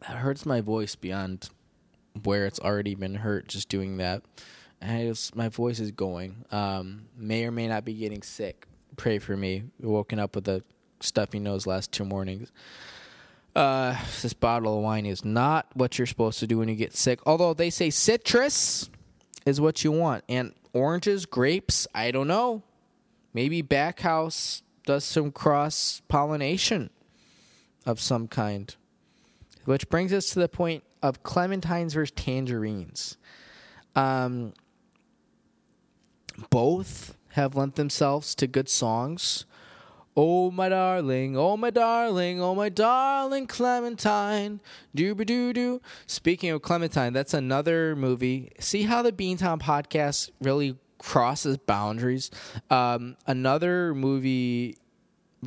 That 0.00 0.18
hurts 0.18 0.44
my 0.46 0.60
voice 0.60 0.94
beyond 0.94 1.48
where 2.22 2.46
it's 2.46 2.60
already 2.60 2.94
been 2.94 3.16
hurt 3.16 3.48
just 3.48 3.68
doing 3.68 3.96
that. 3.98 4.22
And 4.80 5.08
just, 5.08 5.34
my 5.34 5.48
voice 5.48 5.80
is 5.80 5.90
going. 5.90 6.44
Um, 6.50 7.06
may 7.16 7.44
or 7.44 7.50
may 7.50 7.66
not 7.66 7.84
be 7.84 7.94
getting 7.94 8.22
sick. 8.22 8.66
Pray 8.96 9.18
for 9.18 9.36
me. 9.36 9.64
Woken 9.80 10.18
up 10.18 10.34
with 10.34 10.48
a 10.48 10.62
stuffy 11.00 11.38
nose 11.38 11.66
last 11.66 11.92
two 11.92 12.04
mornings. 12.04 12.52
Uh, 13.58 13.98
this 14.22 14.34
bottle 14.34 14.76
of 14.78 14.84
wine 14.84 15.04
is 15.04 15.24
not 15.24 15.66
what 15.74 15.98
you're 15.98 16.06
supposed 16.06 16.38
to 16.38 16.46
do 16.46 16.58
when 16.58 16.68
you 16.68 16.76
get 16.76 16.94
sick. 16.94 17.18
Although 17.26 17.54
they 17.54 17.70
say 17.70 17.90
citrus 17.90 18.88
is 19.44 19.60
what 19.60 19.82
you 19.82 19.90
want, 19.90 20.22
and 20.28 20.52
oranges, 20.72 21.26
grapes. 21.26 21.88
I 21.92 22.12
don't 22.12 22.28
know. 22.28 22.62
Maybe 23.34 23.60
Backhouse 23.60 24.62
does 24.86 25.02
some 25.02 25.32
cross 25.32 26.02
pollination 26.06 26.90
of 27.84 28.00
some 28.00 28.28
kind. 28.28 28.76
Which 29.64 29.88
brings 29.88 30.12
us 30.12 30.30
to 30.34 30.38
the 30.38 30.48
point 30.48 30.84
of 31.02 31.24
clementines 31.24 31.94
versus 31.94 32.12
tangerines. 32.12 33.16
Um, 33.96 34.52
both 36.48 37.16
have 37.30 37.56
lent 37.56 37.74
themselves 37.74 38.36
to 38.36 38.46
good 38.46 38.68
songs. 38.68 39.46
Oh 40.20 40.50
my 40.50 40.68
darling, 40.68 41.36
oh 41.36 41.56
my 41.56 41.70
darling, 41.70 42.42
oh 42.42 42.52
my 42.52 42.68
darling 42.68 43.46
Clementine. 43.46 44.58
Dooba 44.96 45.24
doo 45.24 45.52
doo. 45.52 45.80
Speaking 46.08 46.50
of 46.50 46.60
Clementine, 46.60 47.12
that's 47.12 47.34
another 47.34 47.94
movie. 47.94 48.50
See 48.58 48.82
how 48.82 49.02
the 49.02 49.12
Beantown 49.12 49.60
podcast 49.60 50.32
really 50.40 50.76
crosses 50.98 51.56
boundaries. 51.56 52.32
Um, 52.68 53.16
another 53.28 53.94
movie, 53.94 54.78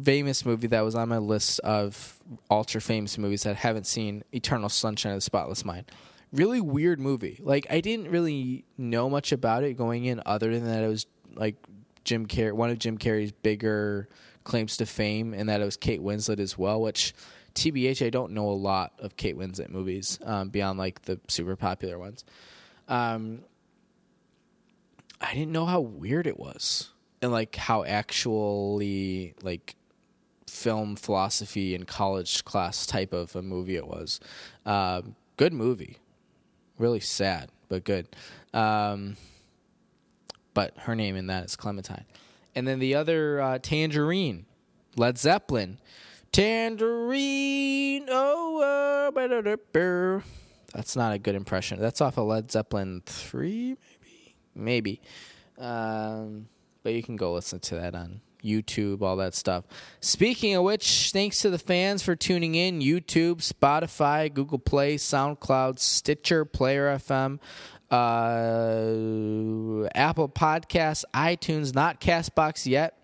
famous 0.01 0.45
movie 0.45 0.67
that 0.67 0.85
was 0.85 0.95
on 0.95 1.09
my 1.09 1.17
list 1.17 1.59
of 1.65 2.17
ultra 2.49 2.79
famous 2.79 3.17
movies 3.17 3.43
that 3.43 3.57
I 3.57 3.59
haven't 3.59 3.87
seen, 3.87 4.23
Eternal 4.31 4.69
Sunshine 4.69 5.11
of 5.11 5.17
the 5.17 5.21
Spotless 5.21 5.65
Mind. 5.65 5.83
Really 6.31 6.61
weird 6.61 6.97
movie. 6.97 7.41
Like 7.43 7.67
I 7.69 7.81
didn't 7.81 8.09
really 8.09 8.63
know 8.77 9.09
much 9.09 9.33
about 9.33 9.65
it 9.65 9.73
going 9.73 10.05
in, 10.05 10.21
other 10.25 10.53
than 10.53 10.63
that 10.63 10.81
it 10.81 10.87
was 10.87 11.07
like 11.35 11.57
Jim 12.05 12.25
Carrey, 12.25 12.53
one 12.53 12.69
of 12.69 12.79
Jim 12.79 12.97
Carrey's 12.97 13.33
bigger 13.33 14.07
claims 14.43 14.77
to 14.77 14.85
fame, 14.85 15.33
and 15.33 15.49
that 15.49 15.61
it 15.61 15.65
was 15.65 15.77
Kate 15.77 16.01
Winslet 16.01 16.39
as 16.39 16.57
well. 16.57 16.81
Which, 16.81 17.13
TBH, 17.55 18.05
I 18.05 18.09
don't 18.09 18.31
know 18.31 18.49
a 18.49 18.53
lot 18.53 18.93
of 18.99 19.15
Kate 19.17 19.37
Winslet 19.37 19.69
movies 19.69 20.19
um, 20.23 20.49
beyond 20.49 20.79
like 20.79 21.03
the 21.03 21.19
super 21.27 21.55
popular 21.55 21.97
ones. 21.97 22.23
Um, 22.87 23.41
I 25.19 25.33
didn't 25.33 25.51
know 25.51 25.65
how 25.65 25.81
weird 25.81 26.27
it 26.27 26.39
was 26.39 26.89
and 27.21 27.31
like 27.31 27.55
how 27.55 27.83
actually 27.83 29.35
like 29.43 29.75
film 30.47 30.95
philosophy 30.95 31.75
and 31.75 31.87
college 31.87 32.43
class 32.43 32.85
type 32.85 33.13
of 33.13 33.35
a 33.35 33.41
movie 33.41 33.75
it 33.75 33.87
was. 33.87 34.19
Um, 34.65 35.15
good 35.37 35.53
movie, 35.53 35.99
really 36.77 36.99
sad 36.99 37.49
but 37.71 37.85
good. 37.85 38.07
Um, 38.53 39.15
but 40.53 40.73
her 40.79 40.93
name 40.93 41.15
in 41.15 41.27
that 41.27 41.45
is 41.45 41.55
Clementine, 41.55 42.03
and 42.55 42.67
then 42.67 42.79
the 42.79 42.95
other 42.95 43.41
uh, 43.41 43.59
Tangerine, 43.59 44.45
Led 44.95 45.17
Zeppelin, 45.17 45.79
Tangerine. 46.31 48.07
Oh, 48.09 48.61
uh, 48.61 50.21
that's 50.73 50.95
not 50.95 51.13
a 51.13 51.19
good 51.19 51.35
impression. 51.35 51.79
That's 51.79 52.01
off 52.01 52.17
of 52.17 52.27
Led 52.27 52.51
Zeppelin 52.51 53.01
three, 53.05 53.77
maybe. 54.55 55.01
Um, 55.57 56.47
but 56.83 56.93
you 56.93 57.03
can 57.03 57.17
go 57.17 57.33
listen 57.33 57.59
to 57.59 57.75
that 57.75 57.93
on 57.93 58.21
YouTube, 58.43 59.01
all 59.01 59.17
that 59.17 59.35
stuff. 59.35 59.65
Speaking 59.99 60.55
of 60.55 60.63
which, 60.63 61.11
thanks 61.11 61.39
to 61.41 61.49
the 61.49 61.59
fans 61.59 62.01
for 62.01 62.15
tuning 62.15 62.55
in. 62.55 62.79
YouTube, 62.79 63.37
Spotify, 63.37 64.33
Google 64.33 64.59
Play, 64.59 64.95
SoundCloud, 64.95 65.79
Stitcher, 65.79 66.45
Player 66.45 66.95
FM, 66.95 67.39
uh, 67.91 69.89
Apple 69.93 70.29
Podcasts, 70.29 71.03
iTunes, 71.13 71.75
not 71.75 71.99
Castbox 72.01 72.65
yet. 72.65 72.97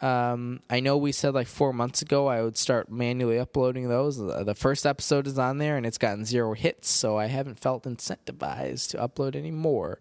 Um, 0.00 0.60
I 0.70 0.78
know 0.78 0.96
we 0.96 1.10
said 1.10 1.34
like 1.34 1.48
four 1.48 1.72
months 1.72 2.02
ago 2.02 2.28
I 2.28 2.42
would 2.42 2.56
start 2.56 2.88
manually 2.88 3.36
uploading 3.36 3.88
those. 3.88 4.16
The 4.16 4.54
first 4.54 4.86
episode 4.86 5.26
is 5.26 5.40
on 5.40 5.58
there 5.58 5.76
and 5.76 5.84
it's 5.84 5.98
gotten 5.98 6.24
zero 6.24 6.54
hits, 6.54 6.88
so 6.88 7.18
I 7.18 7.26
haven't 7.26 7.58
felt 7.58 7.82
incentivized 7.82 8.90
to 8.90 8.98
upload 8.98 9.34
any 9.34 9.50
more. 9.50 9.98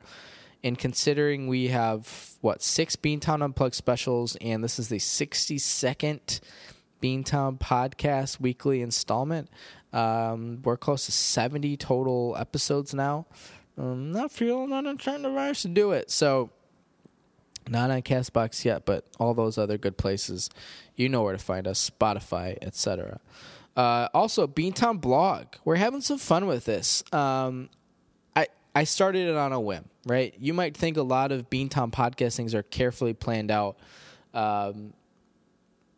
And 0.63 0.77
considering 0.77 1.47
we 1.47 1.69
have 1.69 2.35
what 2.41 2.61
six 2.61 2.95
Beantown 2.95 3.43
Unplugged 3.43 3.73
specials, 3.73 4.35
and 4.39 4.63
this 4.63 4.77
is 4.77 4.89
the 4.89 4.99
sixty-second 4.99 6.39
Beantown 7.01 7.59
podcast 7.59 8.39
weekly 8.39 8.81
installment, 8.81 9.49
um, 9.93 10.61
we're 10.63 10.77
close 10.77 11.05
to 11.05 11.11
seventy 11.11 11.77
total 11.77 12.35
episodes 12.37 12.93
now. 12.93 13.25
I'm 13.77 14.11
not 14.11 14.31
feeling 14.31 14.69
unincentivized 14.69 15.23
to 15.23 15.29
rush 15.29 15.61
to 15.61 15.67
do 15.67 15.91
it, 15.91 16.09
so 16.09 16.49
not 17.69 17.91
on 17.91 18.01
Castbox 18.01 18.65
yet, 18.65 18.85
but 18.85 19.05
all 19.19 19.33
those 19.33 19.57
other 19.57 19.77
good 19.77 19.97
places, 19.97 20.49
you 20.95 21.09
know 21.09 21.21
where 21.23 21.33
to 21.33 21.39
find 21.39 21.67
us, 21.67 21.89
Spotify, 21.89 22.57
etc. 22.61 23.19
Uh, 23.75 24.07
also, 24.13 24.47
Beantown 24.47 24.99
blog. 24.99 25.47
We're 25.63 25.75
having 25.75 26.01
some 26.01 26.17
fun 26.17 26.47
with 26.47 26.65
this. 26.65 27.03
Um, 27.13 27.69
I 28.35 28.47
I 28.73 28.85
started 28.85 29.27
it 29.27 29.35
on 29.35 29.53
a 29.53 29.59
whim 29.59 29.85
right? 30.07 30.33
You 30.39 30.53
might 30.53 30.75
think 30.75 30.97
a 30.97 31.03
lot 31.03 31.31
of 31.31 31.49
Beantown 31.49 31.91
podcastings 31.91 32.53
are 32.53 32.63
carefully 32.63 33.13
planned 33.13 33.51
out. 33.51 33.77
Um, 34.33 34.93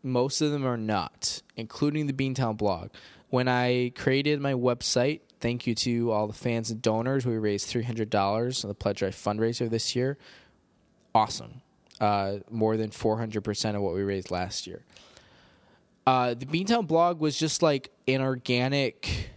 most 0.02 0.42
of 0.42 0.52
them 0.52 0.66
are 0.66 0.78
not, 0.78 1.42
including 1.56 2.08
the 2.08 2.14
Beantown 2.14 2.58
blog. 2.58 2.90
When 3.30 3.48
I 3.48 3.92
created 3.96 4.42
my 4.42 4.54
website, 4.54 5.22
thank 5.40 5.68
you 5.68 5.76
to 5.76 6.12
all 6.12 6.28
the 6.28 6.34
fans 6.34 6.72
and 6.72 6.82
donors. 6.82 7.26
We 7.26 7.38
raised 7.38 7.72
$300 7.72 8.64
on 8.64 8.68
the 8.68 8.76
Pledge 8.76 9.00
Drive 9.00 9.16
fundraiser 9.16 9.70
this 9.70 9.96
year. 9.96 10.18
Awesome. 11.14 11.62
Uh, 12.00 12.38
more 12.50 12.78
than 12.78 12.90
400% 12.90 13.76
of 13.76 13.82
what 13.82 13.94
we 13.94 14.04
raised 14.04 14.32
last 14.32 14.68
year. 14.68 14.84
Uh, 16.08 16.34
the 16.34 16.46
Beantown 16.46 16.88
blog 16.88 17.20
was 17.20 17.38
just 17.38 17.62
like 17.62 17.92
an 18.08 18.22
organic 18.22 19.32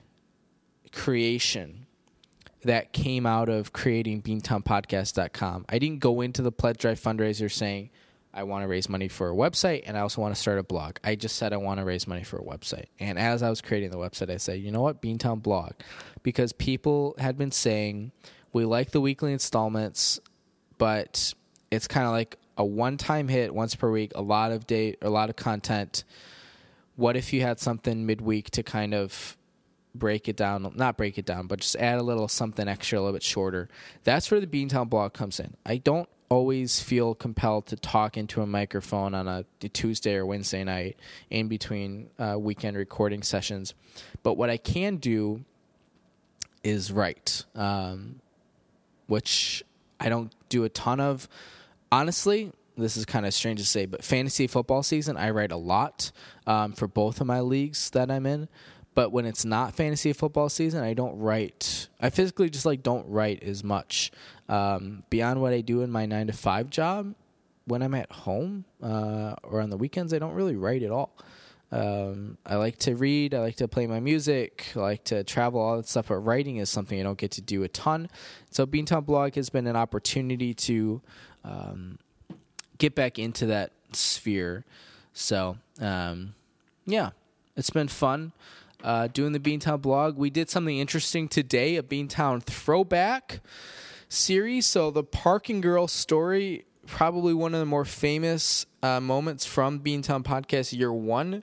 creation 0.93 1.87
that 2.65 2.93
came 2.93 3.27
out 3.27 3.49
of 3.49 3.73
creating 3.73 4.23
beantownpodcast.com. 4.23 5.67
I 5.69 5.79
didn't 5.79 5.99
go 5.99 6.21
into 6.21 6.43
the 6.43 6.53
pledge 6.53 6.79
drive 6.79 7.01
fundraiser 7.01 7.51
saying 7.51 7.91
I 8.35 8.45
want 8.45 8.63
to 8.63 8.69
raise 8.69 8.89
money 8.89 9.09
for 9.09 9.31
a 9.31 9.35
website 9.35 9.83
and 9.87 9.97
I 9.97 10.01
also 10.01 10.21
want 10.21 10.35
to 10.35 10.41
start 10.41 10.59
a 10.59 10.63
blog. 10.63 10.97
I 11.05 11.15
just 11.15 11.37
said 11.37 11.53
I 11.53 11.59
want 11.59 11.81
to 11.81 11.85
raise 11.85 12.07
money 12.07 12.25
for 12.25 12.39
a 12.39 12.43
website. 12.43 12.87
And 12.99 13.19
as 13.19 13.43
I 13.43 13.51
was 13.51 13.61
creating 13.61 13.91
the 13.91 13.99
website, 13.99 14.31
I 14.31 14.39
said, 14.39 14.61
you 14.61 14.71
know 14.71 14.81
what, 14.81 15.03
Beantown 15.03 15.43
blog, 15.43 15.73
because 16.23 16.53
people 16.53 17.15
had 17.19 17.37
been 17.37 17.53
saying 17.53 18.13
we 18.53 18.65
like 18.65 18.91
the 18.91 19.01
weekly 19.01 19.33
installments, 19.33 20.21
but 20.79 21.35
it's 21.71 21.87
kind 21.87 22.07
of 22.07 22.13
like 22.13 22.39
a 22.57 22.65
one-time 22.65 23.29
hit 23.29 23.55
once 23.55 23.75
per 23.75 23.91
week, 23.91 24.13
a 24.15 24.23
lot 24.23 24.53
of 24.53 24.67
date, 24.67 24.99
a 25.03 25.11
lot 25.11 25.31
of 25.31 25.37
content. 25.37 26.05
What 26.97 27.17
if 27.17 27.33
you 27.33 27.43
had 27.43 27.61
something 27.61 28.07
midweek 28.07 28.51
to 28.51 28.63
kind 28.63 28.95
of 28.95 29.37
break 29.95 30.29
it 30.29 30.37
down, 30.37 30.71
not 30.75 30.97
break 30.97 31.19
it 31.19 31.25
down, 31.25 31.47
but 31.47 31.61
just 31.61 31.77
add 31.77 31.99
a 31.99 32.03
little 32.03 32.29
something 32.29 32.69
extra, 32.69 32.99
a 32.99 33.01
little 33.01 33.13
bit 33.13 33.23
shorter. 33.23 33.69
That's 34.05 34.31
where 34.31 34.41
the 34.41 34.47
Beantown 34.47 34.89
blog 34.89 35.13
comes 35.13 35.39
in. 35.41 35.55
I 35.67 35.79
don't 35.79 36.09
always 36.33 36.81
feel 36.81 37.15
compelled 37.15 37.67
to 37.67 37.77
talk 37.77 38.17
into 38.17 38.41
a 38.41 38.47
microphone 38.47 39.15
on 39.15 39.29
a 39.29 39.45
Tuesday 39.69 40.15
or 40.15 40.25
Wednesday 40.25 40.65
night 40.65 40.97
in 41.29 41.47
between 41.47 42.09
uh, 42.19 42.37
weekend 42.39 42.75
recording 42.77 43.23
sessions. 43.23 43.75
But 44.23 44.39
what 44.39 44.49
I 44.49 44.57
can 44.57 44.97
do 44.97 45.45
is 46.65 46.91
write, 46.91 47.45
um, 47.55 48.21
which 49.09 49.63
I 50.01 50.09
don't 50.09 50.33
do 50.49 50.65
a 50.65 50.71
ton 50.71 51.01
of. 51.01 51.29
Honestly, 51.91 52.51
this 52.79 52.97
is 52.97 53.05
kind 53.05 53.27
of 53.27 53.35
strange 53.35 53.61
to 53.61 53.67
say, 53.67 53.85
but 53.85 54.03
fantasy 54.03 54.47
football 54.47 54.83
season, 54.83 55.19
I 55.19 55.31
write 55.31 55.53
a 55.53 55.57
lot 55.59 56.13
um, 56.47 56.73
for 56.73 56.89
both 56.89 57.21
of 57.21 57.27
my 57.27 57.41
leagues 57.41 57.91
that 57.91 58.11
I'm 58.11 58.25
in. 58.25 58.49
But 58.95 59.11
when 59.11 59.25
it's 59.25 59.45
not 59.45 59.75
fantasy 59.75 60.13
football 60.13 60.49
season, 60.49 60.83
I 60.83 60.93
don't 60.95 61.19
write. 61.19 61.89
I 62.01 62.11
physically 62.11 62.51
just 62.51 62.67
like 62.67 62.83
don't 62.83 63.09
write 63.09 63.43
as 63.43 63.65
much 63.65 64.13
um, 64.49 65.03
beyond 65.09 65.41
what 65.41 65.53
I 65.53 65.63
do 65.63 65.81
in 65.81 65.91
my 65.91 66.05
nine 66.05 66.27
to 66.27 66.33
five 66.33 66.69
job. 66.69 67.15
When 67.65 67.83
I'm 67.83 67.95
at 67.95 68.11
home 68.11 68.65
uh, 68.83 69.37
or 69.45 69.61
on 69.61 69.71
the 69.71 69.77
weekends, 69.77 70.13
I 70.13 70.19
don't 70.19 70.35
really 70.35 70.57
write 70.57 70.83
at 70.83 70.91
all. 70.91 71.17
Um, 71.71 72.37
I 72.45 72.57
like 72.57 72.77
to 72.81 72.95
read. 72.97 73.35
I 73.35 73.39
like 73.39 73.57
to 73.57 73.69
play 73.69 73.87
my 73.87 73.99
music. 73.99 74.73
I 74.77 74.81
like 74.81 75.05
to 75.05 75.25
travel, 75.25 75.61
all 75.61 75.77
that 75.79 75.89
stuff. 75.89 76.09
But 76.09 76.17
writing 76.17 76.57
is 76.59 76.69
something 76.69 77.01
I 77.01 77.03
don't 77.03 77.17
get 77.17 77.31
to 77.33 77.41
do 77.41 77.63
a 77.63 77.69
ton. 77.69 78.11
So 78.51 78.67
Beantown 78.67 79.07
Blog 79.07 79.37
has 79.37 79.49
been 79.49 79.67
an 79.67 79.77
opportunity 79.77 80.53
to 80.55 81.01
um, 81.45 81.99
get 82.77 82.95
back 82.95 83.19
into 83.19 83.47
that 83.47 83.73
sphere. 83.93 84.67
So 85.15 85.57
um, 85.81 86.35
yeah, 86.85 87.11
it's 87.57 87.71
been 87.71 87.89
fun 87.89 88.33
uh, 88.83 89.09
doing 89.09 89.33
the 89.33 89.41
Beantown 89.41 89.81
blog. 89.81 90.17
We 90.17 90.31
did 90.31 90.51
something 90.51 90.79
interesting 90.79 91.29
today, 91.29 91.77
a 91.77 91.83
Beantown 91.83 92.43
throwback 92.43 93.41
series. 94.09 94.67
So 94.67 94.91
the 94.91 95.05
parking 95.05 95.61
girl 95.61 95.89
story, 95.89 96.65
probably 96.87 97.35
one 97.35 97.55
of 97.55 97.61
the 97.61 97.67
more 97.67 97.85
famous 97.85 98.67
uh, 98.83 99.01
moments 99.01 99.47
from 99.47 99.81
Beantown 99.81 100.23
podcast 100.23 100.77
year 100.77 100.93
one. 100.93 101.43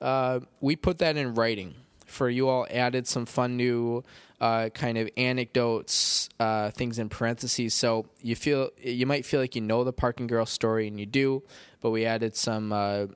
Uh, 0.00 0.40
we 0.60 0.76
put 0.76 0.98
that 0.98 1.16
in 1.16 1.34
writing 1.34 1.74
for 2.04 2.28
you 2.28 2.48
all. 2.48 2.66
Added 2.70 3.06
some 3.06 3.26
fun 3.26 3.56
new 3.56 4.04
uh, 4.40 4.68
kind 4.70 4.98
of 4.98 5.08
anecdotes, 5.16 6.28
uh, 6.38 6.70
things 6.70 6.98
in 6.98 7.08
parentheses. 7.08 7.74
So 7.74 8.06
you 8.22 8.36
feel 8.36 8.70
you 8.78 9.06
might 9.06 9.24
feel 9.24 9.40
like 9.40 9.54
you 9.54 9.62
know 9.62 9.84
the 9.84 9.92
parking 9.92 10.26
girl 10.26 10.46
story, 10.46 10.86
and 10.88 11.00
you 11.00 11.06
do, 11.06 11.42
but 11.80 11.90
we 11.90 12.04
added 12.04 12.36
some 12.36 12.72
uh, 12.72 13.06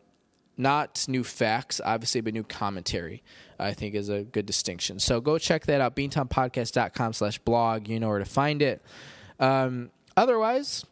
not 0.57 1.05
new 1.09 1.25
facts, 1.25 1.81
obviously, 1.85 2.21
but 2.21 2.35
new 2.35 2.45
commentary. 2.45 3.23
I 3.61 3.75
think 3.75 3.95
is 3.95 4.09
a 4.09 4.23
good 4.23 4.47
distinction. 4.47 4.99
So 4.99 5.21
go 5.21 5.39
check 5.39 5.67
that 5.67 5.81
out, 5.81 5.95
beantownpodcast.com 5.97 7.13
slash 7.13 7.39
blog. 7.39 7.89
You 7.89 8.01
know 8.01 8.09
where 8.09 8.19
to 8.19 8.25
find 8.25 8.63
it. 8.63 8.83
Um, 9.39 9.91
otherwise, 10.17 10.85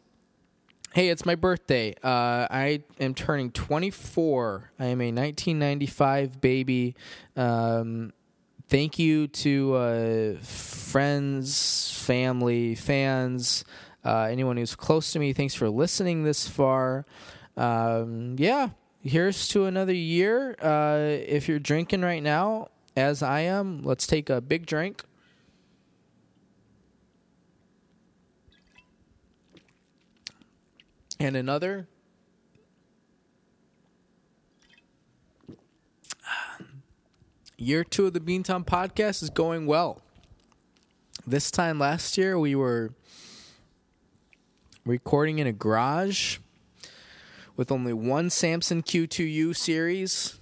hey, 0.93 1.09
it's 1.09 1.25
my 1.25 1.35
birthday. 1.35 1.95
Uh, 2.03 2.47
I 2.49 2.83
am 2.99 3.13
turning 3.13 3.51
24. 3.51 4.71
I 4.79 4.85
am 4.85 5.01
a 5.01 5.11
1995 5.11 6.41
baby. 6.41 6.95
Um, 7.35 8.13
thank 8.67 8.99
you 8.99 9.27
to 9.27 9.75
uh, 9.75 10.37
friends, 10.39 11.91
family, 11.91 12.75
fans, 12.75 13.65
uh, 14.03 14.23
anyone 14.23 14.57
who's 14.57 14.75
close 14.75 15.11
to 15.13 15.19
me. 15.19 15.33
Thanks 15.33 15.53
for 15.53 15.69
listening 15.69 16.23
this 16.23 16.47
far. 16.47 17.05
Um, 17.57 18.35
yeah, 18.37 18.69
here's 19.03 19.47
to 19.49 19.65
another 19.65 19.93
year. 19.93 20.55
Uh, 20.61 21.17
if 21.25 21.47
you're 21.47 21.59
drinking 21.59 22.01
right 22.01 22.23
now, 22.23 22.69
as 22.95 23.23
I 23.23 23.41
am, 23.41 23.81
let's 23.83 24.05
take 24.07 24.29
a 24.29 24.41
big 24.41 24.65
drink. 24.65 25.03
And 31.19 31.35
another. 31.35 31.87
Year 37.57 37.83
two 37.83 38.05
of 38.05 38.13
the 38.13 38.21
Beantown 38.21 38.65
podcast 38.65 39.21
is 39.21 39.29
going 39.29 39.65
well. 39.65 40.01
This 41.27 41.51
time 41.51 41.77
last 41.77 42.17
year, 42.17 42.39
we 42.39 42.55
were 42.55 42.93
recording 44.85 45.39
in 45.39 45.47
a 45.47 45.51
garage 45.51 46.37
with 47.59 47.73
only 47.73 47.91
one 47.91 48.29
Samson 48.29 48.81
Q2U 48.81 49.53
series. 49.53 50.39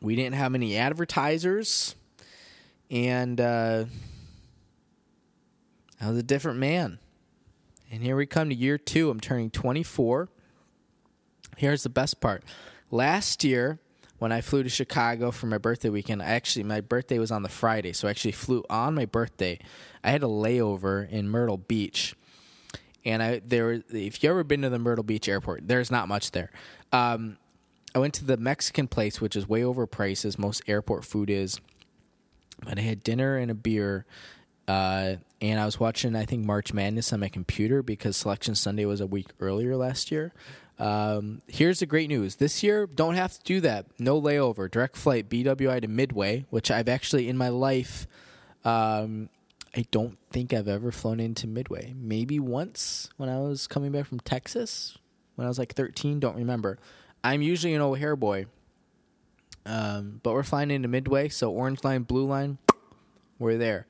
We 0.00 0.16
didn't 0.16 0.36
have 0.36 0.54
any 0.54 0.74
advertisers, 0.78 1.94
and 2.90 3.38
uh, 3.38 3.84
I 6.00 6.08
was 6.08 6.16
a 6.16 6.22
different 6.22 6.60
man. 6.60 6.98
And 7.92 8.02
here 8.02 8.16
we 8.16 8.24
come 8.24 8.48
to 8.48 8.54
year 8.54 8.78
two. 8.78 9.10
I'm 9.10 9.20
turning 9.20 9.50
24. 9.50 10.30
Here's 11.58 11.82
the 11.82 11.90
best 11.90 12.22
part. 12.22 12.42
Last 12.90 13.44
year, 13.44 13.78
when 14.18 14.32
I 14.32 14.40
flew 14.40 14.62
to 14.62 14.70
Chicago 14.70 15.30
for 15.30 15.44
my 15.44 15.58
birthday 15.58 15.90
weekend, 15.90 16.22
I 16.22 16.28
actually 16.28 16.62
my 16.62 16.80
birthday 16.80 17.18
was 17.18 17.30
on 17.30 17.42
the 17.42 17.50
Friday, 17.50 17.92
so 17.92 18.08
I 18.08 18.12
actually 18.12 18.32
flew 18.32 18.64
on 18.70 18.94
my 18.94 19.04
birthday. 19.04 19.58
I 20.02 20.10
had 20.10 20.22
a 20.22 20.26
layover 20.26 21.06
in 21.06 21.28
Myrtle 21.28 21.58
Beach 21.58 22.14
and 23.06 23.22
I 23.22 23.38
there 23.38 23.82
if 23.90 24.22
you 24.22 24.28
ever 24.28 24.44
been 24.44 24.62
to 24.62 24.68
the 24.68 24.78
Myrtle 24.78 25.04
Beach 25.04 25.28
Airport, 25.28 25.66
there's 25.68 25.90
not 25.90 26.08
much 26.08 26.32
there. 26.32 26.50
Um, 26.92 27.38
I 27.94 27.98
went 27.98 28.12
to 28.14 28.24
the 28.24 28.36
Mexican 28.36 28.88
place, 28.88 29.20
which 29.20 29.36
is 29.36 29.48
way 29.48 29.62
overpriced 29.62 30.26
as 30.26 30.38
most 30.38 30.62
airport 30.66 31.04
food 31.04 31.30
is. 31.30 31.60
But 32.62 32.78
I 32.78 32.82
had 32.82 33.02
dinner 33.02 33.36
and 33.36 33.50
a 33.50 33.54
beer, 33.54 34.06
uh, 34.66 35.16
and 35.40 35.60
I 35.60 35.64
was 35.64 35.78
watching 35.78 36.16
I 36.16 36.24
think 36.24 36.44
March 36.44 36.72
Madness 36.72 37.12
on 37.12 37.20
my 37.20 37.28
computer 37.28 37.82
because 37.82 38.16
Selection 38.16 38.54
Sunday 38.54 38.84
was 38.84 39.00
a 39.00 39.06
week 39.06 39.28
earlier 39.40 39.76
last 39.76 40.10
year. 40.10 40.32
Um, 40.78 41.42
here's 41.46 41.78
the 41.78 41.86
great 41.86 42.08
news: 42.08 42.36
this 42.36 42.62
year, 42.62 42.86
don't 42.86 43.14
have 43.14 43.32
to 43.34 43.44
do 43.44 43.60
that. 43.60 43.86
No 44.00 44.20
layover, 44.20 44.70
direct 44.70 44.96
flight 44.96 45.28
BWI 45.28 45.80
to 45.80 45.88
Midway, 45.88 46.44
which 46.50 46.70
I've 46.70 46.88
actually 46.88 47.28
in 47.28 47.36
my 47.36 47.50
life 47.50 48.06
um, 48.64 49.28
I 49.76 49.84
don't 49.90 50.18
think 50.30 50.54
I've 50.54 50.68
ever 50.68 50.90
flown 50.90 51.20
into 51.20 51.46
Midway. 51.46 51.92
Maybe 51.94 52.40
once 52.40 53.10
when 53.18 53.28
I 53.28 53.38
was 53.40 53.66
coming 53.66 53.92
back 53.92 54.06
from 54.06 54.20
Texas 54.20 54.96
when 55.34 55.44
I 55.44 55.48
was 55.48 55.58
like 55.58 55.74
13. 55.74 56.18
Don't 56.18 56.36
remember. 56.36 56.78
I'm 57.22 57.42
usually 57.42 57.74
an 57.74 57.82
O'Hare 57.82 58.16
boy. 58.16 58.46
Um, 59.66 60.20
but 60.22 60.32
we're 60.32 60.44
flying 60.44 60.70
into 60.70 60.88
Midway, 60.88 61.28
so 61.28 61.50
orange 61.50 61.82
line, 61.84 62.02
blue 62.02 62.24
line, 62.24 62.58
we're 63.38 63.58
there. 63.58 63.86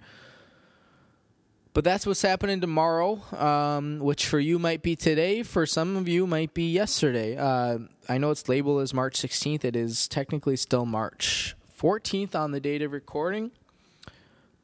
But 1.75 1.85
that's 1.85 2.07
what's 2.07 2.23
happening 2.23 2.63
tomorrow, 2.63 3.21
um, 3.39 3.99
which 3.99 4.27
for 4.27 4.41
you 4.41 4.59
might 4.59 4.83
be 4.83 4.97
today. 4.97 5.43
For 5.43 5.67
some 5.67 5.97
of 5.97 6.09
you, 6.09 6.27
might 6.27 6.55
be 6.55 6.73
yesterday. 6.73 7.37
Uh, 7.37 7.81
I 8.09 8.17
know 8.17 8.31
it's 8.31 8.49
labeled 8.49 8.81
as 8.81 8.95
March 8.95 9.21
16th. 9.21 9.63
It 9.63 9.77
is 9.77 10.09
technically 10.09 10.57
still 10.57 10.87
March 10.87 11.55
14th 11.79 12.35
on 12.35 12.53
the 12.53 12.61
date 12.61 12.81
of 12.81 12.93
recording. 12.93 13.51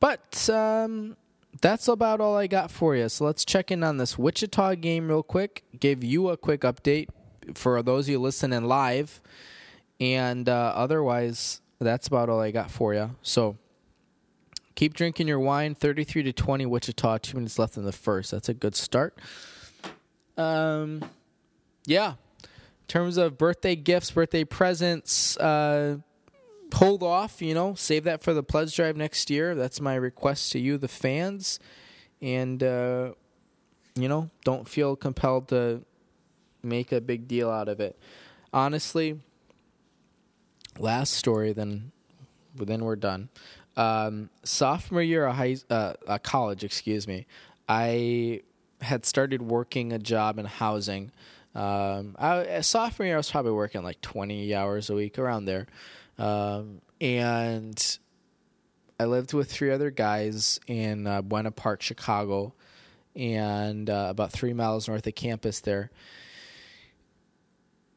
But 0.03 0.50
um, 0.50 1.16
that's 1.61 1.86
about 1.86 2.20
all 2.20 2.36
I 2.36 2.48
got 2.48 2.72
for 2.72 2.96
you. 2.96 3.09
So 3.09 3.24
let's 3.24 3.44
check 3.44 3.70
in 3.70 3.84
on 3.84 3.98
this 3.98 4.18
Wichita 4.18 4.74
game 4.74 5.07
real 5.07 5.22
quick. 5.22 5.62
Give 5.78 6.03
you 6.03 6.28
a 6.30 6.36
quick 6.36 6.62
update 6.62 7.07
for 7.55 7.80
those 7.84 8.07
of 8.07 8.11
you 8.11 8.18
listening 8.18 8.64
live. 8.64 9.22
And 10.00 10.48
uh, 10.48 10.72
otherwise, 10.74 11.61
that's 11.78 12.09
about 12.09 12.28
all 12.28 12.40
I 12.40 12.50
got 12.50 12.68
for 12.68 12.94
you. 12.94 13.14
So 13.22 13.57
keep 14.74 14.94
drinking 14.94 15.28
your 15.28 15.38
wine. 15.38 15.76
33 15.76 16.24
to 16.24 16.32
20 16.32 16.66
Wichita, 16.66 17.18
two 17.18 17.36
minutes 17.36 17.57
left 17.57 17.76
in 17.76 17.84
the 17.84 17.92
first. 17.92 18.32
That's 18.32 18.48
a 18.48 18.55
good 18.55 18.74
start. 18.74 19.16
Um, 20.36 21.05
yeah. 21.86 22.14
In 22.42 22.88
terms 22.88 23.18
of 23.18 23.38
birthday 23.38 23.76
gifts, 23.76 24.11
birthday 24.11 24.42
presents, 24.42 25.36
uh, 25.36 25.98
hold 26.72 27.02
off, 27.02 27.42
you 27.42 27.54
know, 27.54 27.74
save 27.74 28.04
that 28.04 28.22
for 28.22 28.34
the 28.34 28.42
pledge 28.42 28.74
drive 28.74 28.96
next 28.96 29.30
year. 29.30 29.54
That's 29.54 29.80
my 29.80 29.94
request 29.94 30.52
to 30.52 30.58
you, 30.58 30.78
the 30.78 30.88
fans. 30.88 31.58
And, 32.20 32.62
uh, 32.62 33.12
you 33.94 34.08
know, 34.08 34.30
don't 34.44 34.68
feel 34.68 34.96
compelled 34.96 35.48
to 35.48 35.82
make 36.62 36.92
a 36.92 37.00
big 37.00 37.28
deal 37.28 37.50
out 37.50 37.68
of 37.68 37.80
it. 37.80 37.98
Honestly, 38.52 39.20
last 40.78 41.14
story, 41.14 41.52
then, 41.52 41.92
then 42.54 42.84
we're 42.84 42.96
done. 42.96 43.28
Um, 43.76 44.30
sophomore 44.44 45.02
year 45.02 45.26
of 45.26 45.34
high, 45.36 45.56
uh, 45.70 46.18
college, 46.22 46.62
excuse 46.62 47.08
me, 47.08 47.26
I 47.68 48.42
had 48.80 49.06
started 49.06 49.42
working 49.42 49.92
a 49.92 49.98
job 49.98 50.38
in 50.38 50.44
housing. 50.44 51.10
Um, 51.54 52.16
I, 52.18 52.60
sophomore 52.60 53.06
year, 53.06 53.16
I 53.16 53.18
was 53.18 53.30
probably 53.30 53.52
working 53.52 53.82
like 53.82 54.00
20 54.00 54.54
hours 54.54 54.90
a 54.90 54.94
week 54.94 55.18
around 55.18 55.46
there. 55.46 55.66
Um, 56.18 56.80
and 57.00 57.98
I 59.00 59.06
lived 59.06 59.34
with 59.34 59.50
three 59.50 59.70
other 59.70 59.90
guys 59.90 60.60
in 60.66 61.06
uh, 61.06 61.22
Buena 61.22 61.50
Park, 61.50 61.82
Chicago, 61.82 62.54
and 63.16 63.90
uh, 63.90 64.08
about 64.10 64.32
three 64.32 64.52
miles 64.52 64.88
north 64.88 65.06
of 65.06 65.14
campus 65.14 65.60
there. 65.60 65.90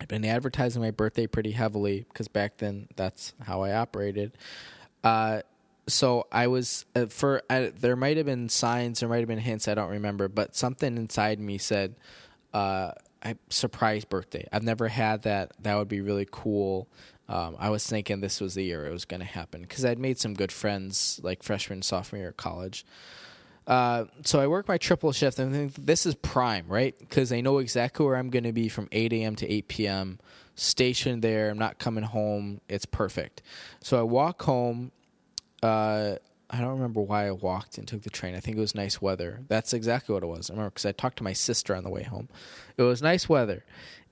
I've 0.00 0.08
been 0.08 0.24
advertising 0.24 0.82
my 0.82 0.90
birthday 0.90 1.28
pretty 1.28 1.52
heavily 1.52 2.06
because 2.08 2.26
back 2.26 2.56
then 2.56 2.88
that's 2.96 3.34
how 3.40 3.62
I 3.62 3.72
operated. 3.72 4.32
Uh, 5.04 5.42
so 5.86 6.26
I 6.32 6.48
was 6.48 6.86
uh, 6.96 7.06
for 7.06 7.42
I, 7.48 7.72
there 7.78 7.94
might 7.94 8.16
have 8.16 8.26
been 8.26 8.48
signs, 8.48 8.98
there 8.98 9.08
might 9.08 9.18
have 9.18 9.28
been 9.28 9.38
hints, 9.38 9.68
I 9.68 9.74
don't 9.74 9.90
remember, 9.90 10.26
but 10.26 10.56
something 10.56 10.96
inside 10.96 11.38
me 11.38 11.58
said, 11.58 11.94
uh, 12.52 12.92
"I 13.22 13.36
surprise 13.48 14.04
birthday." 14.04 14.48
I've 14.50 14.64
never 14.64 14.88
had 14.88 15.22
that. 15.22 15.52
That 15.60 15.76
would 15.76 15.88
be 15.88 16.00
really 16.00 16.26
cool. 16.28 16.88
Um, 17.30 17.56
I 17.60 17.70
was 17.70 17.86
thinking 17.86 18.20
this 18.20 18.40
was 18.40 18.54
the 18.54 18.64
year 18.64 18.84
it 18.86 18.92
was 18.92 19.04
going 19.04 19.20
to 19.20 19.26
happen 19.26 19.62
because 19.62 19.84
I'd 19.84 20.00
made 20.00 20.18
some 20.18 20.34
good 20.34 20.50
friends 20.50 21.20
like 21.22 21.44
freshman, 21.44 21.80
sophomore 21.80 22.18
year 22.18 22.28
of 22.30 22.36
college. 22.36 22.84
Uh, 23.68 24.06
so 24.24 24.40
I 24.40 24.48
work 24.48 24.66
my 24.66 24.78
triple 24.78 25.12
shift, 25.12 25.38
and 25.38 25.52
think 25.52 25.86
this 25.86 26.06
is 26.06 26.16
prime, 26.16 26.66
right? 26.66 26.98
Because 26.98 27.32
I 27.32 27.40
know 27.40 27.58
exactly 27.58 28.04
where 28.04 28.16
I'm 28.16 28.30
going 28.30 28.42
to 28.42 28.52
be 28.52 28.68
from 28.68 28.88
8 28.90 29.12
a.m. 29.12 29.36
to 29.36 29.48
8 29.48 29.68
p.m. 29.68 30.18
Stationed 30.56 31.22
there. 31.22 31.50
I'm 31.50 31.58
not 31.58 31.78
coming 31.78 32.02
home. 32.02 32.62
It's 32.68 32.84
perfect. 32.84 33.42
So 33.80 34.00
I 34.00 34.02
walk 34.02 34.42
home. 34.42 34.90
Uh, 35.62 36.16
I 36.50 36.60
don't 36.60 36.70
remember 36.70 37.00
why 37.00 37.28
I 37.28 37.30
walked 37.30 37.78
and 37.78 37.86
took 37.86 38.02
the 38.02 38.10
train. 38.10 38.34
I 38.34 38.40
think 38.40 38.56
it 38.56 38.60
was 38.60 38.74
nice 38.74 39.00
weather. 39.00 39.44
That's 39.46 39.72
exactly 39.72 40.14
what 40.14 40.24
it 40.24 40.26
was. 40.26 40.50
I 40.50 40.54
remember 40.54 40.70
because 40.70 40.86
I 40.86 40.90
talked 40.90 41.18
to 41.18 41.24
my 41.24 41.32
sister 41.32 41.76
on 41.76 41.84
the 41.84 41.90
way 41.90 42.02
home. 42.02 42.28
It 42.76 42.82
was 42.82 43.00
nice 43.00 43.28
weather, 43.28 43.64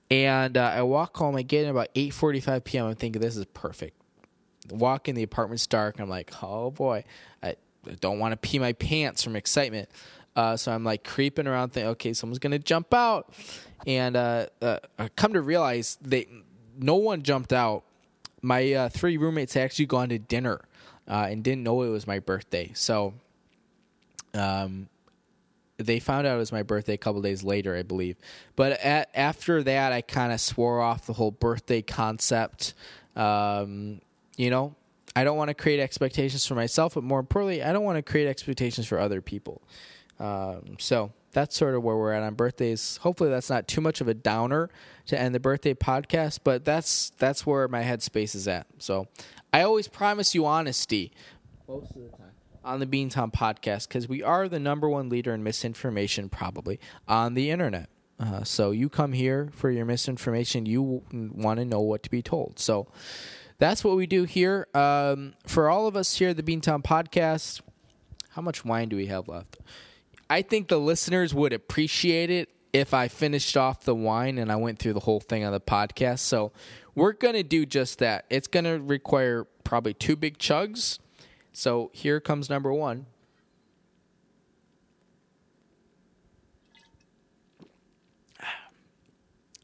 and 0.09 0.57
uh, 0.57 0.71
I 0.75 0.81
walk 0.81 1.15
home. 1.17 1.35
I 1.35 1.41
get 1.41 1.63
in 1.63 1.69
about 1.69 1.93
8:45 1.93 2.63
p.m. 2.63 2.85
I'm 2.87 2.95
thinking 2.95 3.21
this 3.21 3.37
is 3.37 3.45
perfect. 3.45 3.95
Walk 4.71 5.07
in 5.07 5.15
the 5.15 5.23
apartment's 5.23 5.67
dark. 5.67 5.99
I'm 5.99 6.09
like, 6.09 6.31
oh 6.43 6.71
boy, 6.71 7.03
I, 7.41 7.55
don't 8.01 8.19
want 8.19 8.33
to 8.33 8.37
pee 8.37 8.59
my 8.59 8.73
pants 8.73 9.23
from 9.23 9.35
excitement. 9.35 9.89
Uh, 10.35 10.55
so 10.55 10.71
I'm 10.71 10.83
like 10.83 11.03
creeping 11.03 11.47
around, 11.47 11.69
thinking, 11.69 11.89
okay, 11.91 12.13
someone's 12.13 12.39
gonna 12.39 12.59
jump 12.59 12.93
out, 12.93 13.33
and 13.87 14.15
uh, 14.15 14.47
uh, 14.61 14.79
I 14.97 15.09
come 15.09 15.33
to 15.33 15.41
realize 15.41 15.97
they 16.01 16.27
no 16.77 16.95
one 16.95 17.23
jumped 17.23 17.53
out. 17.53 17.83
My 18.41 18.71
uh, 18.73 18.89
three 18.89 19.17
roommates 19.17 19.53
had 19.53 19.63
actually 19.63 19.87
gone 19.87 20.09
to 20.09 20.19
dinner 20.19 20.61
uh, 21.07 21.27
and 21.29 21.43
didn't 21.43 21.63
know 21.63 21.81
it 21.81 21.89
was 21.89 22.07
my 22.07 22.19
birthday. 22.19 22.71
So, 22.73 23.15
um, 24.33 24.87
they 25.79 25.99
found 25.99 26.27
out 26.27 26.35
it 26.35 26.39
was 26.39 26.51
my 26.51 26.63
birthday 26.63 26.93
a 26.93 26.97
couple 26.97 27.21
days 27.21 27.43
later, 27.43 27.75
I 27.75 27.83
believe. 27.83 28.17
But 28.55 28.73
at, 28.81 29.09
after 29.15 29.63
that, 29.63 29.93
I 29.93 30.01
kind 30.01 30.33
of 30.33 30.41
swore 30.41 30.81
off 30.81 31.05
the 31.05 31.13
whole 31.13 31.31
birthday 31.31 31.81
concept. 31.81 32.73
Um, 33.15 34.01
you 34.37 34.49
know, 34.49 34.75
I 35.15 35.23
don't 35.23 35.37
want 35.37 35.47
to 35.47 35.53
create 35.53 35.79
expectations 35.79 36.45
for 36.45 36.55
myself, 36.55 36.95
but 36.95 37.03
more 37.03 37.19
importantly, 37.19 37.63
I 37.63 37.71
don't 37.73 37.83
want 37.83 37.97
to 37.97 38.01
create 38.01 38.27
expectations 38.27 38.87
for 38.87 38.99
other 38.99 39.21
people. 39.21 39.61
Um, 40.19 40.75
so 40.79 41.13
that's 41.31 41.55
sort 41.55 41.75
of 41.75 41.83
where 41.83 41.95
we're 41.95 42.11
at 42.11 42.23
on 42.23 42.35
birthdays. 42.35 42.97
Hopefully, 42.97 43.29
that's 43.29 43.49
not 43.49 43.67
too 43.67 43.81
much 43.81 44.01
of 44.01 44.07
a 44.07 44.13
downer 44.13 44.69
to 45.07 45.19
end 45.19 45.33
the 45.33 45.39
birthday 45.39 45.73
podcast, 45.73 46.39
but 46.43 46.65
that's 46.65 47.11
that's 47.17 47.45
where 47.45 47.67
my 47.67 47.83
headspace 47.83 48.35
is 48.35 48.47
at. 48.47 48.67
So 48.79 49.07
I 49.53 49.61
always 49.61 49.87
promise 49.87 50.35
you 50.35 50.45
honesty 50.45 51.13
most 51.67 51.91
of 51.95 52.01
the 52.01 52.17
time 52.17 52.28
on 52.63 52.79
the 52.79 52.85
Beantown 52.85 53.31
podcast 53.31 53.87
because 53.87 54.07
we 54.07 54.21
are 54.23 54.47
the 54.47 54.59
number 54.59 54.89
one 54.89 55.09
leader 55.09 55.33
in 55.33 55.43
misinformation, 55.43 56.29
probably 56.29 56.79
on 57.07 57.33
the 57.33 57.49
internet. 57.51 57.89
Uh, 58.19 58.43
so 58.43 58.71
you 58.71 58.89
come 58.89 59.13
here 59.13 59.49
for 59.53 59.71
your 59.71 59.85
misinformation. 59.85 60.65
You 60.65 61.03
want 61.11 61.59
to 61.59 61.65
know 61.65 61.79
what 61.79 62.03
to 62.03 62.09
be 62.09 62.21
told. 62.21 62.59
So 62.59 62.87
that's 63.59 63.83
what 63.83 63.95
we 63.95 64.07
do 64.07 64.23
here. 64.25 64.67
Um, 64.73 65.33
for 65.47 65.69
all 65.69 65.87
of 65.87 65.95
us 65.95 66.17
here 66.17 66.29
at 66.29 66.37
the 66.37 66.43
Beantown 66.43 66.83
Podcast, 66.83 67.61
how 68.31 68.41
much 68.41 68.65
wine 68.65 68.89
do 68.89 68.95
we 68.95 69.07
have 69.07 69.27
left? 69.27 69.57
I 70.29 70.41
think 70.41 70.67
the 70.67 70.79
listeners 70.79 71.33
would 71.33 71.53
appreciate 71.53 72.29
it 72.29 72.49
if 72.71 72.93
I 72.93 73.07
finished 73.07 73.57
off 73.57 73.83
the 73.83 73.95
wine 73.95 74.37
and 74.37 74.51
I 74.51 74.55
went 74.57 74.79
through 74.79 74.93
the 74.93 74.99
whole 74.99 75.19
thing 75.19 75.43
on 75.43 75.51
the 75.51 75.59
podcast. 75.59 76.19
So 76.19 76.51
we're 76.93 77.13
going 77.13 77.33
to 77.33 77.43
do 77.43 77.65
just 77.65 77.99
that. 77.99 78.25
It's 78.29 78.47
going 78.47 78.65
to 78.65 78.79
require 78.79 79.45
probably 79.63 79.93
two 79.93 80.15
big 80.15 80.37
chugs. 80.37 80.99
So 81.59 81.91
here 81.91 82.21
comes 82.21 82.49
number 82.49 82.71
one. 82.71 83.05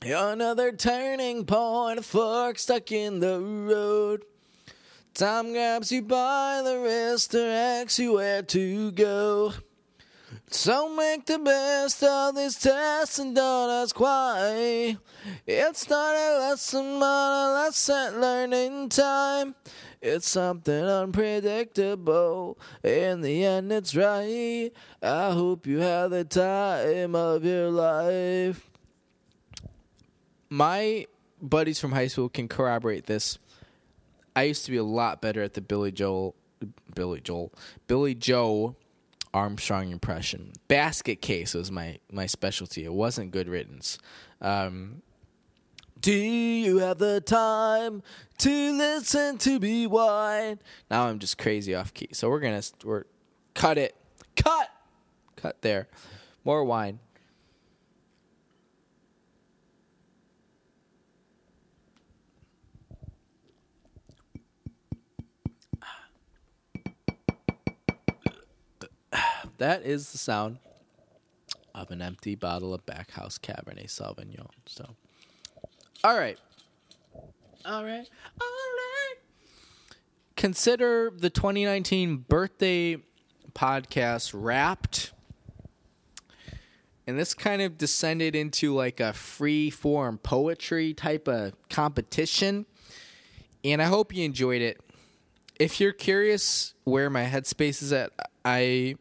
Another 0.02 0.74
turning 0.74 1.46
point, 1.46 2.00
a 2.00 2.02
fork 2.02 2.60
stuck 2.60 2.92
in 2.92 3.22
the 3.22 3.40
road. 3.40 4.26
Time 5.14 5.54
grabs 5.54 5.90
you 5.90 6.02
by 6.02 6.62
the 6.66 6.80
wrist, 6.80 7.32
directs 7.32 7.98
you 7.98 8.16
where 8.16 8.44
to 8.44 8.92
go. 8.92 9.54
So 10.48 10.94
make 10.94 11.26
the 11.26 11.40
best 11.40 12.04
of 12.04 12.36
this 12.36 12.60
test 12.60 13.20
and 13.20 13.34
don't 13.34 13.70
ask 13.70 13.98
why. 13.98 14.98
It's 15.48 15.90
not 15.90 16.14
a 16.14 16.40
lesson, 16.40 17.00
but 17.00 17.06
a 17.06 17.54
lesson 17.54 18.20
learned 18.20 18.54
in 18.54 18.90
time. 18.90 19.56
It's 20.06 20.30
something 20.30 20.74
unpredictable. 20.74 22.58
In 22.84 23.22
the 23.22 23.44
end, 23.44 23.72
it's 23.72 23.96
right. 23.96 24.72
I 25.02 25.32
hope 25.32 25.66
you 25.66 25.80
have 25.80 26.12
the 26.12 26.24
time 26.24 27.16
of 27.16 27.44
your 27.44 27.70
life 27.70 28.70
my 30.50 31.06
buddies 31.42 31.80
from 31.80 31.92
high 31.92 32.08
school 32.08 32.30
can 32.30 32.48
corroborate 32.48 33.06
this. 33.06 33.38
I 34.36 34.44
used 34.44 34.66
to 34.66 34.72
be 34.72 34.78
a 34.78 34.84
lot 34.84 35.22
better 35.22 35.42
at 35.42 35.54
the 35.54 35.62
Billy 35.62 35.92
Joel, 35.92 36.36
Billy 36.94 37.22
Joel, 37.22 37.54
Billie 37.88 38.16
Joe 38.16 38.76
Armstrong 39.34 39.92
impression. 39.92 40.54
Basket 40.68 41.22
case 41.22 41.54
was 41.54 41.72
my 41.72 42.00
my 42.12 42.26
specialty. 42.26 42.86
It 42.86 42.94
wasn't 42.94 43.32
good 43.32 43.48
riddance. 43.48 43.98
Um, 44.42 45.02
do 46.06 46.14
you 46.14 46.78
have 46.78 47.00
the 47.00 47.20
time 47.20 48.04
to 48.38 48.74
listen 48.74 49.40
to 49.40 49.60
me 49.60 49.88
whine? 49.88 50.60
Now 50.92 51.08
I'm 51.08 51.18
just 51.18 51.40
crazy 51.40 51.74
off 51.74 51.96
key. 51.96 52.10
So 52.12 52.30
we're 52.30 52.42
gonna 52.42 52.62
we're 52.84 53.06
cut 53.56 53.80
it, 53.80 53.96
cut, 54.36 54.70
cut 55.36 55.64
there. 55.64 55.88
More 56.44 56.64
wine. 56.64 57.00
that 69.58 69.84
is 69.84 70.12
the 70.12 70.20
sound 70.20 70.60
of 71.74 71.90
an 71.90 72.04
empty 72.04 72.36
bottle 72.36 72.76
of 72.76 72.86
Backhouse 72.86 73.40
Cabernet 73.40 73.88
Sauvignon. 73.88 74.52
So, 74.68 74.96
all 76.06 76.16
right, 76.16 76.38
all 77.66 77.84
right, 77.84 78.08
all 78.40 78.48
right. 78.48 79.16
Consider 80.36 81.12
the 81.18 81.32
2019 81.32 82.18
birthday 82.18 82.98
podcast 83.54 84.32
wrapped. 84.36 85.14
And 87.08 87.18
this 87.18 87.34
kind 87.34 87.64
of 87.64 87.80
descended 87.80 88.36
into 88.36 88.72
like 88.76 89.00
a 89.00 89.14
free 89.14 89.72
form 89.72 90.20
poetry 90.20 90.94
type 90.94 91.28
of 91.28 91.54
competition. 91.72 92.68
And 93.64 93.82
I 93.82 93.86
hope 93.86 94.14
you 94.14 94.26
enjoyed 94.26 94.62
it. 94.62 94.80
If 95.60 95.82
you're 95.82 95.92
curious 95.92 96.76
where 96.84 97.10
my 97.10 97.26
headspace 97.26 97.82
is 97.82 97.92
at, 97.92 98.12
I 98.44 98.96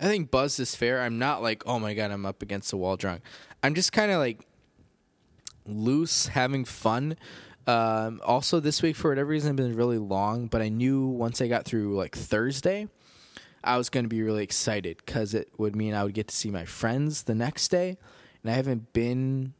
I 0.00 0.04
think 0.04 0.30
buzz 0.30 0.58
is 0.58 0.74
fair. 0.74 1.02
I'm 1.02 1.18
not 1.18 1.42
like, 1.42 1.64
oh 1.66 1.78
my 1.78 1.92
god, 1.92 2.10
I'm 2.10 2.24
up 2.24 2.40
against 2.40 2.70
the 2.70 2.78
wall 2.78 2.96
drunk. 2.96 3.20
I'm 3.62 3.74
just 3.74 3.92
kind 3.92 4.10
of 4.10 4.18
like 4.20 4.46
loose, 5.78 6.28
having 6.28 6.64
fun. 6.64 7.16
Um, 7.66 8.20
also, 8.24 8.60
this 8.60 8.82
week 8.82 8.96
for 8.96 9.10
whatever 9.10 9.30
reason, 9.30 9.54
been 9.56 9.76
really 9.76 9.98
long. 9.98 10.46
But 10.46 10.62
I 10.62 10.68
knew 10.68 11.06
once 11.06 11.40
I 11.40 11.48
got 11.48 11.64
through 11.64 11.96
like 11.96 12.16
Thursday, 12.16 12.88
I 13.62 13.76
was 13.76 13.90
going 13.90 14.04
to 14.04 14.08
be 14.08 14.22
really 14.22 14.42
excited 14.42 15.02
because 15.04 15.34
it 15.34 15.50
would 15.58 15.76
mean 15.76 15.94
I 15.94 16.04
would 16.04 16.14
get 16.14 16.28
to 16.28 16.36
see 16.36 16.50
my 16.50 16.64
friends 16.64 17.24
the 17.24 17.34
next 17.34 17.68
day, 17.68 17.98
and 18.42 18.50
I 18.50 18.54
haven't 18.54 18.92
been 18.92 19.54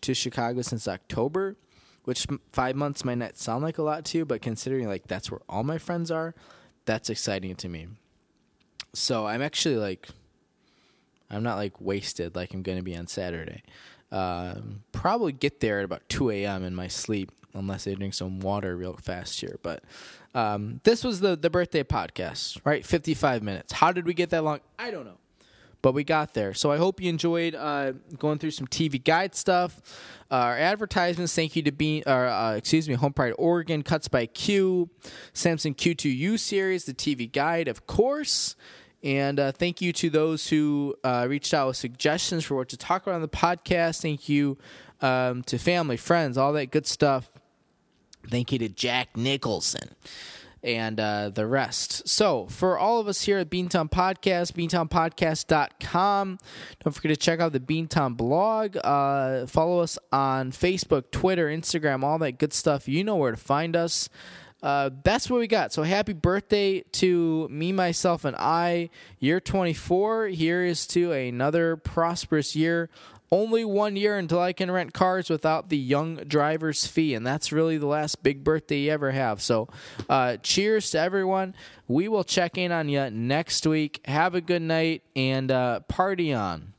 to 0.00 0.14
Chicago 0.14 0.62
since 0.62 0.88
October. 0.88 1.56
Which 2.04 2.26
five 2.52 2.76
months 2.76 3.04
might 3.04 3.18
not 3.18 3.36
sound 3.36 3.64
like 3.64 3.78
a 3.78 3.82
lot 3.82 4.04
to 4.06 4.18
you, 4.18 4.24
but 4.24 4.40
considering 4.40 4.86
like 4.86 5.08
that's 5.08 5.28
where 5.28 5.40
all 5.48 5.64
my 5.64 5.76
friends 5.76 6.12
are, 6.12 6.36
that's 6.84 7.10
exciting 7.10 7.56
to 7.56 7.68
me. 7.68 7.88
So 8.94 9.26
I'm 9.26 9.42
actually 9.42 9.76
like, 9.76 10.08
I'm 11.28 11.42
not 11.42 11.56
like 11.56 11.80
wasted 11.80 12.36
like 12.36 12.54
I'm 12.54 12.62
going 12.62 12.78
to 12.78 12.84
be 12.84 12.96
on 12.96 13.08
Saturday. 13.08 13.62
Um, 14.12 14.82
probably 14.92 15.32
get 15.32 15.60
there 15.60 15.78
at 15.80 15.84
about 15.84 16.08
2 16.08 16.30
a.m. 16.30 16.64
in 16.64 16.74
my 16.74 16.88
sleep, 16.88 17.32
unless 17.54 17.86
I 17.88 17.94
drink 17.94 18.14
some 18.14 18.40
water 18.40 18.76
real 18.76 18.94
fast 19.02 19.40
here. 19.40 19.58
But 19.62 19.82
um, 20.34 20.80
this 20.84 21.02
was 21.02 21.20
the 21.20 21.36
the 21.36 21.50
birthday 21.50 21.82
podcast, 21.82 22.60
right? 22.64 22.84
55 22.86 23.42
minutes. 23.42 23.72
How 23.72 23.92
did 23.92 24.06
we 24.06 24.14
get 24.14 24.30
that 24.30 24.44
long? 24.44 24.60
I 24.78 24.90
don't 24.90 25.04
know. 25.06 25.18
but 25.82 25.92
we 25.92 26.02
got 26.04 26.34
there. 26.34 26.52
So 26.54 26.72
I 26.72 26.78
hope 26.78 27.00
you 27.00 27.08
enjoyed 27.08 27.54
uh, 27.54 27.92
going 28.18 28.38
through 28.38 28.50
some 28.52 28.66
TV 28.66 29.02
guide 29.02 29.34
stuff. 29.36 29.80
Uh, 30.30 30.34
our 30.34 30.58
advertisements, 30.58 31.32
thank 31.34 31.54
you 31.54 31.62
to 31.62 31.70
be, 31.70 32.02
or, 32.06 32.26
uh, 32.26 32.54
excuse 32.56 32.88
me, 32.88 32.94
Home 32.96 33.12
Pride 33.12 33.34
Oregon, 33.38 33.82
Cuts 33.84 34.08
by 34.08 34.26
Q, 34.26 34.90
Samson 35.32 35.74
Q2U 35.74 36.38
series, 36.40 36.84
the 36.86 36.94
TV 36.94 37.30
guide, 37.30 37.68
of 37.68 37.86
course. 37.86 38.56
And 39.02 39.38
uh, 39.38 39.52
thank 39.52 39.80
you 39.80 39.92
to 39.94 40.10
those 40.10 40.48
who 40.48 40.96
uh, 41.04 41.26
reached 41.28 41.54
out 41.54 41.68
with 41.68 41.76
suggestions 41.76 42.44
for 42.44 42.54
what 42.56 42.68
to 42.70 42.76
talk 42.76 43.02
about 43.02 43.16
on 43.16 43.22
the 43.22 43.28
podcast. 43.28 44.02
Thank 44.02 44.28
you 44.28 44.58
um, 45.00 45.42
to 45.44 45.58
family, 45.58 45.96
friends, 45.96 46.38
all 46.38 46.52
that 46.54 46.70
good 46.70 46.86
stuff. 46.86 47.30
Thank 48.28 48.52
you 48.52 48.58
to 48.58 48.68
Jack 48.68 49.16
Nicholson 49.16 49.90
and 50.62 50.98
uh, 50.98 51.30
the 51.30 51.46
rest. 51.46 52.08
So, 52.08 52.46
for 52.46 52.76
all 52.76 52.98
of 52.98 53.06
us 53.06 53.22
here 53.22 53.38
at 53.38 53.48
Beantown 53.48 53.88
Podcast, 53.88 54.52
beantownpodcast.com. 54.52 56.38
Don't 56.82 56.92
forget 56.92 57.10
to 57.10 57.16
check 57.16 57.38
out 57.38 57.52
the 57.52 57.60
Beantown 57.60 58.16
blog. 58.16 58.76
Uh, 58.82 59.46
follow 59.46 59.78
us 59.78 59.96
on 60.10 60.50
Facebook, 60.50 61.12
Twitter, 61.12 61.46
Instagram, 61.48 62.02
all 62.02 62.18
that 62.18 62.38
good 62.38 62.52
stuff. 62.52 62.88
You 62.88 63.04
know 63.04 63.16
where 63.16 63.30
to 63.30 63.36
find 63.36 63.76
us. 63.76 64.08
Uh, 64.62 64.90
that's 65.02 65.28
what 65.28 65.38
we 65.38 65.46
got. 65.46 65.72
So 65.72 65.82
happy 65.82 66.12
birthday 66.12 66.80
to 66.92 67.48
me, 67.48 67.72
myself, 67.72 68.24
and 68.24 68.34
I. 68.36 68.90
Year 69.18 69.40
24. 69.40 70.28
Here 70.28 70.64
is 70.64 70.86
to 70.88 71.12
another 71.12 71.76
prosperous 71.76 72.56
year 72.56 72.88
only 73.30 73.64
one 73.64 73.96
year 73.96 74.16
until 74.16 74.40
I 74.40 74.52
can 74.52 74.70
rent 74.70 74.92
cars 74.92 75.28
without 75.28 75.68
the 75.68 75.76
young 75.76 76.16
driver's 76.16 76.86
fee. 76.86 77.14
And 77.14 77.26
that's 77.26 77.52
really 77.52 77.78
the 77.78 77.86
last 77.86 78.22
big 78.22 78.44
birthday 78.44 78.80
you 78.80 78.92
ever 78.92 79.10
have. 79.10 79.42
So, 79.42 79.68
uh, 80.08 80.36
cheers 80.38 80.90
to 80.90 81.00
everyone. 81.00 81.54
We 81.88 82.08
will 82.08 82.24
check 82.24 82.56
in 82.58 82.72
on 82.72 82.88
you 82.88 83.10
next 83.10 83.66
week. 83.66 84.00
Have 84.06 84.34
a 84.34 84.40
good 84.40 84.62
night 84.62 85.02
and 85.14 85.50
uh, 85.50 85.80
party 85.80 86.32
on. 86.32 86.72